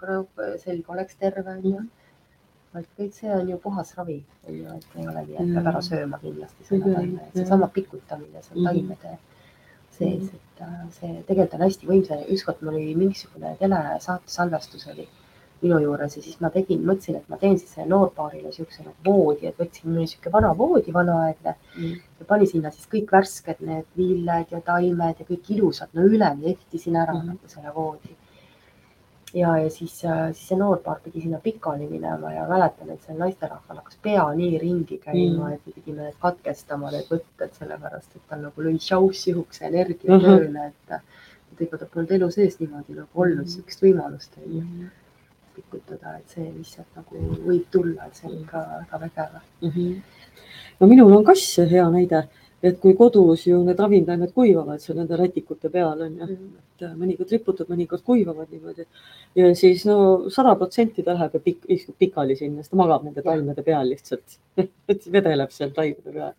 selg 0.59 0.85
oleks 0.89 1.15
terve, 1.19 1.47
on 1.47 1.61
ju. 1.63 1.79
Et 2.75 2.85
kõik 2.99 3.13
see 3.13 3.31
on 3.33 3.49
ju 3.49 3.57
puhas 3.57 3.95
ravi, 3.97 4.23
on 4.47 4.53
ju, 4.55 4.65
et 4.75 4.85
ei 4.99 5.07
ole 5.07 5.25
nii, 5.25 5.35
et 5.39 5.53
peab 5.55 5.67
ära 5.73 5.81
sööma 5.81 6.19
kindlasti 6.19 6.63
selle 6.67 6.85
Jah, 6.85 6.95
taime, 6.99 7.19
seesama 7.35 7.67
pikutamine, 7.67 8.41
see 8.41 8.55
on 8.55 8.61
Mhm. 8.61 8.67
taimede 8.69 9.17
sees, 9.91 10.27
et 10.33 10.61
äh, 10.61 10.89
see 10.91 11.23
tegelikult 11.27 11.53
on 11.53 11.65
hästi 11.65 11.87
võimsa. 11.87 12.19
ükskord 12.29 12.61
mul 12.61 12.73
oli 12.75 12.95
mingisugune 12.95 13.55
telesaate 13.59 14.27
salvestus 14.27 14.87
oli 14.87 15.07
minu 15.61 15.79
juures 15.79 16.15
ja 16.15 16.21
siis 16.23 16.39
ma 16.41 16.49
tegin, 16.49 16.85
mõtlesin, 16.85 17.15
et 17.17 17.27
ma 17.29 17.37
teen 17.37 17.57
siis 17.59 17.75
noorpaarile 17.87 18.51
siukse 18.51 18.83
nagu 18.83 18.95
voodi, 19.05 19.47
et 19.47 19.57
võtsin, 19.57 19.97
oli 19.97 20.07
sihuke 20.07 20.31
vana 20.31 20.53
voodi, 20.57 20.93
vanaaegne 20.93 21.55
Mm. 21.77 21.97
ja 22.19 22.25
panin 22.25 22.47
sinna 22.47 22.71
siis 22.71 22.87
kõik 22.87 23.11
värsked 23.11 23.59
need 23.59 23.85
villed 23.97 24.45
ja 24.51 24.61
taimed 24.61 25.19
ja 25.19 25.25
kõik 25.25 25.49
ilusad, 25.49 25.89
no 25.93 26.01
üleni 26.01 26.45
ehtisin 26.55 26.95
ära 26.95 27.13
mm 27.13 27.17
Mhm. 27.19 27.25
-hmm. 27.25 27.27
nagu 27.27 27.47
selle 27.47 27.73
voodi. 27.75 28.15
Ja, 29.33 29.57
ja 29.57 29.69
siis, 29.69 29.93
siis 30.01 30.47
see 30.49 30.57
noorpaar 30.57 30.99
pidi 31.03 31.21
sinna 31.21 31.37
pikali 31.43 31.87
minema 31.87 32.31
ja 32.33 32.47
mäletan, 32.49 32.89
et 32.89 33.01
see 33.05 33.13
naisterahval 33.17 33.77
hakkas 33.81 33.97
pea 34.01 34.23
nii 34.35 34.57
ringi 34.59 34.97
käima 34.97 35.19
Mm. 35.33 35.43
mm., 35.43 35.53
et 35.53 35.65
me 35.67 35.73
pidime 35.73 36.01
need 36.03 36.15
katkestama, 36.21 36.91
need 36.91 37.05
võtted, 37.11 37.51
sellepärast 37.59 38.15
et 38.15 38.21
tal 38.29 38.41
nagu 38.41 38.61
lõi 38.61 38.79
šaussihukese 38.81 39.65
energia 39.65 40.15
Ahah. 40.15 40.39
tööle, 40.39 40.65
et 40.67 41.01
tegelikult 41.59 41.91
polnud 41.93 42.11
elu 42.11 42.31
sees 42.31 42.59
niimoodi 42.59 42.95
nagu 42.95 43.09
olnud 43.13 43.45
Mhm. 43.45 43.47
sihukest 43.53 43.81
võimalust 43.83 44.37
on 44.37 44.53
ju 44.53 44.61
Mhm. 44.61 44.89
pikutada, 45.55 46.17
et 46.17 46.29
see 46.29 46.51
lihtsalt 46.57 46.87
nagu 46.95 47.15
võib 47.45 47.65
tulla, 47.71 48.05
et 48.07 48.15
see 48.15 48.27
on 48.29 48.37
ikka 48.43 48.65
väga 48.91 48.97
vägev. 49.05 49.41
Mhm. 49.61 50.01
no 50.79 50.87
minul 50.87 51.17
on 51.17 51.23
kass 51.25 51.57
hea 51.57 51.89
näide, 51.89 52.27
et 52.63 52.79
kui 52.83 52.95
kodus 52.99 53.45
ju 53.47 53.61
need 53.63 53.79
ravimtaimed 53.79 54.33
kuivavad 54.35 54.81
seal 54.83 54.97
nende 54.99 55.17
rätikute 55.19 55.71
peal 55.71 56.01
on 56.05 56.17
ju, 56.19 56.27
et 56.27 56.83
äh, 56.83 56.95
mõnikord 56.99 57.31
riputad, 57.31 57.69
mõnikord 57.71 58.03
kuivavad 58.07 58.51
niimoodi. 58.51 58.85
ja 59.39 59.53
siis 59.55 59.85
no 59.87 60.29
sada 60.33 60.55
protsenti 60.59 61.05
ta 61.05 61.15
läheb 61.15 61.37
ja 61.37 61.43
pik, 61.45 61.63
istub 61.77 61.95
pikali 61.99 62.35
sinna, 62.39 62.63
siis 62.63 62.73
ta 62.73 62.79
magab 62.81 63.05
nende 63.07 63.23
taimede 63.23 63.63
peal 63.63 63.87
lihtsalt. 63.93 64.39
Et 64.91 65.07
vedeleb 65.11 65.55
seal 65.55 65.71
taimede 65.75 66.11
peal. 66.11 66.35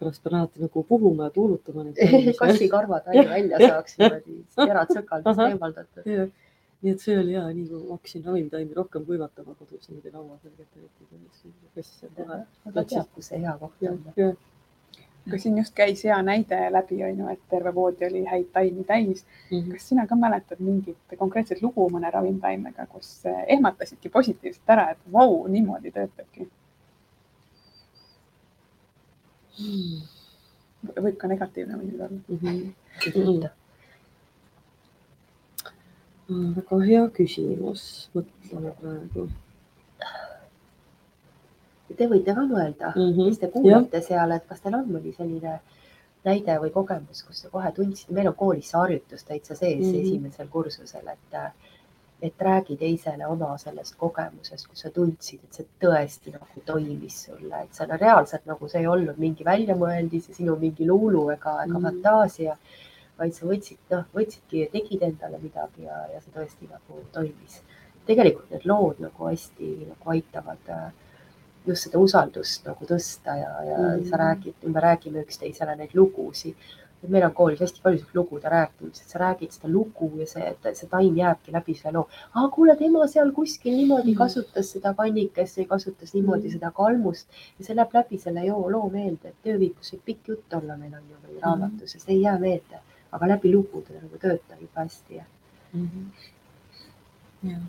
pärast 0.00 0.22
pean 0.24 0.34
alati 0.38 0.62
nagu 0.64 0.82
puhuma 0.88 1.26
ja 1.28 1.30
tuulutama 1.30 1.84
kassikarvad 2.40 3.10
Jah, 3.14 3.26
välja 3.28 3.58
saaks 3.64 3.98
niimoodi 3.98 4.38
terad 4.56 4.94
sõkaldust 4.96 5.34
Ahah. 5.34 5.50
eemaldatud. 5.56 6.30
Nii 6.80 6.94
et 6.94 7.02
see 7.04 7.16
oli 7.20 7.34
hea, 7.36 7.42
nii 7.52 7.66
kui 7.68 7.80
hakkasin 7.90 8.22
ravimtaimi 8.24 8.76
rohkem 8.76 9.04
kuivatama 9.08 9.52
kodus 9.58 9.88
niimoodi 9.88 10.12
laua 10.14 10.38
peal 10.44 10.54
aga 12.70 12.84
teab, 12.84 13.12
kus 13.14 13.28
see 13.32 13.40
hea 13.40 13.58
koht 13.60 13.84
on. 13.88 14.00
Aga 15.26 15.38
siin 15.38 15.58
just 15.58 15.74
käis 15.74 16.04
hea 16.04 16.16
näide 16.22 16.58
läbi, 16.72 17.02
on 17.04 17.18
ju, 17.18 17.28
et 17.32 17.42
terve 17.50 17.74
voodi 17.74 18.06
oli 18.06 18.24
häid 18.24 18.48
taimi 18.52 18.84
täis. 18.84 19.24
Mhm. 19.50 19.72
kas 19.72 19.88
sina 19.88 20.06
ka 20.06 20.16
mäletad 20.16 20.60
mingit 20.60 21.18
konkreetset 21.18 21.62
lugu 21.62 21.88
mõne 21.90 22.10
ravimtaimega, 22.12 22.86
kus 22.86 23.26
eh, 23.26 23.44
ehmatasidki 23.56 24.08
positiivselt 24.08 24.74
ära, 24.76 24.90
et 24.90 25.12
vau, 25.12 25.46
niimoodi 25.48 25.92
töötabki? 25.92 26.48
võib 30.80 31.16
ka 31.20 31.28
negatiivne 31.28 31.76
muidugi 31.76 32.02
olla. 33.20 33.50
Mhm. 36.30 36.52
väga 36.56 36.80
hea 36.86 37.04
küsimus, 37.16 37.82
mõtleme 38.14 38.72
praegu. 38.80 39.28
Te 41.96 42.06
võite 42.06 42.34
ka 42.34 42.40
mõelda, 42.46 42.92
Mhm. 42.96 43.28
kes 43.28 43.38
te 43.38 43.48
kuulate 43.48 44.00
seal, 44.02 44.32
et 44.32 44.46
kas 44.48 44.60
teil 44.60 44.74
on 44.74 44.88
mõni 44.88 45.14
selline 45.16 45.60
näide 46.24 46.58
või 46.60 46.70
kogemus, 46.72 47.22
kus 47.24 47.42
sa 47.42 47.48
kohe 47.48 47.72
tundsid, 47.72 48.10
meil 48.14 48.28
on 48.28 48.34
koolis 48.34 48.70
see 48.70 48.78
harjutus 48.78 49.24
täitsa 49.24 49.54
sees 49.54 49.78
mm. 49.78 49.92
-hmm. 49.92 50.02
esimesel 50.02 50.48
kursusel, 50.48 51.08
et, 51.08 51.38
et 52.22 52.44
räägi 52.48 52.76
teisele 52.76 53.26
oma 53.26 53.56
sellest 53.58 53.96
kogemusest, 53.96 54.68
kus 54.68 54.84
sa 54.84 54.90
tundsid, 54.90 55.40
et 55.44 55.54
see 55.54 55.66
tõesti 55.80 56.34
nagu 56.34 56.64
toimis 56.66 57.24
sulle, 57.24 57.62
et 57.62 57.80
on 57.80 57.98
reaalselt 57.98 58.46
nagu 58.46 58.68
see 58.68 58.80
ei 58.80 58.86
olnud 58.86 59.18
mingi 59.18 59.44
väljamõeldis 59.44 60.28
ja 60.28 60.34
sinu 60.34 60.56
mingi 60.56 60.86
luulu 60.86 61.28
ega, 61.30 61.62
ega 61.62 61.66
mm. 61.66 61.76
-hmm. 61.76 61.82
fantaasia, 61.82 62.56
vaid 63.18 63.34
sa 63.34 63.46
võtsid, 63.46 63.78
noh, 63.90 64.04
võtsidki 64.16 64.64
ja 64.64 64.70
tegid 64.72 65.02
endale 65.02 65.38
midagi 65.38 65.84
ja, 65.84 66.06
ja 66.14 66.20
see 66.20 66.32
tõesti 66.36 66.68
nagu 66.70 67.04
toimis. 67.12 67.62
tegelikult 68.06 68.50
need 68.50 68.64
lood 68.64 68.98
nagu 68.98 69.26
hästi 69.26 69.66
nagu 69.88 70.10
aitavad 70.10 70.68
äh, 70.68 70.92
just 71.66 71.82
seda 71.86 71.98
usaldust 71.98 72.64
nagu 72.66 72.86
tõsta 72.88 73.34
ja, 73.36 73.50
ja 73.64 73.78
mm. 73.78 73.96
Mhm. 74.00 74.04
sa 74.10 74.16
räägid, 74.16 74.54
me 74.66 74.80
räägime 74.80 75.24
üksteisele 75.26 75.76
neid 75.76 75.90
lugusid. 75.94 76.54
meil 77.08 77.24
on 77.24 77.32
koolis 77.32 77.60
hästi 77.60 77.80
palju 77.82 78.04
lugude 78.14 78.48
rääkimist, 78.52 79.02
et 79.02 79.08
sa 79.08 79.18
räägid 79.18 79.50
seda 79.54 79.68
lugu 79.72 80.10
ja 80.20 80.26
see, 80.26 80.42
et 80.50 80.76
see 80.76 80.88
taim 80.88 81.14
jääbki 81.16 81.52
läbi 81.52 81.74
selle 81.74 81.94
loo. 81.96 82.08
aa, 82.34 82.48
kuule, 82.52 82.74
tema 82.76 83.06
seal 83.06 83.30
kuskil 83.32 83.72
niimoodi 83.76 84.10
Mhm. 84.12 84.18
kasutas 84.18 84.72
seda 84.72 84.92
kannikest 84.94 85.56
või 85.58 85.66
kasutas 85.68 86.12
niimoodi 86.14 86.48
Mhm. 86.48 86.52
seda 86.58 86.70
kalmust 86.70 87.26
ja 87.58 87.64
see 87.64 87.74
läheb 87.76 87.94
läbi 87.94 88.18
selle 88.18 88.44
joo, 88.44 88.70
loo 88.70 88.90
meelde, 88.90 89.28
et 89.28 89.42
tööviikus 89.42 89.92
võib 89.94 90.02
pikk 90.04 90.28
jutt 90.28 90.52
olla 90.54 90.76
meil 90.76 90.92
on 90.94 91.02
ju 91.10 91.16
või 91.28 91.40
raamatus 91.42 91.94
ja 91.94 92.00
see 92.00 92.14
ei 92.14 92.20
jää 92.22 92.38
meelde, 92.38 92.80
aga 93.12 93.26
läbi 93.28 93.52
lugude 93.54 94.00
nagu 94.02 94.18
töötab 94.18 94.60
juba 94.60 94.80
hästi 94.84 95.14
ja 95.16 95.24
jah. 97.42 97.60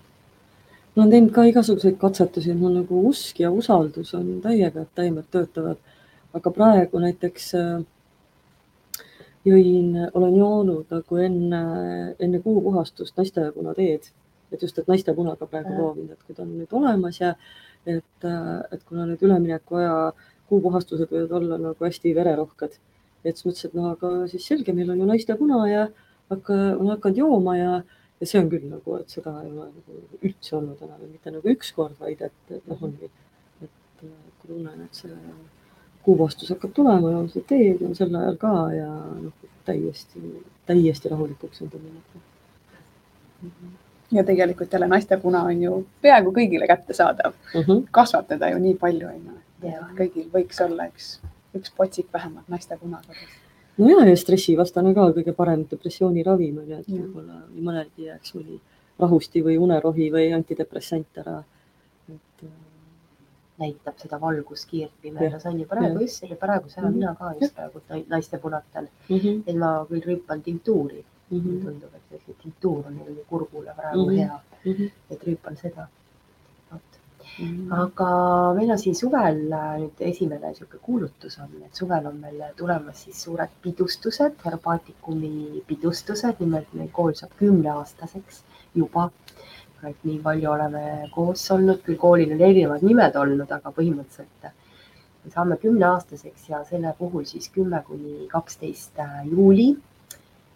Ma 0.95 1.03
olen 1.03 1.11
teinud 1.11 1.31
ka 1.35 1.45
igasuguseid 1.47 1.97
katsetusi, 2.01 2.53
mul 2.53 2.75
nagu 2.81 3.05
usk 3.09 3.39
ja 3.39 3.51
usaldus 3.51 4.13
on 4.17 4.41
täiega, 4.43 4.81
et 4.81 4.95
taimed 4.95 5.27
töötavad. 5.31 5.77
aga 6.33 6.51
praegu 6.55 6.99
näiteks 6.99 7.53
äh, 7.59 7.81
jõin, 9.45 9.95
olen 10.13 10.35
joonud 10.37 10.91
nagu 10.93 11.17
enne, 11.17 11.61
enne 12.19 12.39
kuupuhastust 12.39 13.17
naistepunateed, 13.17 14.11
et 14.51 14.61
just, 14.61 14.77
et 14.77 14.87
naistepunaga 14.87 15.47
praegu 15.47 15.73
Äh. 15.73 15.75
proovin, 15.75 16.11
et 16.11 16.23
kui 16.27 16.35
ta 16.35 16.43
on 16.43 16.53
nüüd 16.59 16.73
olemas 16.77 17.19
ja 17.21 17.33
et, 17.85 18.27
et 18.71 18.83
kuna 18.85 19.07
nüüd 19.09 19.23
ülemineku 19.25 19.79
aja 19.81 19.95
kuupuhastused 20.51 21.09
võivad 21.09 21.31
olla 21.39 21.57
nagu 21.57 21.85
hästi 21.85 22.13
vererohked, 22.15 22.77
et 23.25 23.37
siis 23.37 23.47
mõtlesin, 23.47 23.71
et 23.71 23.79
no 23.79 23.89
aga 23.95 24.11
siis 24.31 24.45
selge, 24.47 24.73
meil 24.75 24.91
on 24.91 24.99
ju 24.99 25.09
naistepuna 25.09 25.63
ja 25.69 25.87
hakka, 26.29 26.53
olen 26.53 26.93
hakanud 26.95 27.21
jooma 27.23 27.57
ja, 27.57 27.81
ja 28.21 28.27
see 28.29 28.39
on 28.39 28.49
küll 28.51 28.67
nagu, 28.69 28.95
et 29.01 29.09
seda 29.09 29.31
ei 29.43 29.49
ole 29.51 29.67
nagu 29.71 29.97
üldse 30.21 30.55
olnud 30.57 30.81
enam, 30.85 31.01
mitte 31.09 31.31
nagu 31.33 31.49
ükskord, 31.55 31.95
vaid 31.99 32.21
et, 32.21 32.37
et 32.49 32.67
noh, 32.69 32.83
ongi, 32.85 33.09
et 33.65 34.03
kui 34.03 34.47
tunnen, 34.47 34.81
et 34.85 34.93
see 35.03 35.15
kuupuhastus 36.05 36.49
hakkab 36.53 36.73
tulema, 36.73 37.11
joon 37.13 37.29
seda 37.29 37.45
teed, 37.49 37.81
joon 37.81 37.95
sel 37.97 38.15
ajal 38.15 38.37
ka 38.41 38.53
ja 38.75 38.89
noh, 39.21 39.49
täiesti, 39.65 40.21
täiesti 40.69 41.09
rahulikuks 41.09 41.61
on 41.61 41.69
tunne. 41.69 42.21
ja 44.11 44.23
tegelikult 44.23 44.73
jälle 44.73 44.87
naistepuna 44.87 45.43
on 45.43 45.61
ju 45.63 45.75
peaaegu 46.01 46.33
kõigile 46.35 46.67
kättesaadav, 46.67 47.33
Uh 47.55 47.67
-huh. 47.67 47.83
kasvab 47.91 48.27
teda 48.27 48.49
ju 48.49 48.57
nii 48.59 48.75
palju, 48.75 49.07
on 49.07 49.21
ju. 49.25 49.37
Jaa. 49.69 49.89
kõigil 49.97 50.29
võiks 50.33 50.61
olla 50.65 50.87
üks, 50.87 51.19
üks 51.55 51.71
potsik 51.77 52.07
vähemalt 52.13 52.49
naistepuna 52.49 53.01
kodus. 53.07 53.37
No 53.77 53.89
ja, 53.89 54.05
ja 54.09 54.15
stressivastane 54.17 54.93
ka 54.93 55.11
kõige 55.15 55.33
parem 55.33 55.65
depressiooniravim 55.71 56.57
on 56.57 56.67
ju, 56.69 56.77
et 56.79 56.87
võib-olla 56.89 57.41
nii 57.53 57.63
mõnelgi 57.69 58.07
jääks 58.09 58.35
mõni 58.35 58.59
rahusti 58.99 59.41
või 59.43 59.57
unerohi 59.57 60.11
või 60.13 60.33
antidepressant 60.35 61.17
ära. 61.17 61.43
et 62.09 62.43
äh, 62.43 62.49
näitab 63.61 63.97
seda 64.01 64.17
valguskiirt 64.21 64.91
pimedas 65.01 65.45
on 65.45 65.59
ju 65.59 65.65
praegu 65.69 65.93
Jah. 65.93 66.01
just 66.01 66.19
selle, 66.19 66.35
praegu 66.35 66.69
seda 66.69 66.87
Mhm. 66.89 66.95
mina 66.97 67.15
ka 67.15 67.33
just 67.39 67.55
praegu 67.55 67.81
nai- 67.89 68.05
naiste 68.09 68.37
punatel, 68.37 68.87
mm 69.09 69.17
-hmm, 69.17 69.43
et 69.47 69.55
ma 69.55 69.85
küll 69.89 70.01
rüüpan 70.01 70.41
tinktuuri 70.43 71.03
mm 71.31 71.39
-hmm, 71.39 71.63
tundub, 71.65 71.89
et 71.95 72.21
see 72.25 72.35
tinktuur 72.43 72.85
on 72.87 72.95
neil 72.97 73.23
kurgule 73.29 73.73
praegu 73.77 74.05
Mhm. 74.05 74.15
hea, 74.17 74.39
mm 74.65 74.71
-hmm, 74.73 74.89
et 75.09 75.23
rüüpan 75.23 75.55
seda. 75.57 75.87
-hmm. 77.39 77.73
aga 77.83 78.09
meil 78.57 78.71
on 78.75 78.79
siin 78.83 78.95
suvel 78.95 79.39
äh, 79.59 79.73
nüüd 79.81 80.03
esimene 80.11 80.51
niisugune 80.51 80.81
kuulutus 80.87 81.37
on, 81.43 81.51
et 81.65 81.81
suvel 81.81 82.07
on 82.11 82.17
meil 82.25 82.41
tulemas 82.57 83.03
siis 83.05 83.23
suured 83.25 83.53
pidustused, 83.61 84.37
Herbaatikumi 84.45 85.63
pidustused, 85.67 86.39
nimelt 86.39 86.73
meil 86.73 86.89
kool 86.99 87.13
saab 87.13 87.37
kümneaastaseks 87.43 88.43
juba. 88.75 89.09
et 89.89 90.03
nii 90.05 90.19
palju 90.25 90.49
oleme 90.49 90.81
koos 91.13 91.43
olnud, 91.51 91.79
küll 91.85 91.97
koolil 91.97 92.33
on 92.35 92.41
erinevad 92.47 92.83
nimed 92.85 93.15
olnud, 93.17 93.49
aga 93.51 93.71
põhimõtteliselt 93.77 94.51
me 95.23 95.31
saame 95.33 95.57
kümneaastaseks 95.63 96.49
ja 96.49 96.59
selle 96.69 96.93
puhul 96.99 97.25
siis 97.25 97.49
kümme 97.55 97.81
kuni 97.87 98.27
kaksteist 98.29 99.01
juuli 99.31 99.71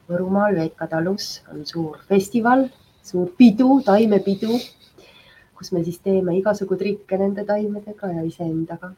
Võrumaal 0.06 0.54
Veika 0.54 0.86
talus 0.90 1.28
on 1.50 1.64
suur 1.66 1.98
festival, 2.10 2.68
suur 3.02 3.32
pidu, 3.40 3.80
taimepidu, 3.86 4.60
kus 5.58 5.72
me 5.72 5.84
siis 5.84 6.00
teeme 6.04 6.36
igasugu 6.38 6.78
trikke 6.80 7.18
nende 7.18 7.46
taimedega 7.48 8.12
ja 8.18 8.24
iseendaga. 8.28 8.94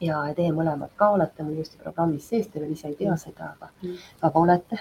ja 0.00 0.18
tee 0.36 0.48
mõlemad 0.56 0.94
ka 0.96 1.10
olete 1.12 1.44
mul 1.44 1.58
ilusti 1.58 1.76
programmis 1.82 2.28
sees, 2.30 2.46
te 2.48 2.60
veel 2.60 2.72
ise 2.72 2.88
ei 2.88 2.94
tea 2.96 3.16
seda, 3.20 3.50
aga, 3.52 3.68
aga 4.28 4.40
olete 4.40 4.78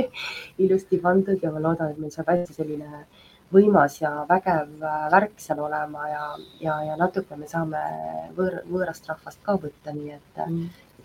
ilusti 0.64 1.00
pandud 1.02 1.42
ja 1.42 1.50
ma 1.50 1.62
loodan, 1.64 1.90
et 1.90 1.98
meil 1.98 2.12
saab 2.14 2.30
hästi 2.30 2.54
selline 2.60 3.02
võimas 3.52 3.98
ja 4.00 4.12
vägev 4.28 4.70
värk 5.12 5.34
seal 5.42 5.64
olema 5.66 6.06
ja, 6.08 6.22
ja, 6.60 6.76
ja 6.88 6.96
natuke 7.00 7.36
me 7.36 7.48
saame 7.50 7.82
võõr, 8.36 8.60
võõrast 8.70 9.10
rahvast 9.10 9.42
ka 9.42 9.58
võtta, 9.64 9.96
nii 9.96 10.14
et 10.14 10.42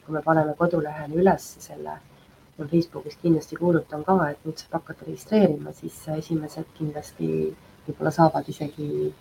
kui 0.06 0.16
me 0.16 0.22
paneme 0.24 0.54
kodulehele 0.60 1.18
üles 1.20 1.48
selle, 1.66 1.98
ma 2.58 2.68
Facebookis 2.70 3.18
kindlasti 3.24 3.58
kuulutan 3.60 4.06
ka, 4.08 4.20
et 4.32 4.46
nüüd 4.46 4.62
saab 4.62 4.80
hakata 4.80 5.10
registreerima, 5.10 5.74
siis 5.76 5.98
esimesed 6.14 6.70
kindlasti 6.78 7.32
võib-olla 7.88 8.12
saavad 8.14 8.50
isegi, 8.50 9.12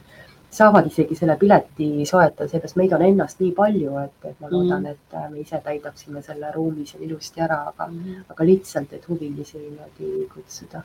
saavad 0.50 0.88
isegi 0.90 1.16
selle 1.18 1.36
pileti 1.40 1.88
soetada, 2.08 2.48
seepärast 2.50 2.78
meid 2.80 2.94
on 2.96 3.04
ennast 3.06 3.40
nii 3.42 3.52
palju, 3.56 3.96
et, 4.02 4.18
et 4.30 4.40
ma 4.42 4.50
loodan, 4.52 4.86
et 4.92 5.16
me 5.30 5.42
ise 5.42 5.60
täidaksime 5.64 6.22
selle 6.26 6.52
ruumi 6.54 6.86
seal 6.88 7.06
ilusti 7.08 7.44
ära, 7.46 7.62
aga, 7.72 7.88
aga 8.34 8.48
lihtsalt, 8.50 8.92
et 8.96 9.08
huvilisi 9.08 9.62
niimoodi 9.62 10.28
kutsuda 10.34 10.82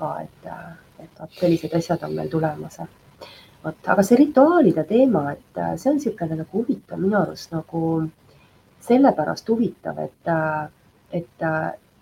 ka, 0.00 0.14
et, 0.24 0.50
et 1.04 1.20
vot 1.20 1.38
sellised 1.42 1.76
asjad 1.76 2.08
on 2.08 2.16
meil 2.16 2.32
tulemas. 2.32 2.80
vot, 3.64 3.84
aga 3.94 4.02
see 4.06 4.16
rituaalide 4.22 4.86
teema, 4.88 5.26
et 5.32 5.62
see 5.76 5.90
on 5.92 6.00
niisugune 6.00 6.40
nagu 6.40 6.62
huvitav 6.62 7.00
minu 7.00 7.20
arust 7.20 7.52
nagu 7.52 7.82
sellepärast 8.80 9.48
huvitav, 9.48 9.98
et, 9.98 10.30
et, 11.12 11.44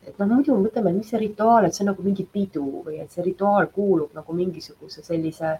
et 0.08 0.20
noh, 0.20 0.28
muidu 0.30 0.56
mõtleme, 0.58 0.92
mis 0.96 1.10
see 1.12 1.20
rituaal, 1.22 1.66
et 1.66 1.76
see 1.76 1.84
on 1.84 1.92
nagu 1.92 2.04
mingi 2.04 2.24
pidu 2.32 2.64
või 2.86 3.00
et 3.02 3.12
see 3.14 3.24
rituaal 3.26 3.68
kuulub 3.74 4.14
nagu 4.16 4.36
mingisuguse 4.36 5.04
sellise, 5.06 5.52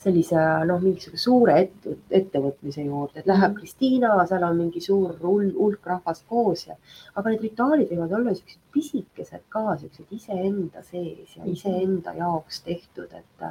sellise 0.00 0.44
noh, 0.68 0.80
mingisuguse 0.82 1.22
suure 1.24 1.56
ette, 1.64 1.96
ettevõtmise 2.20 2.84
juurde, 2.86 3.20
et 3.20 3.30
läheb 3.30 3.56
Kristiina, 3.58 4.12
seal 4.30 4.46
on 4.48 4.58
mingi 4.62 4.82
suur 4.84 5.16
hulk 5.22 5.90
rahvast 5.92 6.26
koos 6.30 6.66
ja, 6.68 6.78
aga 7.14 7.34
need 7.34 7.46
rituaalid 7.48 7.92
võivad 7.92 8.16
olla 8.20 8.36
siuksed 8.38 8.62
pisikesed 8.76 9.46
ka, 9.52 9.66
siuksed 9.82 10.16
iseenda 10.16 10.84
sees 10.86 11.36
ja 11.36 11.48
iseenda 11.48 12.16
jaoks 12.16 12.62
tehtud, 12.68 13.12
et, 13.12 13.50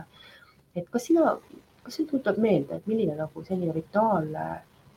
et 0.75 0.89
kas 0.89 1.09
sina, 1.11 1.35
kas 1.83 1.99
sul 1.99 2.09
tuleb 2.09 2.41
meelde, 2.41 2.79
et 2.79 2.89
milline 2.89 3.17
nagu 3.19 3.45
selline 3.45 3.75
rituaal 3.75 4.33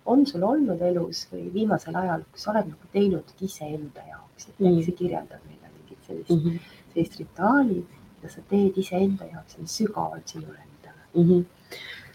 on 0.07 0.27
sul 0.27 0.43
olnud 0.43 0.81
elus 0.83 1.27
või 1.33 1.47
viimasel 1.55 1.97
ajal, 1.99 2.25
kus 2.33 2.47
sa 2.47 2.53
oled 2.55 2.71
nagu 2.73 2.91
teinud 2.93 3.45
iseenda 3.47 4.05
jaoks, 4.09 4.49
et 4.49 4.67
äkki 4.67 4.85
sa 4.87 4.95
kirjeldad 4.99 5.45
meile 5.47 5.71
mingit 5.77 6.09
sellist 6.09 6.31
mm, 6.31 6.41
-hmm. 6.41 6.73
sellist 6.95 7.19
rituaali, 7.21 7.79
mida 8.17 8.33
sa 8.33 8.43
teed 8.51 8.79
iseenda 8.83 9.29
jaoks, 9.31 9.59
mis 9.59 9.77
sügavalt 9.77 10.35
sinule 10.35 10.59
endale 10.59 11.03
mm? 11.15 11.29
-hmm. 11.29 11.45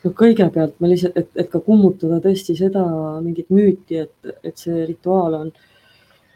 no 0.04 0.12
kõigepealt 0.24 0.76
ma 0.80 0.92
lihtsalt, 0.92 1.18
et, 1.18 1.32
et 1.36 1.50
ka 1.50 1.60
kummutada 1.60 2.20
tõesti 2.28 2.58
seda 2.58 2.84
mingit 3.22 3.50
müüti, 3.50 4.04
et, 4.04 4.36
et 4.44 4.58
see 4.58 4.86
rituaal 4.86 5.40
on 5.42 5.52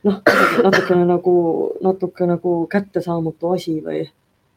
noh, 0.03 0.21
natukene 0.63 1.05
nagu, 1.05 1.35
natuke 1.81 2.25
nagu 2.25 2.55
kättesaamatu 2.71 3.53
asi 3.57 3.79
või, 3.85 4.05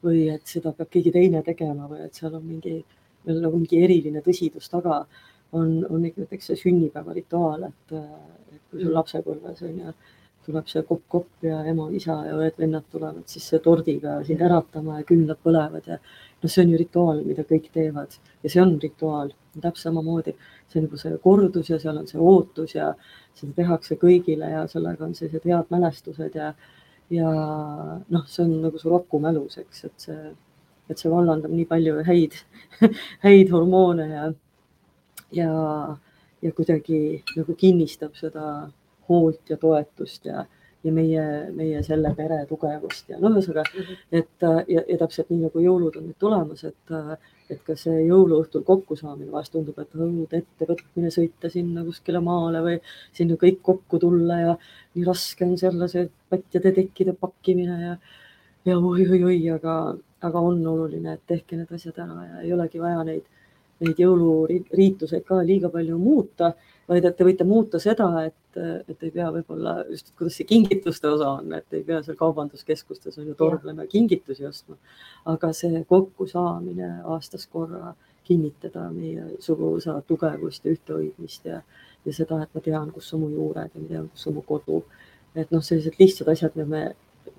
või 0.05 0.29
et 0.35 0.47
seda 0.47 0.73
peab 0.73 0.91
keegi 0.91 1.13
teine 1.13 1.43
tegema 1.43 1.89
või 1.91 2.07
et 2.07 2.15
seal 2.15 2.35
on 2.35 2.45
mingi, 2.47 2.85
veel 3.27 3.41
nagu 3.43 3.59
mingi 3.59 3.83
eriline 3.85 4.23
tõsidus 4.23 4.71
taga 4.71 5.05
on, 5.55 5.71
on 5.90 6.05
ikka 6.09 6.25
näiteks 6.25 6.51
see 6.51 6.61
sünnipäevarituaal, 6.64 7.69
et, 7.71 7.97
et 8.55 8.61
kui 8.71 8.83
sul 8.83 8.95
lapsepõlves 8.97 9.64
on 9.69 9.81
ju, 9.81 9.95
tuleb 10.45 10.69
see 10.69 10.83
kopp-kopp 10.85 11.47
ja 11.47 11.62
ema, 11.71 11.88
isa 11.97 12.19
ja 12.27 12.37
õed-vennad 12.37 12.85
tulevad 12.93 13.25
siis 13.31 13.47
tordiga 13.64 14.19
sind 14.27 14.43
äratama 14.45 14.99
ja 14.99 15.07
küünlad 15.09 15.40
põlevad 15.45 15.88
ja 15.88 15.97
noh, 15.97 16.51
see 16.51 16.65
on 16.67 16.75
ju 16.75 16.81
rituaal, 16.81 17.23
mida 17.25 17.46
kõik 17.48 17.71
teevad. 17.73 18.19
Ja 18.44 18.52
see 18.52 18.63
on 18.63 18.77
rituaal. 18.83 19.33
Täpselt 19.55 19.85
samamoodi. 19.87 20.33
see 20.69 20.81
on 20.81 20.88
nagu 20.88 20.98
see 20.98 21.19
kordus 21.23 21.69
ja 21.71 21.77
seal 21.79 21.98
on 22.00 22.09
see 22.11 22.19
ootus 22.19 22.73
ja 22.75 22.88
seda 23.38 23.52
tehakse 23.55 23.94
kõigile 24.00 24.48
ja 24.50 24.65
sellega 24.67 25.05
on 25.07 25.13
sellised 25.15 25.44
head 25.46 25.71
mälestused 25.71 26.35
ja, 26.35 26.48
ja 27.15 27.29
noh, 28.09 28.25
see 28.27 28.42
on 28.42 28.57
nagu 28.65 28.81
su 28.83 28.90
Roku 28.90 29.21
mälus, 29.23 29.61
eks, 29.63 29.85
et 29.87 30.07
see, 30.09 30.33
et 30.90 30.98
see 30.98 31.13
vallandab 31.13 31.55
nii 31.55 31.69
palju 31.71 32.02
häid 32.09 32.35
häid 33.27 33.55
hormoone 33.55 34.09
ja 34.11 34.27
ja, 35.35 35.53
ja 36.43 36.53
kuidagi 36.57 37.23
nagu 37.37 37.57
kinnistab 37.59 38.17
seda 38.19 38.49
hoolt 39.09 39.51
ja 39.51 39.57
toetust 39.61 40.27
ja, 40.29 40.45
ja 40.85 40.93
meie, 40.93 41.25
meie 41.57 41.83
selle 41.85 42.13
pere 42.17 42.43
tugevust 42.49 43.09
ja 43.13 43.19
noh, 43.21 43.33
ühesõnaga, 43.33 43.85
et 44.13 44.47
ja, 44.69 44.83
ja 44.83 44.99
täpselt 45.01 45.31
nii 45.33 45.47
nagu 45.47 45.63
jõulud 45.65 45.97
on 46.01 46.09
nüüd 46.09 46.19
tulemas, 46.21 46.65
et, 46.69 46.95
et 47.53 47.61
ka 47.67 47.77
see 47.81 48.05
jõuluõhtul 48.09 48.65
kokkusaamine 48.69 49.33
vahest 49.33 49.55
tundub, 49.57 49.79
et 49.81 49.97
õud 49.97 50.37
ettevõtmine, 50.41 51.13
sõita 51.15 51.51
sinna 51.53 51.85
kuskile 51.87 52.21
maale 52.25 52.65
või 52.65 52.81
sinna 53.17 53.39
kõik 53.41 53.63
kokku 53.65 54.01
tulla 54.03 54.41
ja 54.41 54.57
nii 54.97 55.07
raske 55.09 55.49
on 55.49 55.57
selle 55.61 55.89
see 55.93 56.09
patjade 56.33 56.75
tekkide 56.81 57.17
pakkimine 57.21 57.79
ja, 57.89 57.95
ja 58.69 58.77
oi-oi-oi, 58.79 59.39
aga, 59.57 59.79
aga 60.25 60.45
on 60.53 60.61
oluline, 60.75 61.17
et 61.17 61.25
tehke 61.29 61.57
need 61.61 61.73
asjad 61.73 62.05
ära 62.05 62.29
ja 62.29 62.45
ei 62.45 62.53
olegi 62.57 62.83
vaja 62.83 63.05
neid, 63.09 63.25
neid 63.81 63.98
jõuluriituseid 63.98 65.25
ka 65.27 65.42
liiga 65.42 65.68
palju 65.72 65.98
muuta 65.98 66.52
vaid 66.88 67.04
et 67.08 67.16
te 67.16 67.25
võite 67.27 67.44
muuta 67.48 67.81
seda, 67.81 68.08
et, 68.29 68.58
et 68.88 69.06
ei 69.06 69.12
pea 69.12 69.31
võib-olla 69.33 69.77
just, 69.88 70.12
kuidas 70.18 70.37
see 70.38 70.48
kingituste 70.48 71.08
osa 71.08 71.31
on, 71.38 71.52
et 71.56 71.77
ei 71.77 71.85
pea 71.87 72.00
seal 72.04 72.18
kaubanduskeskustes 72.18 73.16
on 73.20 73.31
ju 73.31 73.37
torblema 73.38 73.87
kingitusi 73.90 74.46
ostma. 74.46 74.77
aga 75.33 75.52
see 75.56 75.85
kokkusaamine 75.88 76.90
aastas 77.14 77.46
korra 77.46 77.94
kinnitada 78.25 78.88
meie 78.90 79.25
suguvõsa 79.40 79.96
tugevust 80.08 80.64
ja 80.64 80.72
ühtehoidmist 80.77 81.48
ja, 81.48 81.62
ja 82.04 82.12
seda, 82.12 82.42
et 82.42 82.54
ma 82.54 82.60
tean, 82.64 82.92
kus 82.92 83.12
on 83.16 83.25
mu 83.25 83.33
juured 83.33 83.72
ja 83.72 83.81
ma 83.81 83.88
tean, 83.88 84.08
kus 84.12 84.29
on 84.29 84.38
mu 84.38 84.44
kodu. 84.44 84.85
et 85.35 85.50
noh, 85.50 85.64
sellised 85.64 85.96
lihtsad 85.98 86.29
asjad, 86.29 86.54
mida 86.54 86.68
me 86.68 86.85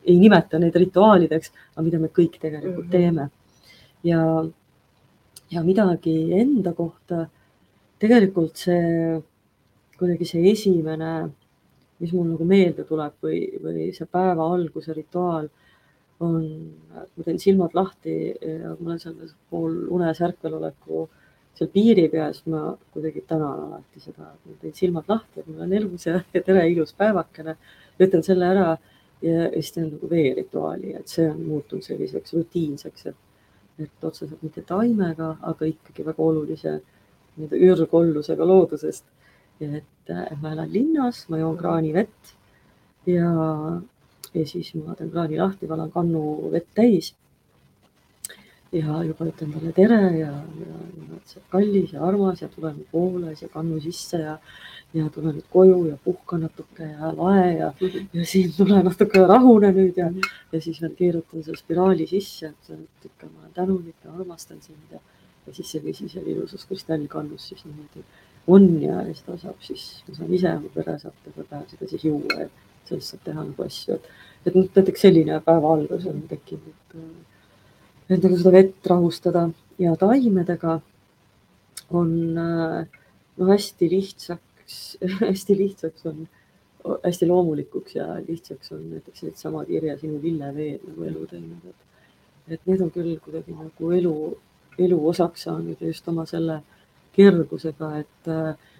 ei 0.05 0.17
nimeta 0.19 0.59
neid 0.59 0.75
rituaalideks, 0.75 1.51
aga 1.75 1.85
mida 1.85 1.99
me 1.99 2.09
kõik 2.09 2.39
tegelikult 2.41 2.85
mm 2.85 2.91
-hmm. 2.91 2.91
teeme. 2.91 3.29
ja, 4.03 4.21
ja 5.55 5.63
midagi 5.63 6.15
enda 6.35 6.73
kohta 6.75 7.25
tegelikult 8.01 8.59
see 8.59 9.19
kuidagi 9.95 10.27
see 10.27 10.49
esimene, 10.51 11.11
mis 12.03 12.11
mul 12.11 12.33
nagu 12.33 12.47
meelde 12.47 12.83
tuleb 12.87 13.15
või, 13.23 13.45
või 13.63 13.91
see 13.95 14.07
päeva 14.11 14.49
alguse 14.51 14.93
rituaal 14.95 15.47
on, 16.25 16.41
ma 16.91 17.27
teen 17.27 17.39
silmad 17.39 17.75
lahti 17.75 18.15
ja 18.33 18.73
ma 18.73 18.91
olen 18.91 18.99
seal 18.99 19.31
pool 19.51 19.77
unes 19.95 20.19
ärkveloleku 20.27 21.05
seal 21.55 21.71
piiri 21.71 22.09
peal, 22.11 22.33
siis 22.35 22.49
ma 22.51 22.65
kuidagi 22.91 23.23
tänan 23.27 23.61
alati 23.69 24.03
seda, 24.03 24.33
et 24.33 24.49
ma 24.49 24.57
teen 24.61 24.75
silmad 24.75 25.07
lahti, 25.11 25.39
et 25.39 25.47
mul 25.47 25.63
on 25.63 25.75
elus 25.79 26.07
ja 26.07 26.19
tere, 26.33 26.65
ilus 26.71 26.91
päevakene. 26.99 27.55
ütlen 28.03 28.23
selle 28.27 28.49
ära 28.51 28.73
ja 29.23 29.45
siis 29.53 29.71
teen 29.71 29.93
nagu 29.93 30.09
veerituaali, 30.11 30.95
et 30.99 31.07
see 31.07 31.29
on 31.31 31.39
muutunud 31.47 31.83
selliseks 31.83 32.35
rutiinseks, 32.35 33.05
et, 33.11 33.21
et 33.79 34.03
otseselt 34.03 34.43
mitte 34.43 34.61
taimega, 34.61 35.35
aga 35.41 35.67
ikkagi 35.67 36.05
väga 36.05 36.23
olulise 36.23 36.77
nii-öelda 37.35 37.59
ürgollusega 37.67 38.47
loodusest 38.47 39.03
et 39.59 40.13
ma 40.41 40.51
elan 40.51 40.71
linnas, 40.71 41.25
ma 41.29 41.39
joon 41.39 41.57
kraanivett 41.57 42.33
ja, 43.07 43.29
ja 44.33 44.47
siis 44.47 44.73
ma 44.75 44.95
teen 44.95 45.11
kraani 45.11 45.39
lahti, 45.39 45.69
valan 45.69 45.91
kannu 45.91 46.51
vett 46.51 46.67
täis. 46.75 47.13
ja 48.75 49.03
juba 49.07 49.25
ütlen 49.29 49.53
talle 49.53 49.71
tere 49.71 49.99
ja, 50.19 50.31
ja, 50.59 50.77
ja 51.07 51.15
et 51.15 51.29
see 51.29 51.39
on 51.39 51.45
kallis 51.51 51.93
ja 51.93 52.01
armas 52.03 52.41
ja 52.41 52.49
tulen 52.51 52.81
poole 52.91 53.35
siia 53.35 53.49
kannu 53.53 53.79
sisse 53.79 54.19
ja, 54.19 54.37
ja 54.95 55.09
tulen 55.11 55.35
nüüd 55.35 55.47
koju 55.51 55.79
ja 55.89 55.97
puhkan 56.03 56.45
natuke 56.45 56.85
ja 56.87 57.11
lae 57.17 57.57
ja 57.57 57.69
-hmm. 57.79 58.05
ja 58.13 58.25
siin 58.25 58.53
tule 58.57 58.83
natuke 58.83 59.25
rahune 59.27 59.71
nüüd 59.71 59.97
ja, 59.97 60.11
ja 60.51 60.61
siis 60.61 60.81
veel 60.81 60.95
keerutan 60.95 61.43
selle 61.43 61.57
spiraali 61.57 62.07
sisse, 62.07 62.53
et 62.69 63.05
ikka 63.05 63.27
ma 63.27 63.41
olen 63.41 63.53
tänulik 63.53 63.95
ja 64.05 64.13
armastan 64.13 64.61
sind 64.61 64.91
ja, 64.91 64.99
ja 65.47 65.53
siis 65.53 65.71
see 65.71 65.83
vesi 65.83 66.09
seal 66.09 66.27
ilusas 66.27 66.65
kristallkannus 66.65 67.47
siis 67.49 67.65
niimoodi 67.65 68.05
on 68.47 68.81
ja 68.81 69.01
seda 69.13 69.37
saab 69.41 69.59
siis, 69.59 70.03
ma 70.07 70.15
saan 70.15 70.33
ise, 70.33 70.53
mu 70.61 70.69
pere 70.73 70.97
saab 71.01 71.13
terve 71.23 71.43
päev 71.49 71.67
seda 71.69 71.89
siis 71.89 72.03
juua 72.05 72.39
ja 72.39 72.49
sellest 72.85 73.13
saab 73.13 73.23
teha 73.25 73.43
nagu 73.43 73.63
asju, 73.65 73.95
et, 73.95 74.09
et 74.45 74.57
noh, 74.57 74.67
näiteks 74.75 75.05
selline 75.07 75.39
päeva 75.45 75.73
algus 75.73 76.05
on 76.11 76.21
tekkinud. 76.29 76.97
et 78.09 78.21
nagu 78.21 78.37
seda 78.37 78.51
vett 78.51 78.91
rahustada 78.91 79.49
ja 79.81 79.95
taimedega 79.95 80.79
on 81.89 82.11
noh, 82.35 83.49
hästi 83.49 83.89
lihtsaks, 84.65 84.97
hästi 85.29 85.57
lihtsaks 85.57 86.05
on, 86.05 86.27
hästi 87.03 87.27
loomulikuks 87.27 87.95
ja 87.95 88.21
lihtsaks 88.27 88.71
on 88.71 88.89
näiteks 88.89 89.23
needsama 89.23 89.65
kirja 89.65 89.97
sinu 89.97 90.19
lilleveed 90.21 90.81
nagu 90.87 91.03
elu 91.03 91.25
teinud, 91.27 91.65
et, 91.69 91.75
et 92.47 92.61
need 92.65 92.81
on 92.81 92.91
küll 92.91 93.17
kuidagi 93.19 93.53
nagu 93.53 93.91
elu, 93.91 94.37
elu 94.79 95.07
osaks 95.07 95.43
saanud 95.43 95.77
ja 95.79 95.87
just 95.87 96.07
oma 96.07 96.25
selle 96.25 96.61
kergusega, 97.15 97.99
et, 97.99 98.29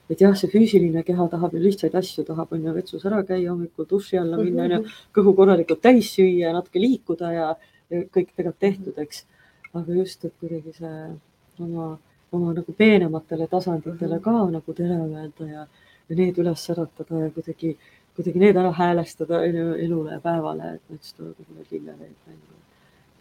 et 0.10 0.22
jah, 0.22 0.36
see 0.36 0.50
füüsiline 0.52 1.04
keha 1.04 1.28
tahab 1.32 1.54
ju 1.56 1.62
lihtsaid 1.64 1.96
asju, 1.96 2.26
tahab 2.26 2.52
on 2.52 2.66
ju 2.66 2.74
vetsus 2.76 3.06
ära 3.06 3.24
käia, 3.24 3.52
hommikul 3.52 3.88
duši 3.90 4.20
alla 4.20 4.38
minna, 4.38 4.66
on 4.66 4.72
ju, 4.76 4.82
kõhu 5.16 5.36
korralikult 5.36 5.82
täis 5.82 6.12
süüa, 6.12 6.52
natuke 6.54 6.82
liikuda 6.84 7.32
ja, 7.32 7.54
ja 7.90 8.02
kõik 8.04 8.34
tegelikult 8.36 8.60
tehtud, 8.60 9.00
eks. 9.00 9.24
aga 9.74 9.96
just, 9.96 10.26
et 10.26 10.36
kuidagi 10.40 10.76
see 10.76 11.00
oma, 11.64 11.96
oma 12.36 12.54
nagu 12.54 12.78
peenematele 12.78 13.48
tasanditele 13.52 14.20
ka 14.24 14.38
nagu 14.58 14.78
tere 14.80 14.98
öelda 15.04 15.52
ja, 15.52 15.68
ja 16.10 16.18
need 16.22 16.42
üles 16.44 16.66
äratada 16.74 17.26
ja 17.26 17.30
kuidagi, 17.38 17.76
kuidagi 18.16 18.44
need 18.46 18.60
ära 18.62 18.72
häälestada 18.80 19.44
elule 19.50 20.18
ja 20.18 20.24
päevale, 20.24 20.76
et 20.76 21.00
siis 21.02 21.18
tuleb 21.20 21.56
need 21.58 21.72
lilleveed 21.72 22.18
välja. 22.28 22.60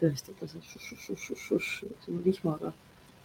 tõestada 0.01 0.49
see 0.51 0.61
šuš-šuš-šuš-šuš 0.73 2.23
vihmaga 2.25 2.73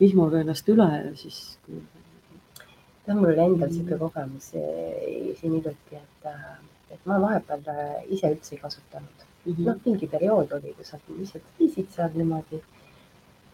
vihmaga 0.01 0.41
ennast 0.45 0.69
üle 0.73 0.87
ja 0.91 1.15
siis. 1.19 1.41
tead, 1.67 3.17
mul 3.17 3.33
oli 3.33 3.43
endal 3.45 3.73
niisugune 3.73 3.99
kogemus 4.01 4.51
siin 4.53 5.57
hiljuti, 5.57 5.99
et, 5.99 6.29
äh, 6.31 6.53
et 6.95 7.09
ma 7.11 7.19
vahepeal 7.23 7.67
äh, 7.73 7.97
ise 8.17 8.31
üldse 8.33 8.55
ei 8.57 8.63
kasutanud 8.63 9.25
mm 9.45 9.53
-hmm.. 9.53 9.67
noh, 9.67 9.81
mingi 9.85 10.09
periood 10.15 10.53
oli, 10.59 10.75
kus 10.79 10.93
sa 10.95 11.01
lihtsalt 11.09 11.51
viisid 11.59 11.91
seal 11.97 12.15
niimoodi. 12.15 12.63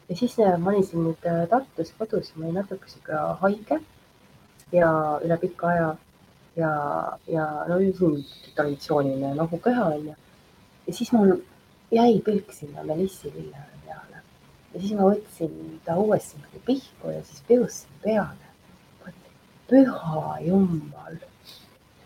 Ja 0.09 0.16
siis 0.16 0.38
äh, 0.40 0.59
ma 0.59 0.70
olin 0.70 0.86
siin 0.86 1.04
nüüd 1.04 1.28
Tartus 1.50 1.92
kodus 1.98 2.32
ma 2.36 2.46
olin 2.46 2.61
natuke 2.61 2.88
sihuke 2.88 3.22
haige 3.42 3.80
ja 4.72 4.90
üle 5.24 5.38
pika 5.42 5.68
aja 5.68 5.92
ja, 6.57 6.72
ja 7.28 7.46
no 7.68 7.78
siin 7.78 8.20
traditsiooniline 8.54 9.34
nohukeha 9.34 9.86
onju. 9.94 10.14
ja 10.86 10.92
siis 10.92 11.12
mul 11.12 11.36
jäi 11.90 12.20
pilk 12.24 12.52
sinna 12.52 12.84
melissi 12.84 13.32
lille 13.34 13.66
ja 14.76 14.82
siis 14.82 14.96
ma 14.98 15.07
võtsin 15.09 15.78
ta 15.86 15.96
uuesti 15.96 16.42
nagu 16.42 16.61
pihku 16.66 17.14
ja 17.14 17.22
siis 17.24 17.40
piustasin 17.48 18.02
peale. 18.02 18.44
püha 19.66 20.36
jumal, 20.44 21.16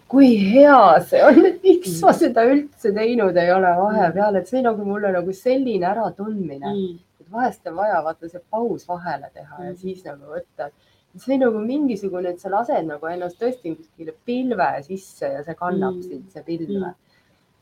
kui 0.09 0.31
hea 0.53 1.01
see 1.05 1.19
on, 1.27 1.41
miks 1.65 1.99
ma 2.01 2.15
seda 2.17 2.47
üldse 2.49 2.93
teinud 2.97 3.37
ei 3.37 3.51
ole 3.53 3.73
vahepeal, 3.77 4.39
et 4.41 4.49
see 4.49 4.63
nagu 4.65 4.87
mulle 4.87 5.11
nagu 5.13 5.35
selline 5.37 5.85
äratundmine 5.91 6.71
mm., 6.71 6.95
vahest 7.33 7.67
on 7.67 7.77
vaja 7.77 8.01
vaata 8.05 8.29
see 8.29 8.43
paus 8.51 8.89
vahele 8.89 9.31
teha 9.35 9.59
mm. 9.59 9.67
ja 9.67 9.77
siis 9.77 10.03
nagu 10.05 10.33
võtta 10.35 10.71
see 11.19 11.39
nagu 11.39 11.59
mingisugune, 11.59 12.35
et 12.35 12.41
sa 12.41 12.51
lased 12.53 12.87
nagu 12.87 13.07
ennast 13.07 13.41
tõesti 13.41 13.75
kuskile 13.77 14.15
pilve 14.25 14.73
sisse 14.87 15.33
ja 15.37 15.45
see 15.47 15.55
kannab 15.59 15.97
mm. 15.97 16.03
sind, 16.09 16.29
see 16.35 16.45
pilve 16.47 16.85
mm 16.87 16.99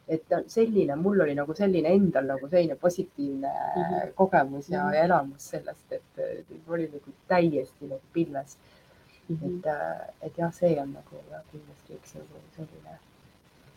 et 0.08 0.34
selline, 0.48 0.96
mul 0.96 1.20
oli 1.20 1.34
nagu 1.36 1.54
selline 1.56 1.90
endal 1.92 2.30
nagu 2.32 2.48
selline 2.48 2.76
positiivne 2.80 3.48
mm 3.48 3.82
-hmm. 3.82 4.12
kogemus 4.14 4.68
ja, 4.70 4.82
mm 4.82 4.88
-hmm. 4.88 4.94
ja 4.94 5.02
elamus 5.04 5.50
sellest, 5.50 5.92
et, 5.92 6.18
et 6.18 6.68
oli 6.68 6.86
nagu 6.92 7.12
täiesti 7.28 7.88
nagu 7.88 8.02
pilves 8.12 8.58
mm. 9.28 9.36
-hmm. 9.36 9.58
et, 9.58 10.14
et 10.20 10.38
jah, 10.38 10.52
see 10.52 10.80
on 10.80 10.92
nagu 10.92 11.22
jah, 11.30 11.42
kindlasti 11.52 11.94
üks 11.94 12.14
nagu 12.14 12.40
selline, 12.56 12.98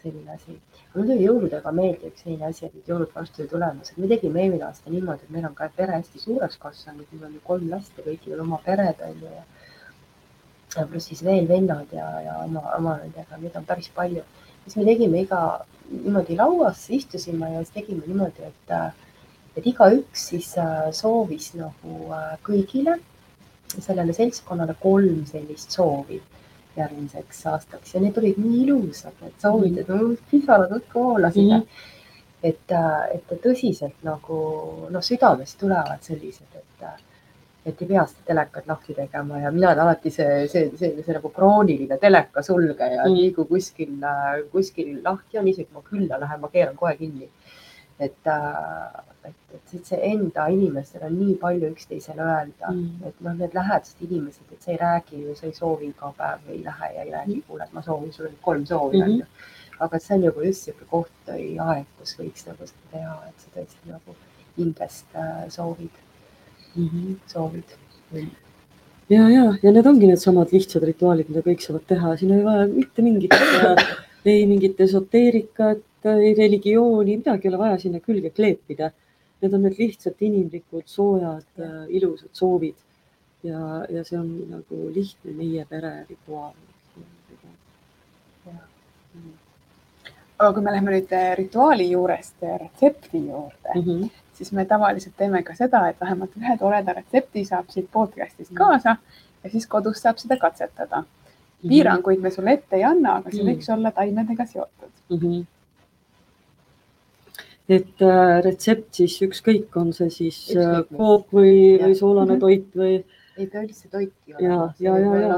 selline 0.04 0.36
asi. 0.36 0.58
mul 0.96 1.08
tuli 1.08 1.26
jõuludega 1.28 1.72
meelde 1.80 2.12
üks 2.12 2.26
selline 2.26 2.50
asi, 2.50 2.68
et 2.68 2.92
jõulud 2.92 3.14
varsti 3.16 3.48
tulemas, 3.52 3.92
et 3.92 3.98
me 4.04 4.12
tegime 4.12 4.44
eelmine 4.44 4.68
aasta 4.68 4.94
niimoodi, 4.94 5.28
et 5.28 5.36
meil 5.38 5.50
on 5.50 5.56
ka 5.58 5.70
pere 5.76 5.98
hästi 6.00 6.24
suureks 6.26 6.62
kasvanud, 6.62 7.08
meil 7.12 7.30
on 7.30 7.40
ju 7.40 7.44
kolm 7.52 7.70
last 7.74 7.98
ja 7.98 8.06
kõigil 8.08 8.38
on 8.38 8.46
oma 8.48 8.62
pered 8.66 9.04
on 9.08 9.20
ju 9.22 9.34
ja 9.36 9.46
ja 10.78 10.88
pluss 10.88 11.10
siis 11.12 11.24
veel 11.26 11.48
vennad 11.50 11.92
ja, 11.96 12.08
ja 12.26 12.38
oma, 12.46 12.64
oma 12.78 12.96
nendega, 13.02 13.40
neid 13.42 13.56
on 13.60 13.68
päris 13.68 13.90
palju. 13.96 14.24
siis 14.64 14.76
me 14.78 14.86
tegime 14.88 15.22
iga 15.26 15.42
niimoodi 15.92 16.38
lauas 16.40 16.86
istusime 16.90 17.50
ja 17.54 17.64
siis 17.64 17.74
tegime 17.76 18.08
niimoodi, 18.08 18.48
et, 18.48 18.76
et 19.58 19.68
igaüks 19.74 20.28
siis 20.32 20.54
äh, 20.62 20.92
soovis 20.96 21.52
nagu 21.60 21.98
äh, 22.16 22.36
kõigile 22.48 22.98
sellele 23.72 24.14
seltskonnale 24.16 24.76
kolm 24.80 25.26
sellist 25.28 25.76
soovi 25.76 26.22
järgmiseks 26.78 27.46
aastaks 27.52 27.96
ja 27.96 28.02
need 28.02 28.18
olid 28.18 28.38
nii 28.40 28.64
ilusad, 28.66 29.16
need 29.22 29.38
soovid, 29.44 29.78
et 29.82 29.90
mul 29.92 30.16
pisarad 30.32 30.72
õhku 30.78 31.06
voolasid 31.08 31.48
mm. 31.48 31.60
-hmm. 31.60 31.88
et, 32.50 32.72
äh, 32.72 33.16
et 33.16 33.34
tõsiselt 33.46 34.04
nagu 34.08 34.42
noh, 34.90 35.04
südamest 35.04 35.60
tulevad 35.60 36.02
sellised, 36.02 36.56
et 36.56 36.86
et 37.66 37.82
ei 37.82 37.88
pea 37.88 38.06
seda 38.10 38.26
telekat 38.26 38.68
lahti 38.68 38.94
tegema 38.98 39.40
ja 39.40 39.52
mina 39.54 39.68
olen 39.70 39.80
alati 39.84 40.10
see, 40.10 40.48
see, 40.48 40.70
see, 40.78 40.94
see, 40.96 41.04
see 41.06 41.14
nagu 41.14 41.30
krooniline 41.30 41.98
teleka 42.02 42.42
sulgeja 42.42 43.04
mm., 43.04 43.14
nii 43.14 43.34
kui 43.36 43.46
kuskil, 43.52 43.92
kuskil 44.52 44.96
lahti 45.04 45.38
on, 45.38 45.48
isegi 45.52 45.70
kui 45.70 45.78
ma 45.78 45.90
külla 45.90 46.20
lähen, 46.24 46.42
ma 46.42 46.50
keeran 46.50 46.80
kohe 46.80 46.96
kinni. 46.98 47.30
et, 48.00 48.32
äh, 49.26 49.34
et, 49.54 49.86
see 49.88 50.00
enda 50.08 50.48
inimestel 50.54 51.06
on 51.08 51.16
nii 51.20 51.38
palju 51.42 51.72
üksteisele 51.76 52.26
öelda 52.26 52.74
mm., 52.74 53.08
et 53.08 53.24
noh, 53.26 53.38
need 53.40 53.56
lähedased 53.58 54.04
inimesed, 54.08 54.52
et 54.52 54.68
sa 54.68 54.74
ei 54.74 54.80
räägi 54.82 55.24
ju, 55.24 55.36
sa 55.38 55.48
ei 55.48 55.56
soovi 55.58 55.90
iga 55.92 56.12
päev 56.18 56.52
ei 56.56 56.62
lähe 56.66 56.92
ja 56.96 57.06
ei 57.06 57.16
räägi, 57.16 57.40
kuule, 57.48 57.68
et 57.68 57.74
ma 57.78 57.84
soovin 57.86 58.14
sulle 58.14 58.32
kolm 58.42 58.66
soovi 58.66 59.02
mm, 59.02 59.18
-hmm. 59.18 59.48
aga 59.88 60.00
see 60.00 60.16
on 60.18 60.28
nagu 60.28 60.46
just 60.46 60.68
niisugune 60.68 60.92
koht 60.92 61.34
või 61.34 61.50
aeg, 61.70 61.90
kus 62.00 62.16
võiks 62.20 62.48
nagu 62.52 62.70
seda 62.74 62.94
teha, 62.94 63.18
et 63.30 63.46
sa 63.46 63.58
tõesti 63.58 63.96
nagu 63.96 64.16
hingest 64.58 65.16
äh, 65.16 65.50
soovid 65.50 66.00
mm, 66.76 66.88
-hmm. 66.88 67.18
soovid 67.28 67.78
ja, 69.10 69.30
ja, 69.30 69.44
ja 69.64 69.72
need 69.72 69.88
ongi 69.88 70.08
needsamad 70.08 70.52
lihtsad 70.52 70.84
rituaalid, 70.84 71.30
mida 71.30 71.44
kõik 71.46 71.64
saavad 71.64 71.86
teha, 71.88 72.16
siin 72.18 72.38
ei 72.38 72.44
vaja 72.46 72.68
mitte 72.68 73.02
mingit 73.02 73.36
ei 74.26 74.46
mingit 74.48 74.82
esoteerikat, 74.82 75.84
ei 76.06 76.34
religiooni, 76.38 77.18
midagi 77.18 77.48
ei 77.48 77.54
ole 77.54 77.62
vaja 77.62 77.80
sinna 77.82 78.02
külge 78.04 78.32
kleepida. 78.34 78.92
Need 79.42 79.54
on 79.58 79.64
need 79.66 79.78
lihtsalt 79.80 80.22
inimlikud, 80.22 80.84
soojad, 80.86 81.62
ilusad 81.90 82.30
soovid. 82.34 82.76
ja, 83.44 83.60
ja 83.90 84.04
see 84.06 84.20
on 84.20 84.28
nagu 84.52 84.80
lihtne 84.94 85.34
meie 85.34 85.66
pere 85.70 86.06
rituaal. 86.10 86.54
aga 90.42 90.54
kui 90.54 90.62
me 90.66 90.72
läheme 90.74 90.92
nüüd 90.94 91.16
rituaali 91.38 91.88
juurest 91.92 92.46
retsepti 92.62 93.18
juurde 93.28 93.74
mm, 93.76 93.82
-hmm 93.82 94.22
siis 94.42 94.52
me 94.52 94.66
tavaliselt 94.66 95.14
teeme 95.18 95.44
ka 95.44 95.56
seda, 95.56 95.84
et 95.90 96.00
vähemalt 96.02 96.38
ühe 96.40 96.58
toreda 96.58 96.94
retsepti 96.98 97.44
saab 97.46 97.70
siit 97.70 97.90
podcast'ist 97.94 98.54
kaasa 98.58 98.96
ja 99.44 99.50
siis 99.54 99.68
kodus 99.70 100.02
saab 100.02 100.18
seda 100.18 100.38
katsetada. 100.42 101.04
Mhm. 101.04 101.70
piiranguid 101.70 102.22
me 102.22 102.32
sulle 102.32 102.54
ette 102.58 102.76
ei 102.76 102.84
anna, 102.84 103.20
aga 103.20 103.32
see 103.32 103.44
võiks 103.46 103.68
olla 103.74 103.92
taimedega 103.92 104.46
seotud 104.46 104.94
mm. 105.10 105.18
-hmm 105.18 105.44
et 107.72 108.04
äh, 108.04 108.42
retsept 108.46 109.00
siis 109.00 109.16
ükskõik, 109.26 109.76
on 109.80 109.94
see 109.96 110.10
siis 110.14 110.40
äh, 110.58 110.82
kook 110.92 111.32
või, 111.36 111.78
või 111.82 111.96
soolane 111.98 112.36
mhm. 112.36 112.44
toit 112.44 112.78
või? 112.78 113.00
ei 113.40 113.48
pea 113.48 113.64
üldse 113.64 113.88
toiti 113.90 114.36
olema. 114.36 114.74
ja, 114.80 114.98
ja, 114.98 114.98
ja, 115.00 115.14
ja. 115.22 115.38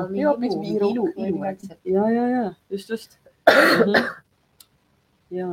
ja, 1.86 2.10
ja, 2.18 2.26
ja 2.32 2.44
just, 2.74 2.90
just. 2.90 3.18
-hmm. 3.48 4.10
ja 5.38 5.50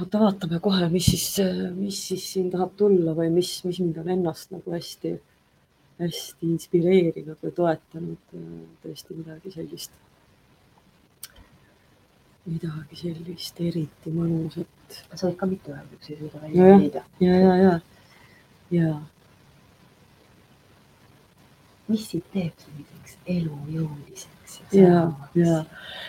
oota, 0.00 0.20
vaatame 0.20 0.60
kohe, 0.60 0.88
mis 0.92 1.06
siis, 1.06 1.26
mis 1.76 1.98
siis 2.08 2.24
siin 2.34 2.50
tahab 2.52 2.74
tulla 2.76 3.14
või 3.16 3.30
mis, 3.32 3.52
mis 3.64 3.80
mind 3.80 4.00
on 4.02 4.10
ennast 4.16 4.52
nagu 4.52 4.74
hästi, 4.74 5.14
hästi 6.02 6.50
inspireerinud 6.50 7.38
või 7.42 7.54
toetanud. 7.56 8.34
tõesti 8.82 9.16
midagi 9.16 9.54
sellist, 9.54 9.94
midagi 12.48 12.98
sellist 12.98 13.60
eriti 13.62 14.12
mõnusat. 14.12 14.68
sa 15.14 15.28
võid 15.28 15.38
ka 15.40 15.46
mitu 15.48 15.72
öelda, 15.72 15.96
üks 15.96 16.10
ei 16.10 16.18
suuda 16.18 16.42
välja 16.42 16.76
leida. 16.76 17.02
ja, 17.22 17.36
ja, 17.38 17.54
ja, 17.56 17.56
ja, 17.62 17.74
ja. 18.76 18.92
mis 21.88 22.08
sind 22.10 22.26
teeb 22.34 22.64
selliseks 22.64 23.16
elujõuliseks? 23.36 24.58
ja, 24.74 25.06
ja 25.38 25.62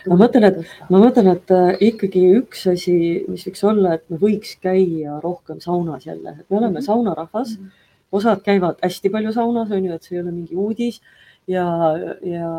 ma 0.09 0.17
mõtlen, 0.19 0.49
et 0.49 0.89
ma 0.89 0.99
mõtlen, 1.05 1.29
et 1.35 1.53
äh, 1.53 1.69
ikkagi 1.91 2.25
üks 2.41 2.65
asi, 2.73 2.97
mis 3.29 3.45
võiks 3.47 3.63
olla, 3.69 3.95
et 3.99 4.09
me 4.09 4.19
võiks 4.19 4.57
käia 4.63 5.19
rohkem 5.23 5.61
saunas 5.63 6.07
jälle, 6.09 6.39
et 6.39 6.49
me 6.49 6.57
oleme 6.57 6.73
mm 6.73 6.77
-hmm. 6.79 6.87
saunarahvas 6.89 7.57
mm. 7.57 7.65
-hmm. 7.65 8.17
osad 8.19 8.41
käivad 8.41 8.81
hästi 8.81 9.09
palju 9.09 9.31
saunas, 9.33 9.71
on 9.71 9.85
ju, 9.85 9.93
et 9.93 10.03
see 10.03 10.17
ei 10.17 10.23
ole 10.23 10.31
mingi 10.31 10.55
uudis 10.55 11.01
ja, 11.47 11.65
ja 12.23 12.49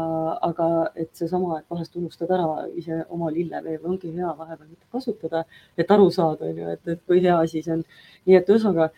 aga 0.48 0.68
et 0.96 1.10
seesama, 1.16 1.58
et 1.60 1.70
vahest 1.70 1.96
unustad 1.96 2.30
ära 2.34 2.66
ise 2.76 3.00
oma 3.14 3.30
lilleveev, 3.32 3.84
ongi 3.88 4.12
hea 4.16 4.34
vahepeal 4.38 4.68
mitte 4.68 4.86
kasutada, 4.92 5.44
et 5.78 5.90
aru 5.90 6.10
saada, 6.14 6.50
on 6.50 6.62
ju, 6.62 6.68
et, 6.76 6.86
et 6.96 7.02
kui 7.06 7.22
hea 7.24 7.38
asi 7.38 7.62
see 7.64 7.78
on. 7.78 7.84
nii 8.26 8.38
et 8.40 8.52
ühesõnaga, 8.52 8.90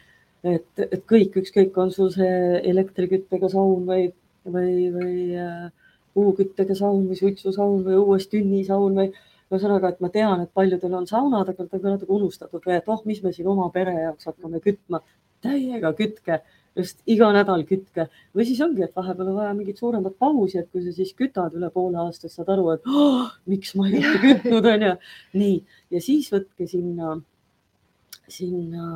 et, 0.47 0.68
et 0.87 1.03
kõik, 1.12 1.39
ükskõik, 1.43 1.78
on 1.82 1.93
sul 1.95 2.11
see 2.14 2.61
elektriküttega 2.72 3.51
saun 3.53 3.87
või, 3.89 4.11
või, 4.47 4.91
või 4.95 5.16
äh, 5.43 5.70
puuküttega 6.16 6.76
saun 6.78 7.07
või 7.09 7.18
suitsusaun 7.18 7.82
või 7.87 7.99
õues 8.01 8.28
tünnisaun 8.32 9.01
või 9.01 9.11
ühesõnaga, 9.53 9.93
et 9.93 10.01
ma 10.03 10.11
tean, 10.11 10.43
et 10.43 10.53
paljudel 10.55 10.95
on 10.99 11.07
saunad, 11.07 11.51
aga 11.53 11.66
ta 11.66 11.78
on 11.78 11.82
ka 11.82 11.93
natuke 11.93 12.12
unustatud 12.16 12.64
või 12.66 12.78
et 12.78 12.89
oh, 12.91 13.03
mis 13.07 13.22
me 13.22 13.32
siin 13.34 13.49
oma 13.53 13.68
pere 13.74 13.95
jaoks 14.01 14.32
hakkame 14.32 14.62
kütma. 14.64 15.03
täiega 15.45 15.93
kütke, 15.95 16.41
just 16.77 17.01
iga 17.09 17.31
nädal 17.35 17.64
kütke. 17.68 18.09
Või 18.37 18.47
siis 18.49 18.61
ongi, 18.64 18.85
et 18.85 18.97
vahepeal 18.97 19.33
on 19.33 19.39
vaja 19.41 19.55
mingit 19.57 19.81
suuremat 19.81 20.16
pausi, 20.20 20.61
et 20.61 20.70
kui 20.72 20.85
sa 20.85 20.93
siis 20.95 21.14
kütad 21.16 21.57
üle 21.57 21.70
poole 21.74 22.01
aastast, 22.05 22.37
saad 22.37 22.53
aru, 22.53 22.68
et 22.74 22.89
oh, 22.91 23.33
miks 23.51 23.74
ma 23.79 23.89
ei 23.91 24.03
ole 24.03 24.22
kütnud, 24.22 24.70
onju. 24.74 24.95
nii, 25.41 25.59
ja 25.97 26.05
siis 26.05 26.31
võtke 26.33 26.68
sinna, 26.70 27.16
sinna 28.29 28.87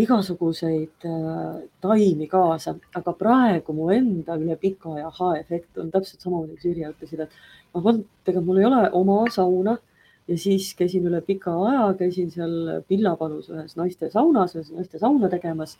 igasuguseid 0.00 1.06
äh, 1.08 1.62
taimi 1.82 2.28
kaasa, 2.30 2.76
aga 2.94 3.14
praegu 3.16 3.74
mu 3.74 3.90
enda 3.94 4.36
üle 4.38 4.56
pika 4.60 4.94
aja 4.94 5.08
aha-efekt 5.10 5.80
on 5.82 5.90
täpselt 5.90 6.22
samamoodi, 6.22 6.54
kui 6.54 6.68
Sirje 6.68 6.92
ütlesid, 6.92 7.24
et 7.24 7.74
ma 7.74 7.82
polnud, 7.82 8.06
ega 8.30 8.42
mul 8.44 8.60
ei 8.60 8.68
ole 8.68 8.84
oma 9.00 9.24
sauna 9.34 9.76
ja 10.28 10.38
siis 10.38 10.70
käisin 10.78 11.06
üle 11.08 11.20
pika 11.26 11.52
aja, 11.66 11.90
käisin 11.98 12.30
seal 12.34 12.82
Pillapalus 12.88 13.50
ühes 13.50 13.76
naiste 13.78 14.10
saunas, 14.12 14.54
ühes 14.56 14.70
naiste 14.74 15.00
sauna 15.02 15.30
tegemas. 15.32 15.76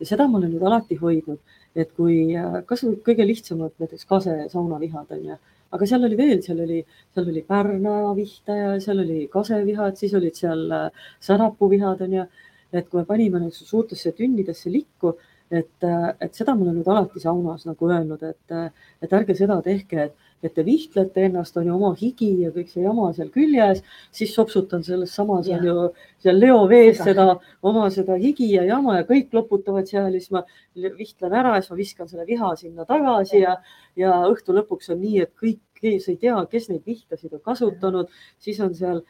Ja 0.00 0.08
seda 0.08 0.26
ma 0.28 0.38
olen 0.40 0.54
nüüd 0.54 0.64
alati 0.66 0.96
hoidnud, 0.98 1.38
et 1.78 1.92
kui 1.96 2.34
äh, 2.38 2.60
kasvõi 2.66 2.96
kõige 3.06 3.26
lihtsamad 3.28 3.74
näiteks 3.78 4.08
kase 4.08 4.38
saunavihad 4.50 5.12
on 5.14 5.26
ju, 5.28 5.36
aga 5.72 5.88
seal 5.88 6.06
oli 6.08 6.18
veel, 6.18 6.40
seal 6.44 6.62
oli, 6.64 6.80
seal 7.14 7.28
oli 7.32 7.42
Pärna 7.48 7.98
vihtaja, 8.16 8.72
seal 8.82 9.04
oli 9.04 9.26
kasevihad, 9.32 9.98
siis 10.00 10.16
olid 10.18 10.38
seal 10.38 10.64
äh, 10.78 11.04
särapuvihad 11.20 12.02
on 12.08 12.18
ju. 12.20 12.30
Et 12.72 12.86
kui 12.88 13.02
me 13.02 13.04
panime 13.04 13.50
suurtesse 13.52 14.14
tünnidesse 14.16 14.70
likku, 14.72 15.10
et, 15.52 15.86
et 16.20 16.34
seda 16.36 16.54
ma 16.56 16.64
olen 16.64 16.78
nüüd 16.80 16.88
alati 16.88 17.20
saunas 17.20 17.66
nagu 17.68 17.88
öelnud, 17.90 18.22
et, 18.24 18.76
et 19.04 19.16
ärge 19.18 19.36
seda 19.36 19.58
tehke, 19.64 20.06
et, 20.08 20.30
et 20.42 20.54
te 20.56 20.64
vihtlete 20.66 21.26
ennast, 21.28 21.56
on 21.60 21.68
ju 21.68 21.74
oma 21.76 21.92
higi 21.98 22.30
ja 22.42 22.50
kõik 22.54 22.70
see 22.72 22.82
jama 22.82 23.10
seal 23.14 23.28
küljes, 23.34 23.82
siis 24.14 24.32
sopsutan 24.34 24.82
selles 24.86 25.12
samas 25.14 25.50
on 25.52 25.66
ju 25.68 25.76
seal 26.24 26.40
Leo 26.40 26.64
vees 26.70 27.02
seda. 27.04 27.28
oma 27.62 27.90
seda 27.94 28.16
higi 28.18 28.48
ja 28.54 28.64
jama 28.66 28.96
ja 28.98 29.06
kõik 29.08 29.34
loputavad 29.36 29.86
seal 29.90 30.08
ja 30.10 30.18
siis 30.18 30.32
ma 30.34 30.42
vihtlen 30.74 31.36
ära 31.42 31.54
ja 31.56 31.62
siis 31.62 31.74
ma 31.74 31.80
viskan 31.82 32.10
selle 32.10 32.26
viha 32.26 32.54
sinna 32.58 32.88
tagasi 32.88 33.44
ja, 33.44 33.58
ja 33.96 34.16
õhtu 34.30 34.56
lõpuks 34.56 34.90
on 34.94 35.02
nii, 35.04 35.22
et 35.26 35.34
kõik, 35.38 35.62
sa 36.00 36.12
ei 36.14 36.18
tea, 36.18 36.40
kes 36.50 36.68
neid 36.70 36.84
vihtasid 36.86 37.32
on 37.36 37.42
kasutanud, 37.44 38.10
siis 38.42 38.60
on 38.62 38.74
seal, 38.74 39.02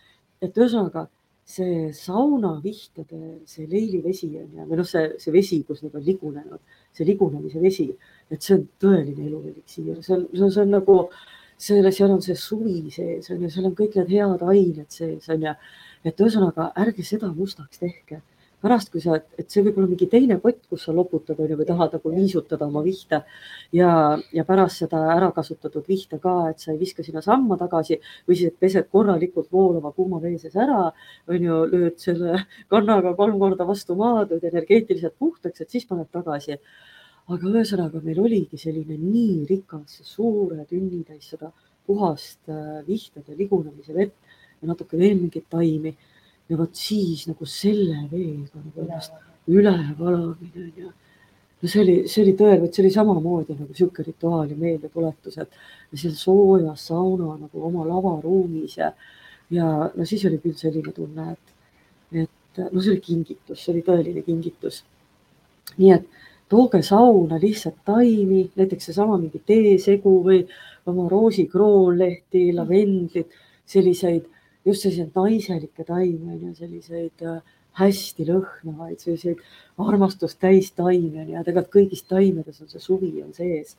et 0.43 0.57
ühesõnaga 0.57 1.07
see 1.45 1.91
saunavihtade, 1.97 3.21
see 3.51 3.67
leilivesi 3.67 4.31
on 4.39 4.49
ju, 4.55 4.67
või 4.69 4.79
noh, 4.79 4.89
see, 4.89 5.13
see 5.21 5.35
vesi, 5.35 5.61
kus 5.67 5.83
nad 5.83 5.95
on 5.99 6.05
ligunenud, 6.07 6.61
see 6.95 7.07
ligunemise 7.09 7.61
vesi, 7.63 7.89
et 8.31 8.43
see 8.43 8.57
on 8.57 8.67
tõeline 8.81 9.27
elueliksiir, 9.27 10.03
seal, 10.07 10.27
see 10.39 10.63
on 10.63 10.75
nagu, 10.77 10.99
selle, 11.63 11.93
seal 11.95 12.15
on 12.15 12.23
see 12.25 12.39
suvi 12.39 12.91
sees 12.95 13.31
on 13.31 13.43
ju, 13.43 13.51
seal 13.53 13.69
on 13.69 13.75
kõik 13.79 13.99
need 13.99 14.15
head 14.15 14.45
ained 14.55 14.95
sees 14.95 15.29
on 15.31 15.49
ju. 15.49 15.55
et 16.05 16.21
ühesõnaga 16.21 16.73
ärge 16.83 17.05
seda 17.07 17.31
mustaks 17.35 17.83
tehke 17.83 18.23
pärast, 18.63 18.93
kui 18.93 19.03
sa, 19.03 19.17
et 19.39 19.51
see 19.51 19.65
võib 19.67 19.81
olla 19.81 19.91
mingi 19.91 20.07
teine 20.11 20.39
pott, 20.43 20.61
kus 20.71 20.87
sa 20.87 20.95
loputad 20.95 21.41
on 21.43 21.51
ju 21.51 21.59
või 21.59 21.67
tahad 21.67 21.97
nagu 21.97 22.13
niisutada 22.15 22.69
oma 22.69 22.83
vihta 22.85 23.23
ja, 23.75 23.91
ja 24.35 24.45
pärast 24.49 24.85
seda 24.85 25.01
ära 25.17 25.33
kasutatud 25.35 25.89
vihta 25.89 26.21
ka, 26.23 26.37
et 26.53 26.63
sa 26.63 26.71
ei 26.73 26.79
viska 26.81 27.05
sinna 27.07 27.23
samma 27.25 27.59
tagasi 27.61 27.99
või 28.29 28.39
siis 28.39 28.55
pesed 28.59 28.87
korralikult 28.93 29.51
voolava 29.53 29.93
kuuma 29.97 30.21
vee 30.23 30.39
sees 30.39 30.55
ära, 30.55 30.85
on 31.29 31.49
ju, 31.49 31.59
lööd 31.73 31.99
selle 32.03 32.45
kannaga 32.73 33.17
kolm 33.19 33.41
korda 33.43 33.67
vastu 33.69 33.99
maad, 33.99 34.31
lööd 34.31 34.47
energeetiliselt 34.53 35.19
puhtaks, 35.19 35.65
et 35.65 35.77
siis 35.77 35.89
paned 35.89 36.11
tagasi. 36.13 36.59
aga 37.33 37.47
ühesõnaga 37.49 38.01
meil 38.03 38.19
oligi 38.19 38.59
selline 38.59 38.97
nii 38.99 39.45
rikas, 39.49 40.01
suure 40.05 40.65
tünnitäis 40.69 41.29
seda 41.31 41.53
puhast 41.87 42.49
äh, 42.51 42.83
vihtade 42.87 43.37
ligunemise 43.39 43.95
vett 43.95 44.15
ja 44.61 44.71
natuke 44.71 44.99
veel 44.99 45.19
mingeid 45.19 45.47
taimi 45.51 45.95
ja 46.53 46.59
vot 46.61 46.77
siis 46.77 47.25
nagu 47.31 47.47
selle 47.49 48.03
veega 48.11 48.61
nagu 48.61 48.85
ennast 48.85 49.15
ülevalamine 49.49 50.67
on 50.67 50.73
ju. 50.77 50.91
no 51.63 51.69
see 51.69 51.81
oli, 51.83 51.97
see 52.11 52.25
oli 52.27 52.35
tõel, 52.39 52.61
vot 52.63 52.75
see 52.75 52.85
oli 52.85 52.93
samamoodi 52.95 53.57
nagu 53.57 53.77
sihuke 53.79 54.05
rituaal 54.07 54.51
ja 54.51 54.59
meeldetuletus, 54.59 55.39
et 55.39 55.57
seal 55.95 56.15
soojas 56.19 56.89
sauna 56.91 57.37
nagu 57.39 57.67
oma 57.69 57.87
lavaruumis 57.89 58.77
ja, 58.79 58.93
ja 59.51 59.69
no 59.95 60.09
siis 60.09 60.27
oli 60.29 60.41
küll 60.43 60.59
selline 60.59 60.93
tunne, 60.97 61.33
et, 61.33 61.55
et 62.25 62.65
no 62.69 62.83
see 62.83 62.97
oli 62.97 63.05
kingitus, 63.07 63.63
see 63.63 63.73
oli 63.75 63.87
tõeline 63.87 64.27
kingitus. 64.27 64.83
nii 65.79 65.95
et 65.95 66.21
tooge 66.53 66.83
sauna 66.85 67.39
lihtsalt 67.41 67.79
taimi, 67.89 68.45
näiteks 68.59 68.91
seesama 68.91 69.17
mingi 69.17 69.41
teesegu 69.47 70.19
või 70.27 70.43
oma 70.91 71.07
roosikroonlehti, 71.09 72.51
lavendlit, 72.53 73.33
selliseid 73.65 74.27
just 74.67 74.85
selliseid 74.85 75.17
naiselikke 75.17 75.85
taimi 75.87 76.35
on 76.35 76.47
ju, 76.47 76.55
selliseid 76.59 77.27
äh, 77.27 77.41
hästi 77.79 78.27
lõhnavaid, 78.29 79.01
selliseid 79.01 79.41
armastust 79.81 80.41
täis 80.43 80.71
taimi 80.77 81.23
on 81.23 81.33
ju 81.33 81.43
tegelikult 81.47 81.75
kõigis 81.79 82.07
taimedes 82.09 82.63
on 82.63 82.71
see 82.71 82.83
suvi 82.83 83.13
on 83.25 83.33
sees. 83.37 83.77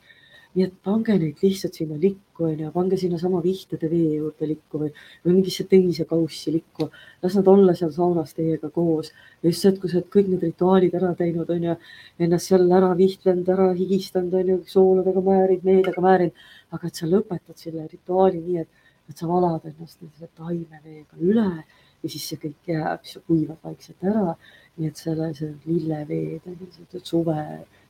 nii 0.54 0.62
et 0.68 0.74
pange 0.86 1.14
neid 1.18 1.40
lihtsalt 1.42 1.74
sinna 1.74 1.96
likku 1.98 2.44
onju, 2.46 2.68
pange 2.70 2.94
sinnasama 2.94 3.40
vihtede 3.42 3.88
vee 3.90 4.20
juurde 4.20 4.46
likku 4.46 4.78
või, 4.84 4.92
või 5.24 5.32
mingisse 5.40 5.64
teise 5.66 6.04
kaussi 6.06 6.52
likku. 6.54 6.90
las 7.22 7.34
nad 7.34 7.48
olla 7.50 7.74
seal 7.74 7.90
saunas 7.90 8.34
teiega 8.34 8.70
koos. 8.70 9.10
ja 9.42 9.50
just 9.50 9.62
see, 9.62 9.72
et 9.72 9.80
kui 9.80 9.90
sa 9.90 9.98
oled 9.98 10.12
kõik 10.14 10.30
need 10.30 10.46
rituaalid 10.46 10.94
ära 10.94 11.14
teinud 11.18 11.50
onju, 11.50 11.74
ennast 12.18 12.52
seal 12.52 12.70
ära 12.70 12.92
vihtlenud, 12.94 13.48
ära 13.56 13.72
higistanud 13.74 14.34
onju, 14.42 14.60
sooludega 14.76 15.24
määrinud, 15.30 15.66
meediaga 15.70 16.06
määrinud, 16.06 16.46
aga 16.70 16.86
et 16.86 17.02
sa 17.02 17.10
lõpetad 17.10 17.58
selle 17.58 17.88
rituaali 17.90 18.38
nii, 18.38 18.62
et, 18.62 18.83
et 19.08 19.18
sa 19.18 19.28
valad 19.28 19.64
ennast 19.68 20.00
selle 20.00 20.30
taimeveega 20.38 21.20
üle 21.20 21.48
ja 22.04 22.10
siis 22.12 22.26
see 22.28 22.40
kõik 22.40 22.68
jääb, 22.68 23.04
siis 23.06 23.24
kuivab 23.28 23.64
vaikselt 23.64 24.12
ära. 24.12 24.36
nii 24.74 24.88
et 24.90 24.98
selle, 24.98 25.28
see 25.38 25.52
lilleveed, 25.70 26.46
suve 27.06 27.36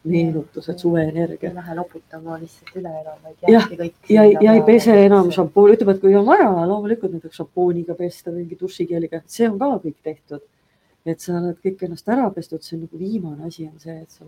meenutused, 0.04 0.78
suveenergia. 0.78 1.48
ei 1.48 1.54
lähe 1.54 1.74
loputama 1.78 2.38
lihtsalt 2.40 2.74
üle 2.76 2.90
enam, 3.00 3.20
vaid 3.24 3.46
jääbki 3.48 3.78
kõik. 3.80 3.94
ja, 4.12 4.24
ja 4.46 4.56
ei 4.58 4.64
pese 4.66 4.96
enam 5.06 5.30
šampooni, 5.32 5.78
ütleme, 5.78 5.94
et 5.96 6.02
kui 6.02 6.16
on 6.18 6.26
vaja, 6.26 6.50
loomulikult 6.68 7.14
näiteks 7.16 7.40
šampooniga 7.40 7.96
pesta, 7.98 8.34
mingi 8.34 8.58
dušikeeliga, 8.60 9.22
see 9.26 9.48
on 9.48 9.56
ka 9.62 9.70
kõik 9.86 9.96
tehtud. 10.10 10.44
et 11.04 11.20
sa 11.20 11.38
oled 11.38 11.56
kõik 11.64 11.82
ennast 11.84 12.08
ära 12.08 12.28
pestud, 12.32 12.62
see 12.64 12.76
on 12.78 12.84
nagu 12.86 12.98
viimane 13.00 13.48
asi 13.48 13.66
on 13.68 13.80
see, 13.80 13.96
et 14.00 14.10
sa 14.10 14.24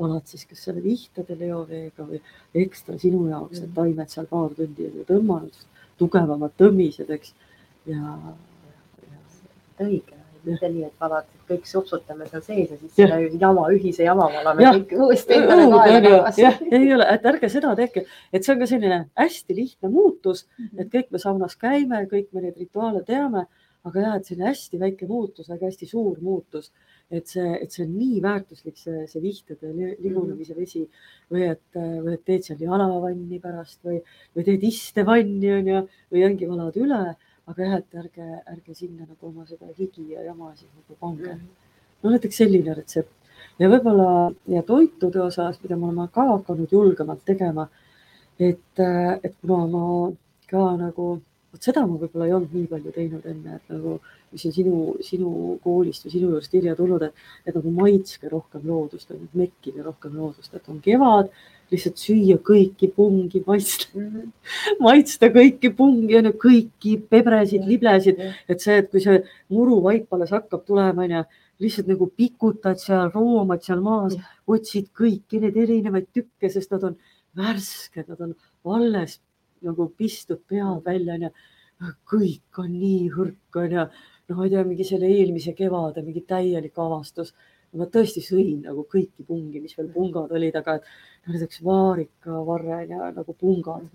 valad 0.00 0.26
siis 0.28 0.46
kas 0.48 0.64
selle 0.66 0.82
vihtade 0.84 1.36
leoveega 1.36 2.04
või 2.08 2.20
ekstra 2.64 2.96
sinu 3.00 3.26
jaoks, 3.28 3.60
et 3.60 3.72
taimed 3.76 4.12
seal 4.12 4.28
paar 4.28 4.52
tundi 4.56 4.88
on 4.88 4.98
ju 5.00 5.06
tõmmanud, 5.08 5.62
tugevamad 6.00 6.56
tõmmised, 6.60 7.12
eks. 7.16 7.34
ja, 7.90 8.16
õige, 9.80 10.16
mitte 10.44 10.68
nii, 10.72 10.86
et 10.88 11.00
valad 11.00 11.28
kõik 11.48 11.66
supsutame 11.68 12.26
seal 12.30 12.42
sees 12.44 12.70
ja 12.70 12.76
siis 12.78 12.98
Jah. 12.98 13.10
selle 13.10 13.40
jama, 13.40 13.66
ühise 13.74 14.04
jama 14.06 14.28
valame 14.32 14.64
Jah. 14.64 14.76
kõik 14.76 14.92
uuesti 15.06 15.36
endale 15.36 15.66
kaela 15.72 16.32
jah, 16.38 16.60
ei 16.70 16.92
ole, 16.94 17.08
et 17.14 17.26
ärge 17.32 17.50
seda 17.52 17.72
tehke, 17.78 18.04
et 18.32 18.46
see 18.46 18.54
on 18.54 18.62
ka 18.62 18.68
selline 18.70 19.00
hästi 19.20 19.56
lihtne 19.56 19.90
muutus, 19.92 20.46
et 20.76 20.88
kõik 20.92 21.10
me 21.10 21.22
saunas 21.22 21.56
käime, 21.60 22.04
kõik 22.10 22.30
me 22.32 22.44
neid 22.46 22.60
rituaale 22.60 23.02
teame, 23.08 23.46
aga 23.88 24.06
jah, 24.06 24.16
et 24.20 24.30
selline 24.30 24.50
hästi 24.50 24.80
väike 24.80 25.08
muutus, 25.10 25.50
aga 25.50 25.66
hästi 25.66 25.88
suur 25.90 26.20
muutus. 26.24 26.72
Et 27.10 27.26
see, 27.26 27.46
et 27.58 27.72
see 27.74 27.84
on 27.84 27.94
nii 27.98 28.20
väärtuslik, 28.22 28.76
see, 28.78 29.04
see 29.10 29.22
vihtede 29.22 29.72
li- 29.74 29.96
limunemise 30.04 30.54
vesi. 30.56 30.84
Või 31.30 31.46
et, 31.48 31.64
või 31.74 32.14
et 32.14 32.24
teed 32.26 32.46
seal 32.46 32.62
jalavanni 32.62 33.40
pärast 33.42 33.80
või, 33.86 34.00
või 34.36 34.46
teed 34.46 34.66
istevanni 34.66 35.52
onju 35.56 35.82
või 36.14 36.24
ongi 36.26 36.50
valad 36.50 36.78
üle, 36.80 37.00
aga 37.50 37.66
jah, 37.66 37.78
et 37.80 37.98
ärge, 38.02 38.28
ärge 38.54 38.76
sinna 38.78 39.06
nagu 39.06 39.30
oma 39.30 39.46
seda 39.46 39.70
higi 39.78 40.12
ja 40.14 40.22
jama 40.28 40.52
siis 40.54 40.70
nagu 40.70 40.98
pange. 41.00 41.38
No 42.00 42.12
näiteks 42.14 42.38
selline 42.42 42.74
retsept. 42.78 43.12
Ja 43.60 43.68
võib-olla 43.68 44.30
ja 44.48 44.62
toitude 44.66 45.20
osas, 45.24 45.58
mida 45.62 45.76
me 45.76 45.88
oleme 45.90 46.06
ka 46.12 46.26
hakanud 46.30 46.72
julgemalt 46.72 47.24
tegema. 47.26 47.68
et, 48.40 48.80
et 48.80 49.34
kuna 49.42 49.66
ma 49.68 50.12
ka 50.48 50.62
nagu, 50.80 51.20
vot 51.52 51.62
seda 51.66 51.82
ma 51.86 51.96
võib-olla 51.98 52.26
ei 52.28 52.34
olnud 52.36 52.52
nii 52.54 52.66
palju 52.70 52.92
teinud 52.94 53.24
enne, 53.26 53.56
et 53.58 53.72
nagu, 53.74 53.96
mis 54.32 54.44
on 54.46 54.52
sinu, 54.54 54.74
sinu 55.02 55.30
koolist 55.64 56.04
või 56.06 56.12
sinu 56.14 56.28
juurest 56.30 56.54
Irja 56.54 56.76
tulnud, 56.78 57.02
et, 57.08 57.24
et 57.46 57.54
nagu 57.56 57.72
maitske 57.74 58.30
rohkem 58.30 58.62
loodust, 58.70 59.10
mekkige 59.34 59.82
rohkem 59.82 60.14
loodust, 60.18 60.54
et 60.54 60.68
on 60.70 60.78
kevad, 60.84 61.32
lihtsalt 61.70 61.98
süüa 62.02 62.38
kõiki 62.46 62.88
pungi, 62.94 63.42
maitsta, 63.46 63.90
Mhm. 63.94 64.30
maitsta 64.86 65.30
kõiki 65.34 65.70
pungi, 65.76 66.16
onju, 66.18 66.32
kõiki 66.42 66.96
pebresid, 67.10 67.60
Jah, 67.62 67.68
liblesid, 67.68 68.18
jah. 68.18 68.34
et 68.48 68.60
see, 68.60 68.78
et 68.82 68.90
kui 68.90 69.00
see 69.02 69.20
muruvaip 69.54 70.12
alles 70.14 70.30
hakkab 70.34 70.64
tulema, 70.66 71.06
onju, 71.06 71.24
lihtsalt 71.60 71.90
nagu 71.90 72.06
pikutad 72.16 72.78
seal, 72.80 73.10
roomad 73.14 73.62
seal 73.66 73.82
maas, 73.84 74.14
otsid 74.48 74.88
kõiki 74.96 75.40
neid 75.42 75.56
erinevaid 75.60 76.06
tükke, 76.14 76.48
sest 76.50 76.70
nad 76.72 76.86
on 76.88 76.96
värsked, 77.36 78.08
nad 78.08 78.20
on 78.20 78.34
alles 78.76 79.18
nagu 79.66 79.88
pistud 79.96 80.42
pead 80.48 80.84
välja, 80.84 81.16
onju. 81.18 81.30
kõik 82.12 82.58
on 82.60 82.72
nii 82.76 83.08
hõrk, 83.14 83.56
onju. 83.62 83.86
no 84.28 84.36
ma 84.36 84.44
ei 84.44 84.52
tea, 84.52 84.64
mingi 84.68 84.84
selle 84.84 85.08
eelmise 85.08 85.54
kevade 85.56 86.04
mingi 86.04 86.24
täielik 86.28 86.78
avastus. 86.78 87.34
ma 87.72 87.86
tõesti 87.86 88.22
sõin 88.24 88.64
nagu 88.66 88.86
kõiki 88.92 89.24
pungi, 89.26 89.60
mis 89.62 89.76
veel 89.78 89.92
pungad 89.94 90.32
olid, 90.34 90.56
aga 90.58 90.80
et 90.80 90.88
näiteks 91.28 91.62
vaarikavarre 91.62 92.80
ja 92.90 93.12
nagu 93.14 93.34
pungad 93.38 93.86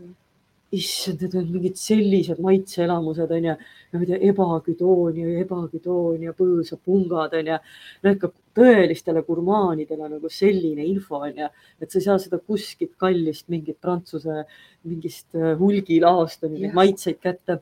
issand, 0.74 1.22
need 1.22 1.36
on 1.38 1.50
mingid 1.52 1.78
sellised 1.80 2.40
maitseelamused 2.44 3.32
onju, 3.38 3.54
ma 3.94 4.02
ei 4.02 4.10
tea, 4.10 4.20
ebaküdoonia 4.32 5.28
ja 5.30 5.44
ebaküdoonia 5.46 6.34
põõsapungad 6.38 7.36
onju. 7.40 7.60
no 8.04 8.14
ikka 8.16 8.32
tõelistele 8.58 9.24
gurmaanidele 9.28 10.10
nagu 10.16 10.32
selline 10.32 10.86
info 10.88 11.22
onju, 11.28 11.52
et 11.82 11.92
sa 11.92 12.00
ei 12.00 12.08
saa 12.08 12.18
seda 12.22 12.40
kuskilt 12.40 12.96
kallist 13.02 13.48
mingit 13.54 13.80
prantsuse 13.82 14.44
mingist 14.90 15.38
äh, 15.38 15.54
hulgilaost 15.60 16.48
onju, 16.48 16.64
neid 16.64 16.78
maitseid 16.78 17.22
kätte. 17.22 17.62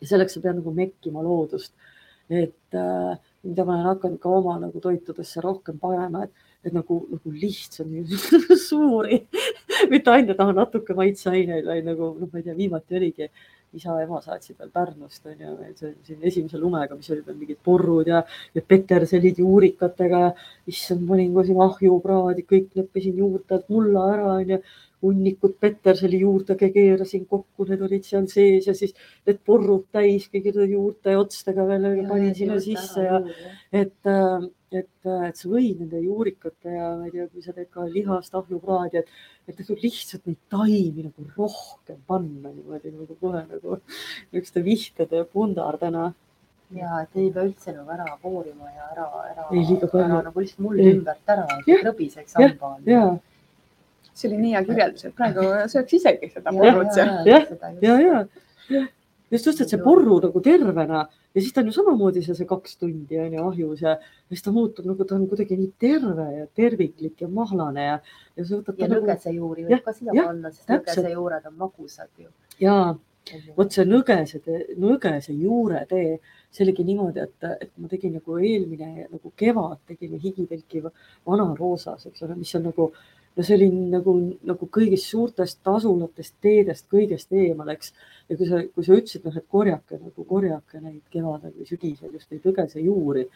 ja 0.00 0.06
selleks 0.06 0.34
sa 0.34 0.42
pead 0.42 0.60
nagu 0.60 0.74
mekkima 0.74 1.22
loodust. 1.22 1.72
et 2.28 2.74
äh, 2.76 3.16
mida 3.42 3.64
ma 3.64 3.78
olen 3.78 3.86
hakanud 3.86 4.20
ka 4.20 4.28
oma 4.28 4.58
nagu 4.60 4.80
toitudesse 4.80 5.40
rohkem 5.40 5.78
panema, 5.80 6.24
et, 6.24 6.47
et 6.66 6.74
nagu, 6.74 6.98
nagu 7.12 7.32
lihtsalt 7.32 7.88
nii 7.90 8.56
suuri 8.68 9.20
mitte 9.92 10.10
ainult 10.10 10.40
ah, 10.42 10.50
natuke 10.56 10.96
maitseaineid, 10.98 11.64
vaid 11.68 11.86
nagu 11.86 12.14
noh, 12.18 12.30
ma 12.32 12.40
ei 12.40 12.48
tea, 12.48 12.56
viimati 12.58 12.98
oligi 12.98 13.30
isa-ema 13.76 14.20
saatsid 14.24 14.56
veel 14.58 14.70
Pärnust 14.72 15.26
onju, 15.28 15.54
siin 15.76 16.24
esimese 16.30 16.60
lumega, 16.60 16.96
mis 16.96 17.10
olid 17.12 17.26
veel 17.28 17.36
mingid 17.36 17.60
porrud 17.64 18.08
ja, 18.08 18.22
ja 18.56 18.64
petersellid 18.72 19.40
juurikatega. 19.42 20.22
issand, 20.72 21.04
panin 21.08 21.34
kohe 21.34 21.46
sinna 21.48 21.66
ahjupraadi, 21.68 22.46
kõik 22.48 22.70
leppisin 22.78 23.20
juurde, 23.20 23.58
et 23.58 23.72
mulla 23.72 24.06
ära 24.14 24.30
onju. 24.38 24.60
Hunnikud 25.02 25.54
peterselli 25.62 26.20
juurtega 26.24 26.68
keerasin 26.74 27.26
kokku, 27.30 27.66
need 27.68 27.82
olid 27.86 28.06
seal 28.06 28.26
sees 28.30 28.66
ja 28.66 28.74
siis 28.74 28.94
need 29.28 29.40
porrud 29.46 29.86
täis 29.94 30.26
kõigi 30.32 30.54
juurte 30.72 31.14
ja 31.14 31.22
otstega 31.22 31.66
veel 31.68 31.88
panin 32.08 32.34
sinna 32.34 32.58
sisse 32.62 33.04
ja 33.04 33.20
et, 33.72 33.94
äh, 34.10 34.48
et, 34.74 34.90
et 35.06 35.38
sa 35.38 35.50
võid 35.50 35.82
nende 35.84 36.02
juurikate 36.02 36.74
ja 36.74 36.90
ma 36.98 37.06
ei 37.06 37.14
tea, 37.14 37.28
kui 37.30 37.44
sa 37.44 37.54
teed 37.56 37.70
ka 37.74 37.86
lihast 37.88 38.34
ahjupraadi, 38.38 39.02
et, 39.04 39.12
et 39.48 39.62
lihtsalt 39.70 40.26
neid 40.26 40.40
taimi 40.50 41.06
nagu 41.06 41.28
rohkem 41.36 42.00
panna 42.06 42.52
niimoodi 42.52 42.94
nagu 42.96 43.18
kohe 43.22 43.44
nagu 43.44 43.78
niisuguste 43.78 44.64
vihtede 44.66 45.24
pundardena. 45.32 46.10
ja 46.74 47.00
et 47.00 47.16
ei 47.16 47.30
pea 47.32 47.46
üldse 47.46 47.72
nagu 47.72 47.94
ära 47.94 48.10
voorima 48.22 48.68
ja 48.74 48.90
ära, 48.92 49.06
ära, 49.30 49.48
ära 49.48 50.22
nagu 50.26 50.42
lihtsalt 50.42 50.60
muld 50.66 50.82
Ei. 50.82 50.92
ümbert 50.98 51.32
ära, 51.32 51.46
et 51.62 51.86
rõbiseks 51.86 52.34
Jah. 52.34 52.50
hamba 52.50 52.74
all. 52.74 53.20
Ja, 54.18 54.22
see 54.22 54.30
oli 54.30 54.42
nii 54.42 54.54
hea 54.56 54.62
kirjeldus, 54.68 55.08
et 55.08 55.16
praegu 55.18 55.48
sööks 55.72 55.98
isegi 56.00 56.30
seda 56.34 56.52
Ja, 56.52 56.60
porrut 56.60 56.94
seal. 56.96 57.16
Jah, 57.28 57.48
seda 57.48 57.72
just. 57.74 57.82
ja, 57.86 57.98
ja 58.02 58.86
just, 59.30 59.46
just, 59.46 59.60
et 59.60 59.72
see 59.72 59.80
porru 59.82 60.18
nagu 60.24 60.42
tervena 60.44 61.02
ja 61.34 61.40
siis 61.40 61.52
ta 61.54 61.62
on 61.62 61.70
ju 61.70 61.76
samamoodi 61.76 62.22
see, 62.24 62.36
see 62.38 62.48
kaks 62.48 62.78
tundi 62.80 63.18
on 63.20 63.34
ju 63.36 63.48
ahjus 63.50 63.82
ja 63.84 63.96
ja 63.96 64.32
siis 64.34 64.44
ta 64.46 64.52
muutub 64.54 64.88
nagu 64.88 65.04
ta 65.04 65.16
on 65.16 65.26
kuidagi 65.30 65.58
nii 65.58 65.72
terve 65.80 66.28
ja 66.36 66.46
terviklik 66.60 67.20
ja 67.24 67.28
mahlane 67.40 67.84
ja, 67.90 67.98
ja 68.36 68.46
sa 68.46 68.60
võtad 68.60 68.80
ja 68.80 68.88
nagu 68.88 69.04
nõgesejuuri 69.04 69.66
Jah, 69.66 69.74
võib 69.74 69.84
ka 69.84 69.96
siia 69.98 70.16
panna, 70.24 70.54
sest 70.54 70.72
nõgesejuured 70.72 71.52
on 71.52 71.60
magusad 71.64 72.10
ju. 72.24 72.32
ja 72.64 72.78
vot 73.56 73.74
see 73.74 73.84
nõgese, 73.84 74.40
nõgese 74.80 75.34
juuretee, 75.36 76.18
see 76.48 76.64
oligi 76.64 76.86
niimoodi, 76.88 77.26
et, 77.26 77.48
et 77.66 77.72
ma 77.76 77.90
tegin 77.90 78.14
nagu 78.16 78.38
eelmine 78.40 79.08
nagu 79.10 79.32
kevad 79.36 79.82
tegime 79.90 80.20
higitelki 80.22 80.80
vana 80.86 81.48
roosas, 81.58 82.06
eks 82.08 82.24
ole, 82.24 82.38
mis 82.38 82.54
on 82.56 82.68
nagu 82.70 82.88
no 83.38 83.44
see 83.46 83.54
oli 83.54 83.68
nagu, 83.92 84.12
nagu 84.50 84.68
kõigist 84.74 85.12
suurtest 85.12 85.60
tasulatest 85.66 86.34
teedest 86.42 86.88
kõigest 86.90 87.30
eemal, 87.30 87.70
eks. 87.76 87.92
ja 88.28 88.36
kui 88.36 88.48
sa, 88.50 88.60
kui 88.74 88.86
sa 88.86 88.98
ütlesid, 88.98 89.24
noh, 89.24 89.38
et 89.38 89.46
korjake 89.54 90.00
nagu 90.02 90.26
korjake 90.26 90.82
neid 90.82 91.04
kevadel 91.14 91.54
või 91.54 91.68
sügisel 91.68 92.12
just 92.16 92.32
neid 92.34 92.46
nõgese 92.48 92.82
juuri 92.82 93.28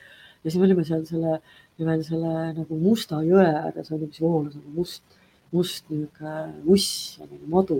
ja 0.42 0.50
siis 0.50 0.58
me 0.58 0.66
olime 0.66 0.84
seal 0.88 1.04
selle 1.06 1.38
veel 1.78 2.04
selle 2.06 2.32
nagu 2.58 2.78
Musta 2.82 3.22
jõe 3.26 3.46
ääres 3.46 3.92
oli, 3.94 4.08
mis 4.10 4.22
voolas 4.22 4.56
nagu 4.58 4.74
must, 4.80 5.18
must 5.54 5.90
niisugune 5.92 6.74
uss 6.74 7.20
ja 7.20 7.28
nagu 7.28 7.52
madu 7.54 7.78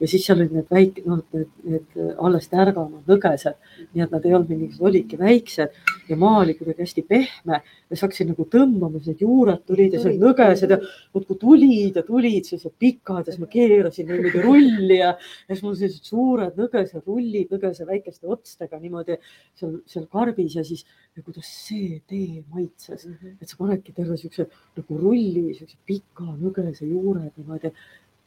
ja 0.00 0.08
siis 0.08 0.24
seal 0.26 0.40
olid 0.40 0.54
need 0.56 0.70
väike, 0.72 1.02
noh, 1.08 1.20
need, 1.34 1.50
need 1.68 1.98
alles 2.24 2.48
tärganud 2.50 3.08
nõgesed, 3.10 3.58
nii 3.92 4.04
et 4.04 4.14
nad 4.14 4.26
ei 4.26 4.34
olnud 4.36 4.52
mingisugused, 4.52 4.86
olidki 4.90 5.18
väiksed 5.20 5.76
ja 6.08 6.18
maa 6.20 6.40
oli 6.44 6.56
kuidagi 6.58 6.84
hästi 6.84 7.04
pehme. 7.08 7.60
Ja 7.60 7.96
siis 7.96 8.04
hakkasin 8.06 8.30
nagu 8.30 8.46
tõmbama, 8.50 9.00
siis 9.00 9.12
need 9.12 9.24
juured 9.26 9.64
tulid 9.68 9.94
ja 9.96 10.02
olid 10.04 10.24
nõgesed 10.24 10.72
ja 10.72 10.78
muudkui 11.14 11.38
tulid 11.42 11.98
ja 11.98 12.04
tulid 12.06 12.48
sellised 12.48 12.76
pikad 12.80 13.26
ja 13.26 13.34
siis 13.34 13.42
ma 13.42 13.50
keerasin 13.50 14.08
niimoodi 14.10 14.44
rulli 14.44 15.00
ja, 15.00 15.12
ja 15.18 15.52
siis 15.52 15.64
mul 15.66 15.76
sellised 15.78 16.10
suured 16.12 16.58
nõgese 16.60 17.02
rullid 17.04 17.52
nõgese 17.54 17.86
väikeste 17.88 18.30
otstega 18.30 18.80
niimoodi 18.80 19.18
seal, 19.58 19.80
seal 19.90 20.06
karbis 20.12 20.56
ja 20.56 20.64
siis 20.66 20.86
ja 21.16 21.24
kuidas 21.26 21.48
see 21.50 21.98
tee 22.08 22.44
maitses, 22.54 23.08
et 23.34 23.48
sa 23.48 23.58
panedki 23.58 23.92
terve 23.96 24.16
siukse 24.20 24.46
nagu 24.78 25.00
rulli, 25.00 25.50
siukse 25.58 25.80
pika 25.86 26.28
nõgese 26.30 26.86
juured 26.86 27.34
niimoodi 27.36 27.74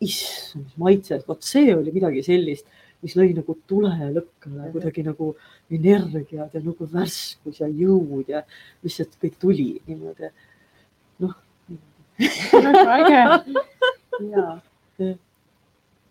issand, 0.03 0.65
mis 0.67 0.79
maitses, 0.81 1.25
vot 1.27 1.43
see 1.45 1.73
oli 1.75 1.93
midagi 1.95 2.23
sellist, 2.25 2.67
mis 3.03 3.15
lõi 3.19 3.33
nagu 3.35 3.55
tule 3.67 3.91
lõkkele 4.15 4.71
kuidagi 4.75 5.03
nagu 5.07 5.33
energiat 5.73 6.55
ja 6.55 6.61
nagu 6.63 6.87
värskus 6.93 7.59
ja 7.63 7.67
jõud 7.67 8.31
ja 8.31 8.43
lihtsalt 8.85 9.17
kõik 9.21 9.39
tuli 9.41 9.69
niimoodi. 9.87 10.31
noh, 11.23 11.35
väga 12.19 12.97
äge. 12.99 13.23
ja 14.33 14.47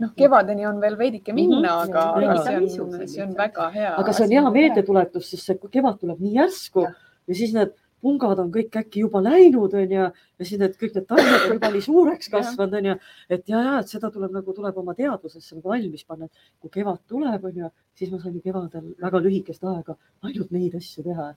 noh, 0.03 0.13
kevadeni 0.19 0.67
on 0.69 0.81
veel 0.83 0.97
veidike 0.99 1.35
minna, 1.37 1.79
aga 1.85 2.05
Ja, 2.23 2.35
aga 2.35 2.35
ja. 2.35 2.43
see 2.69 2.83
on, 2.83 2.99
see 3.09 3.25
on 3.25 3.37
väga 3.39 3.69
hea. 3.75 3.95
aga 4.01 4.17
see 4.17 4.27
on 4.27 4.35
hea 4.37 4.53
meeldetuletus, 4.57 5.31
sest 5.31 5.49
see 5.49 5.73
kevad 5.79 6.01
tuleb 6.01 6.21
nii 6.23 6.37
järsku 6.41 6.87
Jah. 6.87 6.99
ja 7.29 7.39
siis 7.39 7.55
need 7.57 7.75
pungad 8.03 8.41
on 8.43 8.51
kõik 8.55 8.75
äkki 8.81 9.05
juba 9.05 9.21
läinud, 9.23 9.75
onju, 9.79 10.09
ja 10.39 10.45
siis 10.47 10.59
need 10.61 10.75
kõik 10.81 10.97
need 10.97 11.07
taimed 11.11 11.37
on 11.47 11.55
juba 11.55 11.71
nii 11.75 11.85
suureks 11.87 12.29
kasvanud, 12.33 12.75
onju, 12.81 12.97
et 13.31 13.49
ja, 13.53 13.61
ja 13.69 13.77
et 13.83 13.93
seda 13.95 14.11
tuleb 14.15 14.35
nagu 14.35 14.55
tuleb 14.57 14.79
oma 14.83 14.95
teadvusesse 14.99 15.57
nagu 15.57 15.71
valmis 15.73 16.05
panna, 16.09 16.27
et 16.27 16.33
kui 16.61 16.71
kevad 16.81 17.01
tuleb, 17.09 17.45
onju, 17.53 17.71
siis 17.99 18.11
ma 18.13 18.19
saan 18.23 18.35
ju 18.37 18.43
kevadel 18.45 18.91
väga 19.07 19.23
lühikest 19.27 19.65
aega 19.73 19.97
ainult 20.27 20.51
neid 20.51 20.75
asju 20.81 21.05
teha. 21.07 21.33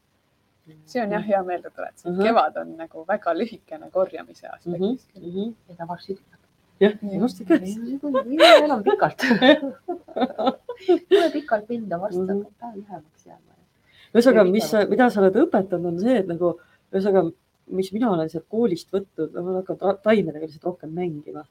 see 0.89 1.01
on 1.03 1.11
jah, 1.13 1.22
hea 1.22 1.43
meeldetuletus, 1.45 2.05
et 2.05 2.09
Ahah. 2.11 2.24
kevad 2.26 2.55
on 2.57 2.72
nagu 2.80 3.05
väga 3.07 3.34
lühikene 3.38 3.91
korjamise 3.93 4.47
aspektist 4.47 5.11
mm. 5.13 5.22
küll. 5.22 5.32
-hmm. 5.36 5.53
ja 5.70 5.76
ta 5.78 5.88
varsti 5.88 6.16
tuleb. 6.16 6.39
jah, 6.80 6.93
just 7.22 7.41
ikka. 7.41 7.53
ei 7.53 8.57
ole 8.57 8.66
enam 8.66 8.84
pikalt. 8.84 9.22
Pole 11.09 11.30
pikalt 11.34 11.70
minna, 11.70 11.99
varsti 12.01 12.20
Mhm. 12.22 12.30
hakkab 12.30 12.53
päev 12.59 12.76
lühemaks 12.82 13.26
jääma. 13.26 13.54
ühesõnaga, 14.16 14.45
mis, 14.49 14.72
mida 14.91 15.09
sa 15.11 15.22
oled 15.22 15.38
õpetanud, 15.43 15.91
on 15.91 15.99
see, 16.01 16.22
et 16.22 16.30
nagu 16.32 16.55
ühesõnaga, 16.93 17.28
mis 17.76 17.91
mina 17.95 18.11
olen 18.13 18.32
sealt 18.32 18.47
koolist 18.51 18.91
võtnud, 18.93 19.34
ma 19.36 19.43
olen 19.43 19.61
hakanud 19.63 20.01
taimedega 20.05 20.45
lihtsalt 20.45 20.70
rohkem 20.70 20.93
mängima, 20.95 21.43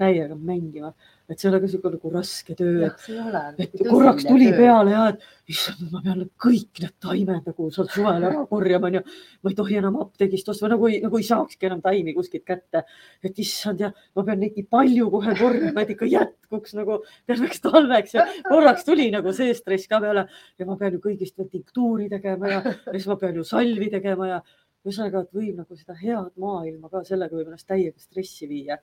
täiega 0.00 0.36
mängima, 0.36 0.90
et 1.30 1.38
see 1.38 1.48
ei 1.48 1.52
ole 1.52 1.60
ka 1.62 1.68
sihuke 1.70 1.90
nagu 1.94 2.12
raske 2.14 2.56
töö, 2.58 2.88
ole. 3.22 3.42
et 3.62 3.74
korraks 3.86 4.26
tuli. 4.26 4.48
peale 4.56 4.94
ja 4.94 5.02
et 5.12 5.52
issand, 5.52 5.82
ma 5.92 6.00
pean 6.04 6.22
kõik 6.44 6.80
need 6.82 6.94
taimed 7.04 7.50
nagu 7.50 7.68
sealt 7.74 7.92
suvel 7.94 8.26
ära 8.30 8.44
korjama, 8.50 8.90
onju. 8.90 9.02
ma 9.42 9.52
ei 9.52 9.58
tohi 9.58 9.80
enam 9.80 9.98
apteegist 10.04 10.48
osta, 10.52 10.70
nagu 10.72 10.88
ei, 10.90 11.02
nagu 11.04 11.20
ei 11.20 11.26
saakski 11.28 11.68
enam 11.70 11.82
taimi 11.84 12.14
kuskilt 12.16 12.46
kätte. 12.48 12.84
et 13.22 13.42
issand 13.44 13.84
ja 13.84 13.92
ma 14.16 14.24
pean 14.24 14.40
neid 14.42 14.56
nii 14.58 14.68
palju 14.70 15.10
kohe 15.12 15.36
korjama, 15.38 15.84
et 15.84 15.92
ikka 15.96 16.08
jätkuks 16.10 16.74
nagu 16.78 17.02
terveks 17.30 17.62
talveks 17.66 18.16
ja 18.16 18.26
korraks 18.48 18.88
tuli 18.88 19.10
nagu 19.14 19.36
see 19.36 19.52
stress 19.58 19.90
ka 19.90 20.00
peale 20.02 20.26
ja 20.58 20.66
ma 20.66 20.78
pean 20.80 20.96
ju 20.96 21.04
kõigist 21.04 21.36
veel 21.38 21.52
tinktuuri 21.52 22.08
tegema 22.10 22.56
ja, 22.56 22.64
ja 22.64 22.96
siis 22.96 23.08
ma 23.10 23.20
pean 23.20 23.38
ju 23.38 23.46
salvi 23.46 23.92
tegema 23.92 24.34
ja 24.34 24.42
ühesõnaga, 24.86 25.24
et 25.24 25.36
võib 25.36 25.60
nagu 25.60 25.76
seda 25.76 25.96
head 25.98 26.32
maailma 26.40 26.88
ka 26.92 27.02
sellega 27.04 27.36
võib 27.36 27.50
ennast 27.50 27.68
täiega 27.68 28.00
stressi 28.00 28.48
viia. 28.48 28.78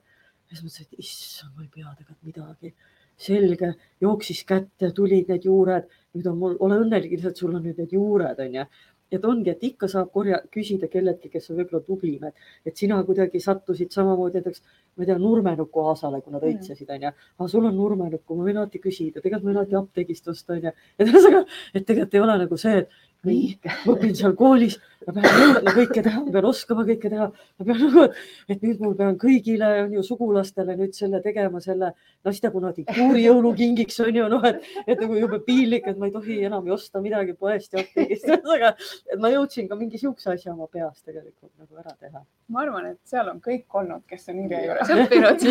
Ja 0.48 0.56
siis 0.56 0.64
mõtlesin, 0.64 0.86
et 0.92 1.04
issand, 1.04 1.54
ma 1.56 1.64
ei 1.64 1.72
pea 1.74 1.92
tegelikult 1.98 2.30
midagi 2.32 2.74
selge, 3.18 3.72
jooksis 4.00 4.44
kätte, 4.46 4.92
tulid 4.94 5.30
need 5.32 5.48
juured, 5.48 5.88
nüüd 6.14 6.28
on 6.30 6.38
mul, 6.38 6.54
ole 6.64 6.78
õnnelik 6.84 7.16
lihtsalt, 7.16 7.40
sul 7.40 7.56
on 7.56 7.66
nüüd 7.66 7.80
need 7.82 7.92
juured 7.96 8.38
onju. 8.44 8.68
et 9.08 9.22
ongi, 9.24 9.48
et 9.48 9.62
ikka 9.64 9.88
saab 9.88 10.10
korja, 10.12 10.36
küsida 10.52 10.84
kelleltki, 10.92 11.30
kes 11.32 11.46
on 11.48 11.56
võib-olla 11.56 11.80
tublim, 11.86 12.24
et, 12.28 12.42
et 12.68 12.76
sina 12.76 12.98
kuidagi 13.06 13.40
sattusid 13.40 13.94
samamoodi 13.96 14.36
näiteks, 14.36 14.60
ma 14.96 15.04
ei 15.04 15.08
tea, 15.08 15.16
nurmenuku 15.22 15.80
aasale, 15.80 16.20
kui 16.20 16.34
nad 16.34 16.42
Mm. 16.44 16.50
õitsesid 16.50 16.90
onju. 16.92 17.12
aga 17.38 17.48
sul 17.48 17.64
on 17.64 17.76
nurmenukku, 17.76 18.36
ma 18.36 18.44
võin 18.44 18.60
alati 18.60 18.78
küsida, 18.84 19.22
tegelikult 19.24 19.46
ma 19.46 19.50
võin 19.50 19.60
alati 19.62 19.78
apteegist 19.80 20.28
osta 20.28 20.58
onju. 20.58 20.74
et 20.98 21.08
ühesõnaga, 21.08 21.40
et 21.72 21.86
tegelikult 21.86 22.14
ei 22.14 22.20
ole 22.20 22.36
nagu 22.42 22.60
see, 22.60 22.76
et 22.84 22.90
nii, 23.24 23.58
ma 23.86 23.94
õpin 23.96 24.14
seal 24.20 24.36
koolis, 24.36 24.76
ma 25.08 25.16
pean 25.16 25.40
jõudma 25.42 25.74
kõike 25.78 26.04
teha, 26.04 26.22
ma 26.24 26.34
pean 26.36 26.48
oskama 26.48 26.84
kõike 26.88 27.12
teha, 27.12 27.28
ma 27.32 27.68
pean 27.68 27.82
nagu, 27.84 28.06
et 28.52 28.64
nüüd 28.64 28.82
mul 28.84 28.96
pean 28.98 29.18
kõigile 29.20 29.70
on 29.84 29.96
ju 29.96 30.04
sugulastele 30.06 30.76
nüüd 30.78 30.96
selle 30.96 31.22
tegema 31.24 31.62
selle 31.64 31.92
naiste 32.26 32.50
kunagi 32.52 32.84
kuuri 32.88 33.24
jõulukingiks 33.24 34.00
on 34.04 34.20
ju 34.20 34.28
noh, 34.30 34.44
et, 34.48 34.60
et 34.86 35.00
nagu 35.00 35.18
jube 35.18 35.40
piinlik, 35.46 35.86
et 35.88 35.98
ma 35.98 36.08
ei 36.08 36.14
tohi 36.14 36.40
enam 36.48 36.66
ju 36.68 36.76
osta 36.76 37.02
midagi 37.04 37.34
poest 37.38 37.74
ja 37.74 37.82
apteegist, 37.82 38.26
ühesõnaga, 38.28 38.74
et 39.08 39.22
ma 39.22 39.30
jõudsin 39.32 39.68
ka 39.70 39.78
mingi 39.78 40.00
siukse 40.00 40.32
asja 40.34 40.52
oma 40.54 40.68
peas 40.72 41.00
tegelikult 41.02 41.52
nagu 41.56 41.80
ära 41.80 41.94
teha. 41.96 42.24
ma 42.48 42.62
arvan, 42.64 42.90
et 42.92 42.98
seal 43.08 43.28
on 43.32 43.40
kõik 43.44 43.78
olnud, 43.80 44.04
kes 44.08 44.28
on 44.32 44.42
Irja 44.44 44.60
juures. 44.64 44.92
Õppinud. 45.04 45.42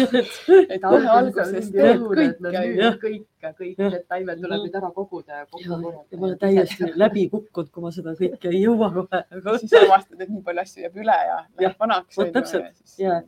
et 0.75 0.81
kohe 0.81 1.11
alguses 1.13 1.71
teed 1.73 2.05
kõik 2.05 2.47
ja 2.53 2.63
Jah. 2.67 2.97
kõik, 3.01 3.77
need 3.77 4.05
taimed 4.09 4.41
tuleb 4.41 4.63
nüüd 4.65 4.77
ära 4.79 4.89
koguda 4.95 5.41
ja 5.41 5.45
kokku 5.45 5.63
ja 5.63 5.77
ja 6.11 6.19
ma 6.19 6.29
olen 6.29 6.39
täiesti 6.41 6.91
läbi 6.97 7.27
kukkunud, 7.29 7.69
kui 7.73 7.83
ma 7.85 7.91
seda 7.93 8.15
kõike 8.17 8.51
ei 8.51 8.63
jõua 8.63 8.89
kohe. 8.95 9.21
siis 9.61 9.73
avastad, 9.81 10.21
et 10.21 10.29
nii 10.29 10.43
palju 10.45 10.63
asju 10.63 10.85
jääb 10.85 11.01
üle 11.03 11.17
ja 11.29 11.39
läheb 11.59 11.83
vanaks. 11.83 12.17
vot 12.19 12.33
täpselt, 12.35 12.83
jaa. 13.01 13.21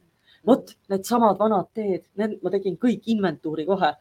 vot 0.47 0.74
needsamad 0.91 1.39
vanad 1.39 1.70
teed, 1.78 2.05
need 2.22 2.39
ma 2.43 2.53
tegin 2.55 2.78
kõik 2.82 3.07
inventuuri 3.13 3.67
kohe, 3.70 3.93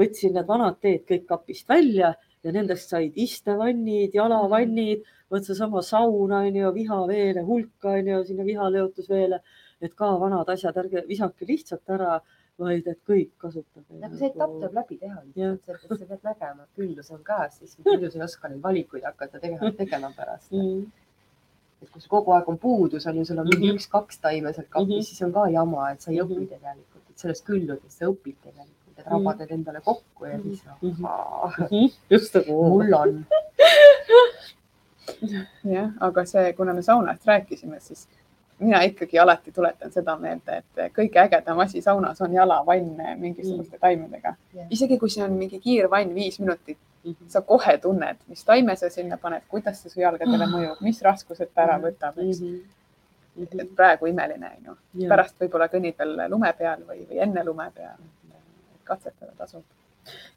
võtsin 0.00 0.36
need 0.36 0.48
vanad 0.48 0.80
teed 0.80 1.04
kõik 1.08 1.26
kapist 1.28 1.68
välja 1.68 2.14
ja 2.46 2.54
nendest 2.54 2.92
said 2.92 3.16
istevannid, 3.18 4.14
jalavannid, 4.14 5.04
vot 5.32 5.46
seesama 5.46 5.82
saun 5.82 6.32
on 6.36 6.58
ju, 6.60 6.72
vihaveele 6.74 7.42
hulka 7.46 7.96
on 7.98 8.10
ju, 8.12 8.24
sinna 8.28 8.46
vihaleotusveele, 8.46 9.40
et 9.82 9.94
ka 9.98 10.12
vanad 10.20 10.50
asjad, 10.54 10.76
ärge 10.84 11.02
visake 11.08 11.48
lihtsalt 11.48 11.96
ära, 11.96 12.20
vaid 12.60 12.86
et 12.88 13.00
kõik 13.04 13.32
kasutage. 13.42 13.98
nagu 14.00 14.16
see 14.16 14.30
etapp 14.30 14.52
tuleb 14.54 14.76
läbi 14.78 14.98
teha 15.00 15.18
lihtsalt, 15.24 15.98
sa 15.98 16.06
pead 16.12 16.22
nägema, 16.30 16.64
et 16.64 16.78
küllus 16.78 17.10
on 17.12 17.24
käes, 17.26 17.58
siis 17.58 17.76
muidu 17.84 18.10
sa 18.12 18.20
ei 18.20 18.24
oska 18.28 18.48
neid 18.52 18.62
valikuid 18.62 19.04
hakata 19.04 19.42
tegema, 19.42 19.72
tegema 19.76 20.12
pärast. 20.16 20.52
mm.. 20.52 20.86
Et 21.82 21.90
kui 21.90 22.00
sul 22.00 22.08
kogu 22.10 22.32
aeg 22.32 22.48
on 22.48 22.58
puudus, 22.58 23.06
on 23.06 23.16
ju, 23.16 23.24
sul 23.24 23.38
on 23.38 23.46
mingi 23.48 23.68
Mhm. 23.68 23.76
üks-kaks 23.76 24.18
taime 24.20 24.52
seal 24.52 24.66
kapis 24.70 24.88
Mhm. 24.96 25.02
siis 25.02 25.22
on 25.22 25.32
ka 25.32 25.46
jama, 25.48 25.90
et 25.92 26.00
sa 26.00 26.10
ei 26.10 26.18
õpi 26.20 26.36
Mhm. 26.40 26.48
tegelikult, 26.48 27.02
et 27.10 27.18
sellest 27.18 27.44
külludest 27.46 27.90
sa 27.98 28.04
õpid 28.06 28.34
tegelikult, 28.42 28.98
et 28.98 29.06
Mhm. 29.06 29.12
rabad 29.12 29.38
need 29.38 29.50
endale 29.50 29.80
kokku 29.84 30.24
ja 30.26 30.38
siis 30.42 30.62
Mhm. 30.82 31.04
ahhaa, 31.04 31.68
just 32.10 32.34
nagu. 32.34 32.64
mul 32.70 32.94
on. 32.94 33.26
jah, 35.64 35.90
aga 36.00 36.24
see, 36.26 36.52
kuna 36.52 36.72
me 36.74 36.82
saunast 36.82 37.24
rääkisime, 37.26 37.80
siis 37.80 38.08
mina 38.58 38.80
ikkagi 38.82 39.18
alati 39.18 39.52
tuletan 39.52 39.92
seda 39.92 40.16
meelde, 40.16 40.56
et 40.62 40.92
kõige 40.96 41.20
ägedam 41.28 41.58
asi 41.62 41.80
saunas 41.82 42.20
on 42.20 42.32
jalavann 42.32 42.96
mingisuguste 43.20 43.78
taimedega 43.78 44.34
Jah.. 44.54 44.66
isegi 44.70 44.98
kui 44.98 45.10
see 45.10 45.22
on 45.24 45.32
mingi 45.32 45.60
kiirvann 45.60 46.14
viis 46.14 46.40
minutit, 46.40 46.78
Mhm. 46.78 46.95
Sa 47.28 47.40
kohe 47.40 47.78
tunned, 47.82 48.16
mis 48.28 48.44
taime 48.44 48.76
sa 48.76 48.90
sinna 48.90 49.16
paned, 49.16 49.42
kuidas 49.48 49.82
see 49.82 49.90
su 49.90 50.00
jalgadele 50.00 50.48
mõjub, 50.50 50.80
mis 50.80 51.02
raskused 51.02 51.52
ta 51.54 51.66
ära 51.66 51.78
võtab, 51.82 52.18
eks. 52.18 52.40
Mhm. 52.40 53.60
et 53.60 53.72
praegu 53.76 54.06
imeline 54.08 54.48
on 54.48 54.62
ju, 54.64 55.08
pärast 55.08 55.34
võib-olla 55.40 55.68
kõnnid 55.68 55.98
veel 55.98 56.30
lume 56.30 56.52
peal 56.58 56.84
või, 56.88 57.02
või 57.08 57.18
enne 57.20 57.44
lume 57.44 57.70
peal. 57.74 57.98
katsetada 58.86 59.32
tasub 59.36 59.64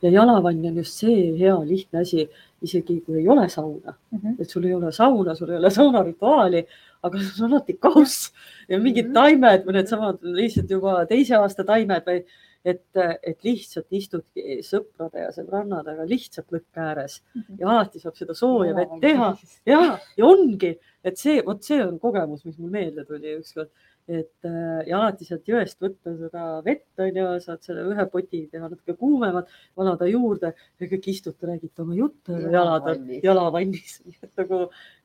ja 0.02 0.10
jalavann 0.10 0.66
on 0.66 0.78
just 0.82 1.02
see 1.02 1.32
hea 1.40 1.56
lihtne 1.66 2.02
asi, 2.02 2.28
isegi 2.66 3.00
kui 3.06 3.22
ei 3.22 3.28
ole 3.30 3.48
sauna, 3.50 3.94
mm. 4.12 4.20
-hmm. 4.20 4.36
et 4.42 4.50
sul 4.50 4.66
ei 4.66 4.74
ole 4.74 4.92
sauna, 4.92 5.36
sul 5.36 5.50
ei 5.50 5.58
ole 5.58 5.70
saunarituaali, 5.70 6.66
aga 7.04 7.20
sul 7.20 7.46
on 7.46 7.54
alati 7.54 7.78
kauss 7.80 8.32
ja 8.70 8.80
mingid 8.80 9.08
Mhm. 9.08 9.14
taimed 9.14 9.66
või 9.66 9.74
needsamad 9.74 10.20
lihtsalt 10.22 10.70
juba 10.70 11.06
teise 11.06 11.36
aasta 11.36 11.64
taimed 11.64 12.04
või 12.06 12.24
et, 12.66 12.84
et 13.24 13.46
lihtsalt 13.46 13.88
istudki 13.96 14.60
sõprade 14.66 15.24
ja 15.24 15.32
sõbrannadega 15.36 16.06
lihtsalt 16.10 16.52
lõkke 16.52 16.84
ääres 16.84 17.20
ja 17.58 17.70
alati 17.70 18.02
saab 18.02 18.18
seda 18.20 18.36
sooja 18.36 18.76
vett 18.76 18.98
teha. 19.02 19.30
ja, 19.70 19.80
ja 20.18 20.26
ongi, 20.28 20.74
et 21.04 21.22
see, 21.22 21.40
vot 21.46 21.64
see 21.64 21.80
on 21.86 22.00
kogemus, 22.00 22.44
mis 22.46 22.58
mul 22.60 22.74
meelde 22.74 23.06
tuli 23.08 23.38
ükskord, 23.38 23.72
et 24.10 24.46
äh, 24.50 24.88
ja 24.90 24.98
alati 24.98 25.26
sealt 25.28 25.46
jõest 25.50 25.78
võtta 25.84 26.16
seda 26.18 26.44
vett 26.66 27.04
on 27.04 27.18
ju, 27.20 27.26
saad 27.44 27.62
selle 27.62 27.84
ühe 27.94 28.06
poti 28.10 28.40
teha 28.50 28.66
natuke 28.72 28.96
kuumemad, 28.98 29.48
valada 29.78 30.08
juurde 30.10 30.50
ja 30.80 30.88
kõik 30.90 31.08
istute, 31.14 31.46
räägite 31.46 31.84
oma 31.86 31.94
jutte 31.98 32.34
ja 32.34 32.50
jalad 32.56 32.88
on 32.90 32.90
Jalavannis. 32.90 33.24
jalavannis, 33.24 34.02
et 34.26 34.42
nagu 34.42 34.62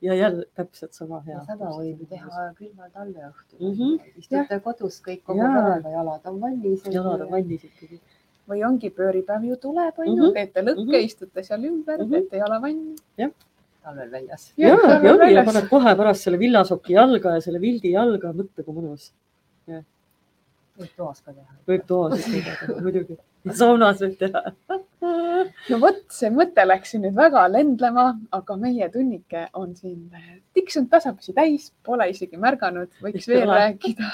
ja 0.08 0.14
jälle 0.18 0.46
täpselt 0.56 0.96
sama 0.96 1.20
hea. 1.26 1.44
sama 1.46 1.70
võib 1.76 2.00
ju 2.00 2.06
teha 2.14 2.48
külmal 2.58 2.90
talveõhtul 2.96 3.60
mm. 3.60 3.78
-hmm. 3.78 4.18
istute 4.24 4.60
kodus 4.64 5.00
kõik 5.04 5.22
kogu 5.28 5.40
päeva, 5.44 5.94
jalad 5.98 6.26
on 6.32 6.40
valmis. 6.40 6.84
jalad 6.90 7.20
on 7.28 7.30
vannis 7.30 7.64
ikkagi. 7.64 8.00
või 8.48 8.60
ongi 8.66 8.90
pööripäev 8.90 9.44
ju 9.48 9.56
tuleb, 9.56 9.98
on 9.98 10.06
ju 10.06 10.22
Mhm., 10.22 10.32
teete 10.34 10.60
lõkke, 10.62 10.96
Mhm. 10.96 11.04
istute 11.04 11.42
seal 11.42 11.62
ümber, 11.64 11.98
Mhm. 12.00 12.10
teete 12.10 12.36
jalavanni. 12.36 12.96
Talvel 13.84 14.10
väljas. 14.12 14.48
ja, 14.60 14.72
ja 14.74 15.12
ongi 15.12 15.32
ja 15.34 15.44
paned 15.46 15.68
kohe 15.70 15.92
pärast 15.98 16.26
selle 16.26 16.40
villasoki 16.40 16.96
jalga 16.96 17.36
ja 17.36 17.44
selle 17.44 17.60
vildi 17.62 17.94
jalga, 17.94 18.32
mõtle 18.36 18.64
kui 18.64 18.76
mõnus. 18.78 19.10
võib 19.68 20.94
toas 20.96 21.20
ka 21.20 21.32
teha. 21.32 21.56
võib 21.70 21.86
toas 21.90 22.24
teha, 22.24 22.56
muidugi. 22.80 23.18
saunas 23.60 24.02
võib 24.04 24.16
teha. 24.22 24.44
no 25.70 25.80
vot, 25.82 26.00
see 26.16 26.32
mõte 26.32 26.64
läks 26.66 26.94
siin 26.94 27.04
nüüd 27.06 27.16
väga 27.18 27.44
lendlema, 27.52 28.06
aga 28.38 28.56
meie 28.60 28.88
tunnike 28.92 29.48
on 29.60 29.74
siin 29.76 30.08
tiksunud 30.56 30.90
tasapisi 30.92 31.36
täis, 31.36 31.70
pole 31.86 32.08
isegi 32.12 32.40
märganud, 32.40 32.92
võiks 33.04 33.28
veel 33.30 33.44
ole. 33.48 33.58
rääkida, 33.60 34.12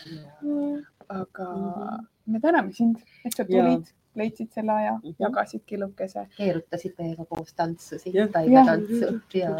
aga 1.20 1.48
me 2.30 2.42
täname 2.42 2.76
sind, 2.76 3.02
et 3.26 3.34
sa 3.34 3.46
tulid, 3.48 3.90
leidsid 4.16 4.48
selle 4.54 4.72
aja 4.72 4.92
Mhm., 5.02 5.14
jagasid 5.20 5.62
killukese. 5.66 6.26
keerutasid 6.36 6.94
meiega 6.98 7.24
koos 7.24 7.52
tantsusid 7.54 8.14
taimetantsu 8.32 9.20
ja. 9.38 9.50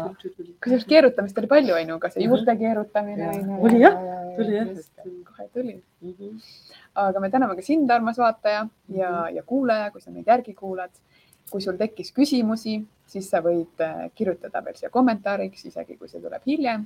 kusjuures 0.63 0.85
keerutamist 0.85 1.37
oli 1.37 1.47
palju, 1.47 1.75
onju, 1.75 1.99
ka 1.99 2.09
see 2.09 2.23
Mhm. 2.23 2.29
juurte 2.33 2.55
keerutamine 2.57 3.29
onju. 3.29 3.61
Oli 3.63 3.79
jah, 3.81 3.95
tuli 4.35 4.55
jah. 4.55 4.67
kohe 5.25 5.47
tuli, 5.53 5.83
Mhm. 6.01 6.37
aga 6.95 7.19
me 7.19 7.29
täname 7.29 7.55
ka 7.55 7.61
sind, 7.61 7.89
armas 7.91 8.17
vaataja 8.17 8.67
ja, 8.89 9.29
ja 9.29 9.43
kuulaja, 9.43 9.91
kui 9.91 10.01
sa 10.01 10.11
meid 10.11 10.25
järgi 10.27 10.53
kuulad. 10.53 10.91
kui 11.51 11.59
sul 11.61 11.75
tekkis 11.75 12.13
küsimusi, 12.13 12.85
siis 13.05 13.29
sa 13.29 13.41
võid 13.41 13.79
äh, 13.81 14.09
kirjutada 14.15 14.61
veel 14.63 14.75
siia 14.75 14.89
kommentaariks, 14.89 15.65
isegi 15.65 15.97
kui 15.97 16.07
see 16.07 16.21
tuleb 16.21 16.41
hiljem. 16.47 16.85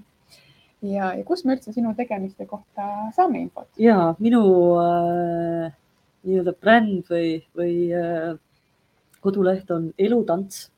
ja, 0.81 1.13
ja 1.13 1.23
kus 1.23 1.45
me 1.45 1.53
üldse 1.55 1.71
sinu 1.73 1.93
tegemiste 1.95 2.45
kohta 2.47 3.11
saame 3.15 3.39
infot? 3.41 3.67
ja 3.77 4.15
minu 4.19 4.41
äh, 4.81 5.71
nii-öelda 6.25 6.53
bränd 6.61 7.09
või, 7.11 7.29
või 7.57 7.75
äh, 7.95 8.33
koduleht 9.21 9.71
on 9.71 9.91
Elutants, 9.97 10.69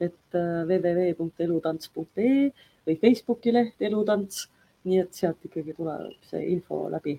et 0.00 0.36
äh, 0.36 0.66
www.elutants.ee 0.68 2.50
või 2.86 2.98
Facebooki 3.00 3.54
leht 3.54 3.82
Elutants, 3.82 4.46
nii 4.86 5.00
et 5.02 5.16
sealt 5.16 5.42
ikkagi 5.48 5.74
tuleb 5.74 6.14
see 6.30 6.44
info 6.52 6.84
läbi. 6.92 7.16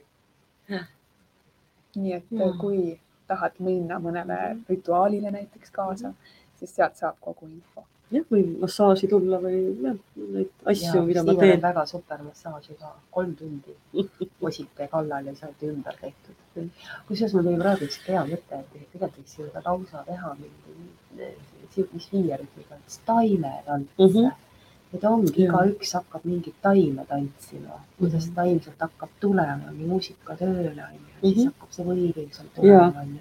nii 1.98 2.14
et 2.14 2.32
Jaa. 2.32 2.54
kui 2.62 2.96
tahad 3.28 3.60
minna 3.64 4.00
mõnele 4.00 4.40
rituaalile 4.70 5.32
näiteks 5.34 5.72
kaasa, 5.76 6.14
siis 6.56 6.76
sealt 6.76 6.96
saab 7.00 7.20
kogu 7.24 7.50
info. 7.50 7.84
Jah, 8.12 8.24
või 8.32 8.44
massaaži 8.62 9.08
tulla 9.12 9.40
või 9.44 9.58
jah, 9.84 9.96
neid 10.16 10.50
asju, 10.72 11.02
mida 11.08 11.24
ma 11.28 11.34
teen 11.42 11.58
on 11.58 11.62
väga 11.68 11.86
super 11.86 12.22
massaaž 12.24 12.70
juba 12.70 12.94
kolm 13.12 13.36
tundi 13.36 13.76
osite 14.42 14.88
kallal 14.92 15.26
ja 15.26 15.36
saate 15.36 15.68
ümber 15.74 15.96
tehtud. 16.02 16.36
kusjuures 17.08 17.34
mul 17.36 17.44
tuli 17.44 17.58
praegu 17.62 17.86
üks 17.86 18.00
hea 18.08 18.24
mõte, 18.26 18.60
et 18.60 18.72
tegelikult 18.74 19.18
võiks 19.20 19.38
ju 19.40 19.50
ka 19.54 19.62
lausa 19.66 20.04
teha 20.08 20.32
mingi, 20.40 21.34
mis 21.94 22.08
viierütmiga, 22.12 22.78
taimetants 23.06 23.92
mm. 23.98 24.06
Mhm. 24.06 24.18
-hmm. 24.18 24.32
et 24.94 25.04
ongi, 25.04 25.44
igaüks 25.44 25.94
hakkab 25.94 26.24
mingit 26.26 26.56
taime 26.62 27.06
tantsima, 27.06 27.82
kuidas 28.00 28.26
Mhm. 28.28 28.36
taim 28.36 28.60
sealt 28.62 28.80
hakkab 28.80 29.10
tulema, 29.20 29.72
muusika 29.78 30.36
tööle 30.36 30.70
onju, 30.72 31.12
Mhm. 31.22 31.34
siis 31.34 31.46
hakkab 31.46 31.72
see 31.72 31.84
võiving 31.86 32.32
sealt 32.34 32.56
Jaa. 32.56 32.62
tulema 32.62 33.02
onju. 33.02 33.20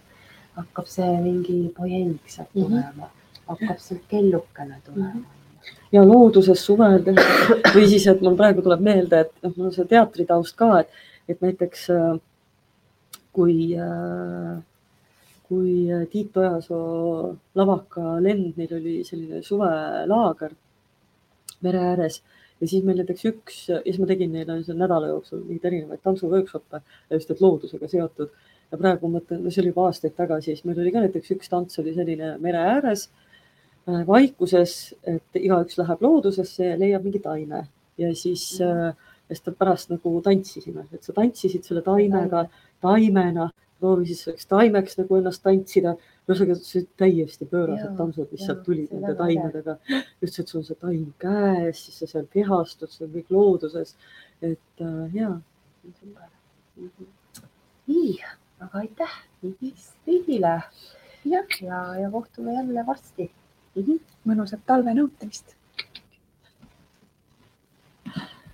hakkab 0.56 0.86
see 0.86 1.20
mingi 1.20 1.58
poeng 1.76 2.18
sealt 2.26 2.48
Mhm. 2.54 2.64
tulema, 2.64 3.10
hakkab 3.46 3.78
sealt 3.78 4.06
kellukene 4.10 4.80
tulema 4.84 5.12
Mhm. 5.14 5.24
ja 5.92 6.04
looduses 6.06 6.62
suvel 6.66 7.02
või 7.74 7.86
siis, 7.88 8.06
et 8.10 8.22
mul 8.22 8.36
praegu 8.38 8.62
tuleb 8.62 8.82
meelde, 8.82 9.24
et 9.24 9.42
noh, 9.42 9.52
mul 9.56 9.70
on 9.70 9.74
see 9.74 9.88
teatritaust 9.90 10.56
ka, 10.58 10.70
et, 10.82 11.02
et 11.28 11.42
näiteks 11.42 11.88
äh, 11.94 12.06
kui, 13.36 13.56
kui 15.48 15.74
äh, 15.92 16.06
Tiit 16.12 16.36
Ojasoo 16.36 17.34
lavaka 17.58 18.16
lend, 18.22 18.54
neil 18.56 18.78
oli 18.78 18.96
selline 19.06 19.42
suvelaager 19.46 20.56
mere 21.66 21.84
ääres 21.92 22.22
ja 22.60 22.68
siis 22.68 22.84
meil 22.84 23.00
näiteks 23.00 23.28
üks 23.30 23.62
ja 23.70 23.82
siis 23.84 24.00
ma 24.00 24.08
tegin 24.08 24.32
neile 24.32 24.60
nädala 24.66 25.12
jooksul 25.12 25.44
mingeid 25.44 25.70
erinevaid 25.70 26.02
tantsuworkshop'e 26.04 26.82
just, 27.12 27.30
et 27.30 27.40
loodusega 27.40 27.88
seotud 27.88 28.32
ja 28.72 28.78
praegu 28.80 29.08
mõtlen, 29.12 29.42
no 29.44 29.52
see 29.52 29.62
oli 29.62 29.70
juba 29.70 29.86
aastaid 29.90 30.16
tagasi, 30.16 30.54
siis 30.54 30.64
meil 30.66 30.80
oli 30.82 30.92
ka 30.92 31.04
näiteks 31.04 31.32
üks 31.36 31.52
tants 31.52 31.78
oli 31.82 31.94
selline 31.96 32.34
mere 32.42 32.64
ääres 32.74 33.06
äh, 33.06 33.25
vaikuses, 33.86 34.94
et 35.06 35.38
igaüks 35.38 35.78
läheb 35.78 36.00
loodusesse 36.02 36.72
ja 36.72 36.78
leiab 36.78 37.04
mingi 37.06 37.20
taime 37.22 37.66
ja 37.98 38.14
siis 38.14 38.58
äh, 38.60 38.94
ja 39.28 39.36
siis 39.36 39.56
pärast 39.58 39.90
nagu 39.90 40.20
tantsisime, 40.22 40.86
et 40.92 41.02
sa 41.02 41.12
tantsisid 41.12 41.66
selle 41.66 41.82
taimega, 41.82 42.44
taimena, 42.84 43.48
proovisid 43.80 44.20
selleks 44.20 44.46
taimeks 44.50 44.98
nagu 45.00 45.18
ennast 45.18 45.42
tantsida. 45.44 45.96
ühesõnaga, 46.26 46.56
see 46.58 46.86
täiesti 46.98 47.46
pöörased 47.46 47.92
tantsud, 47.98 48.30
mis 48.32 48.40
jaa, 48.40 48.46
sealt 48.48 48.64
tulid 48.66 48.90
nende 48.90 49.12
taimedega. 49.18 49.76
just, 50.22 50.38
et 50.38 50.48
sul 50.48 50.60
on 50.60 50.64
see 50.66 50.78
taim 50.80 51.12
käes, 51.22 51.82
siis 51.84 52.00
sa 52.02 52.08
seal 52.10 52.26
kehastud, 52.32 52.90
see 52.90 53.06
on 53.06 53.12
kõik 53.14 53.30
looduses. 53.30 53.94
et 54.42 54.82
äh, 54.82 55.14
ja. 55.14 55.30
nii, 57.86 58.16
aga 58.60 58.82
aitäh 58.82 59.18
siis 59.60 59.90
kõigile 60.06 60.54
jah, 61.24 61.58
ja, 61.62 61.82
ja 62.02 62.10
kohtume 62.10 62.54
jälle 62.54 62.86
varsti. 62.86 63.30
Mõnusat 64.26 64.64
talve 64.66 64.94
nautimist 64.94 65.54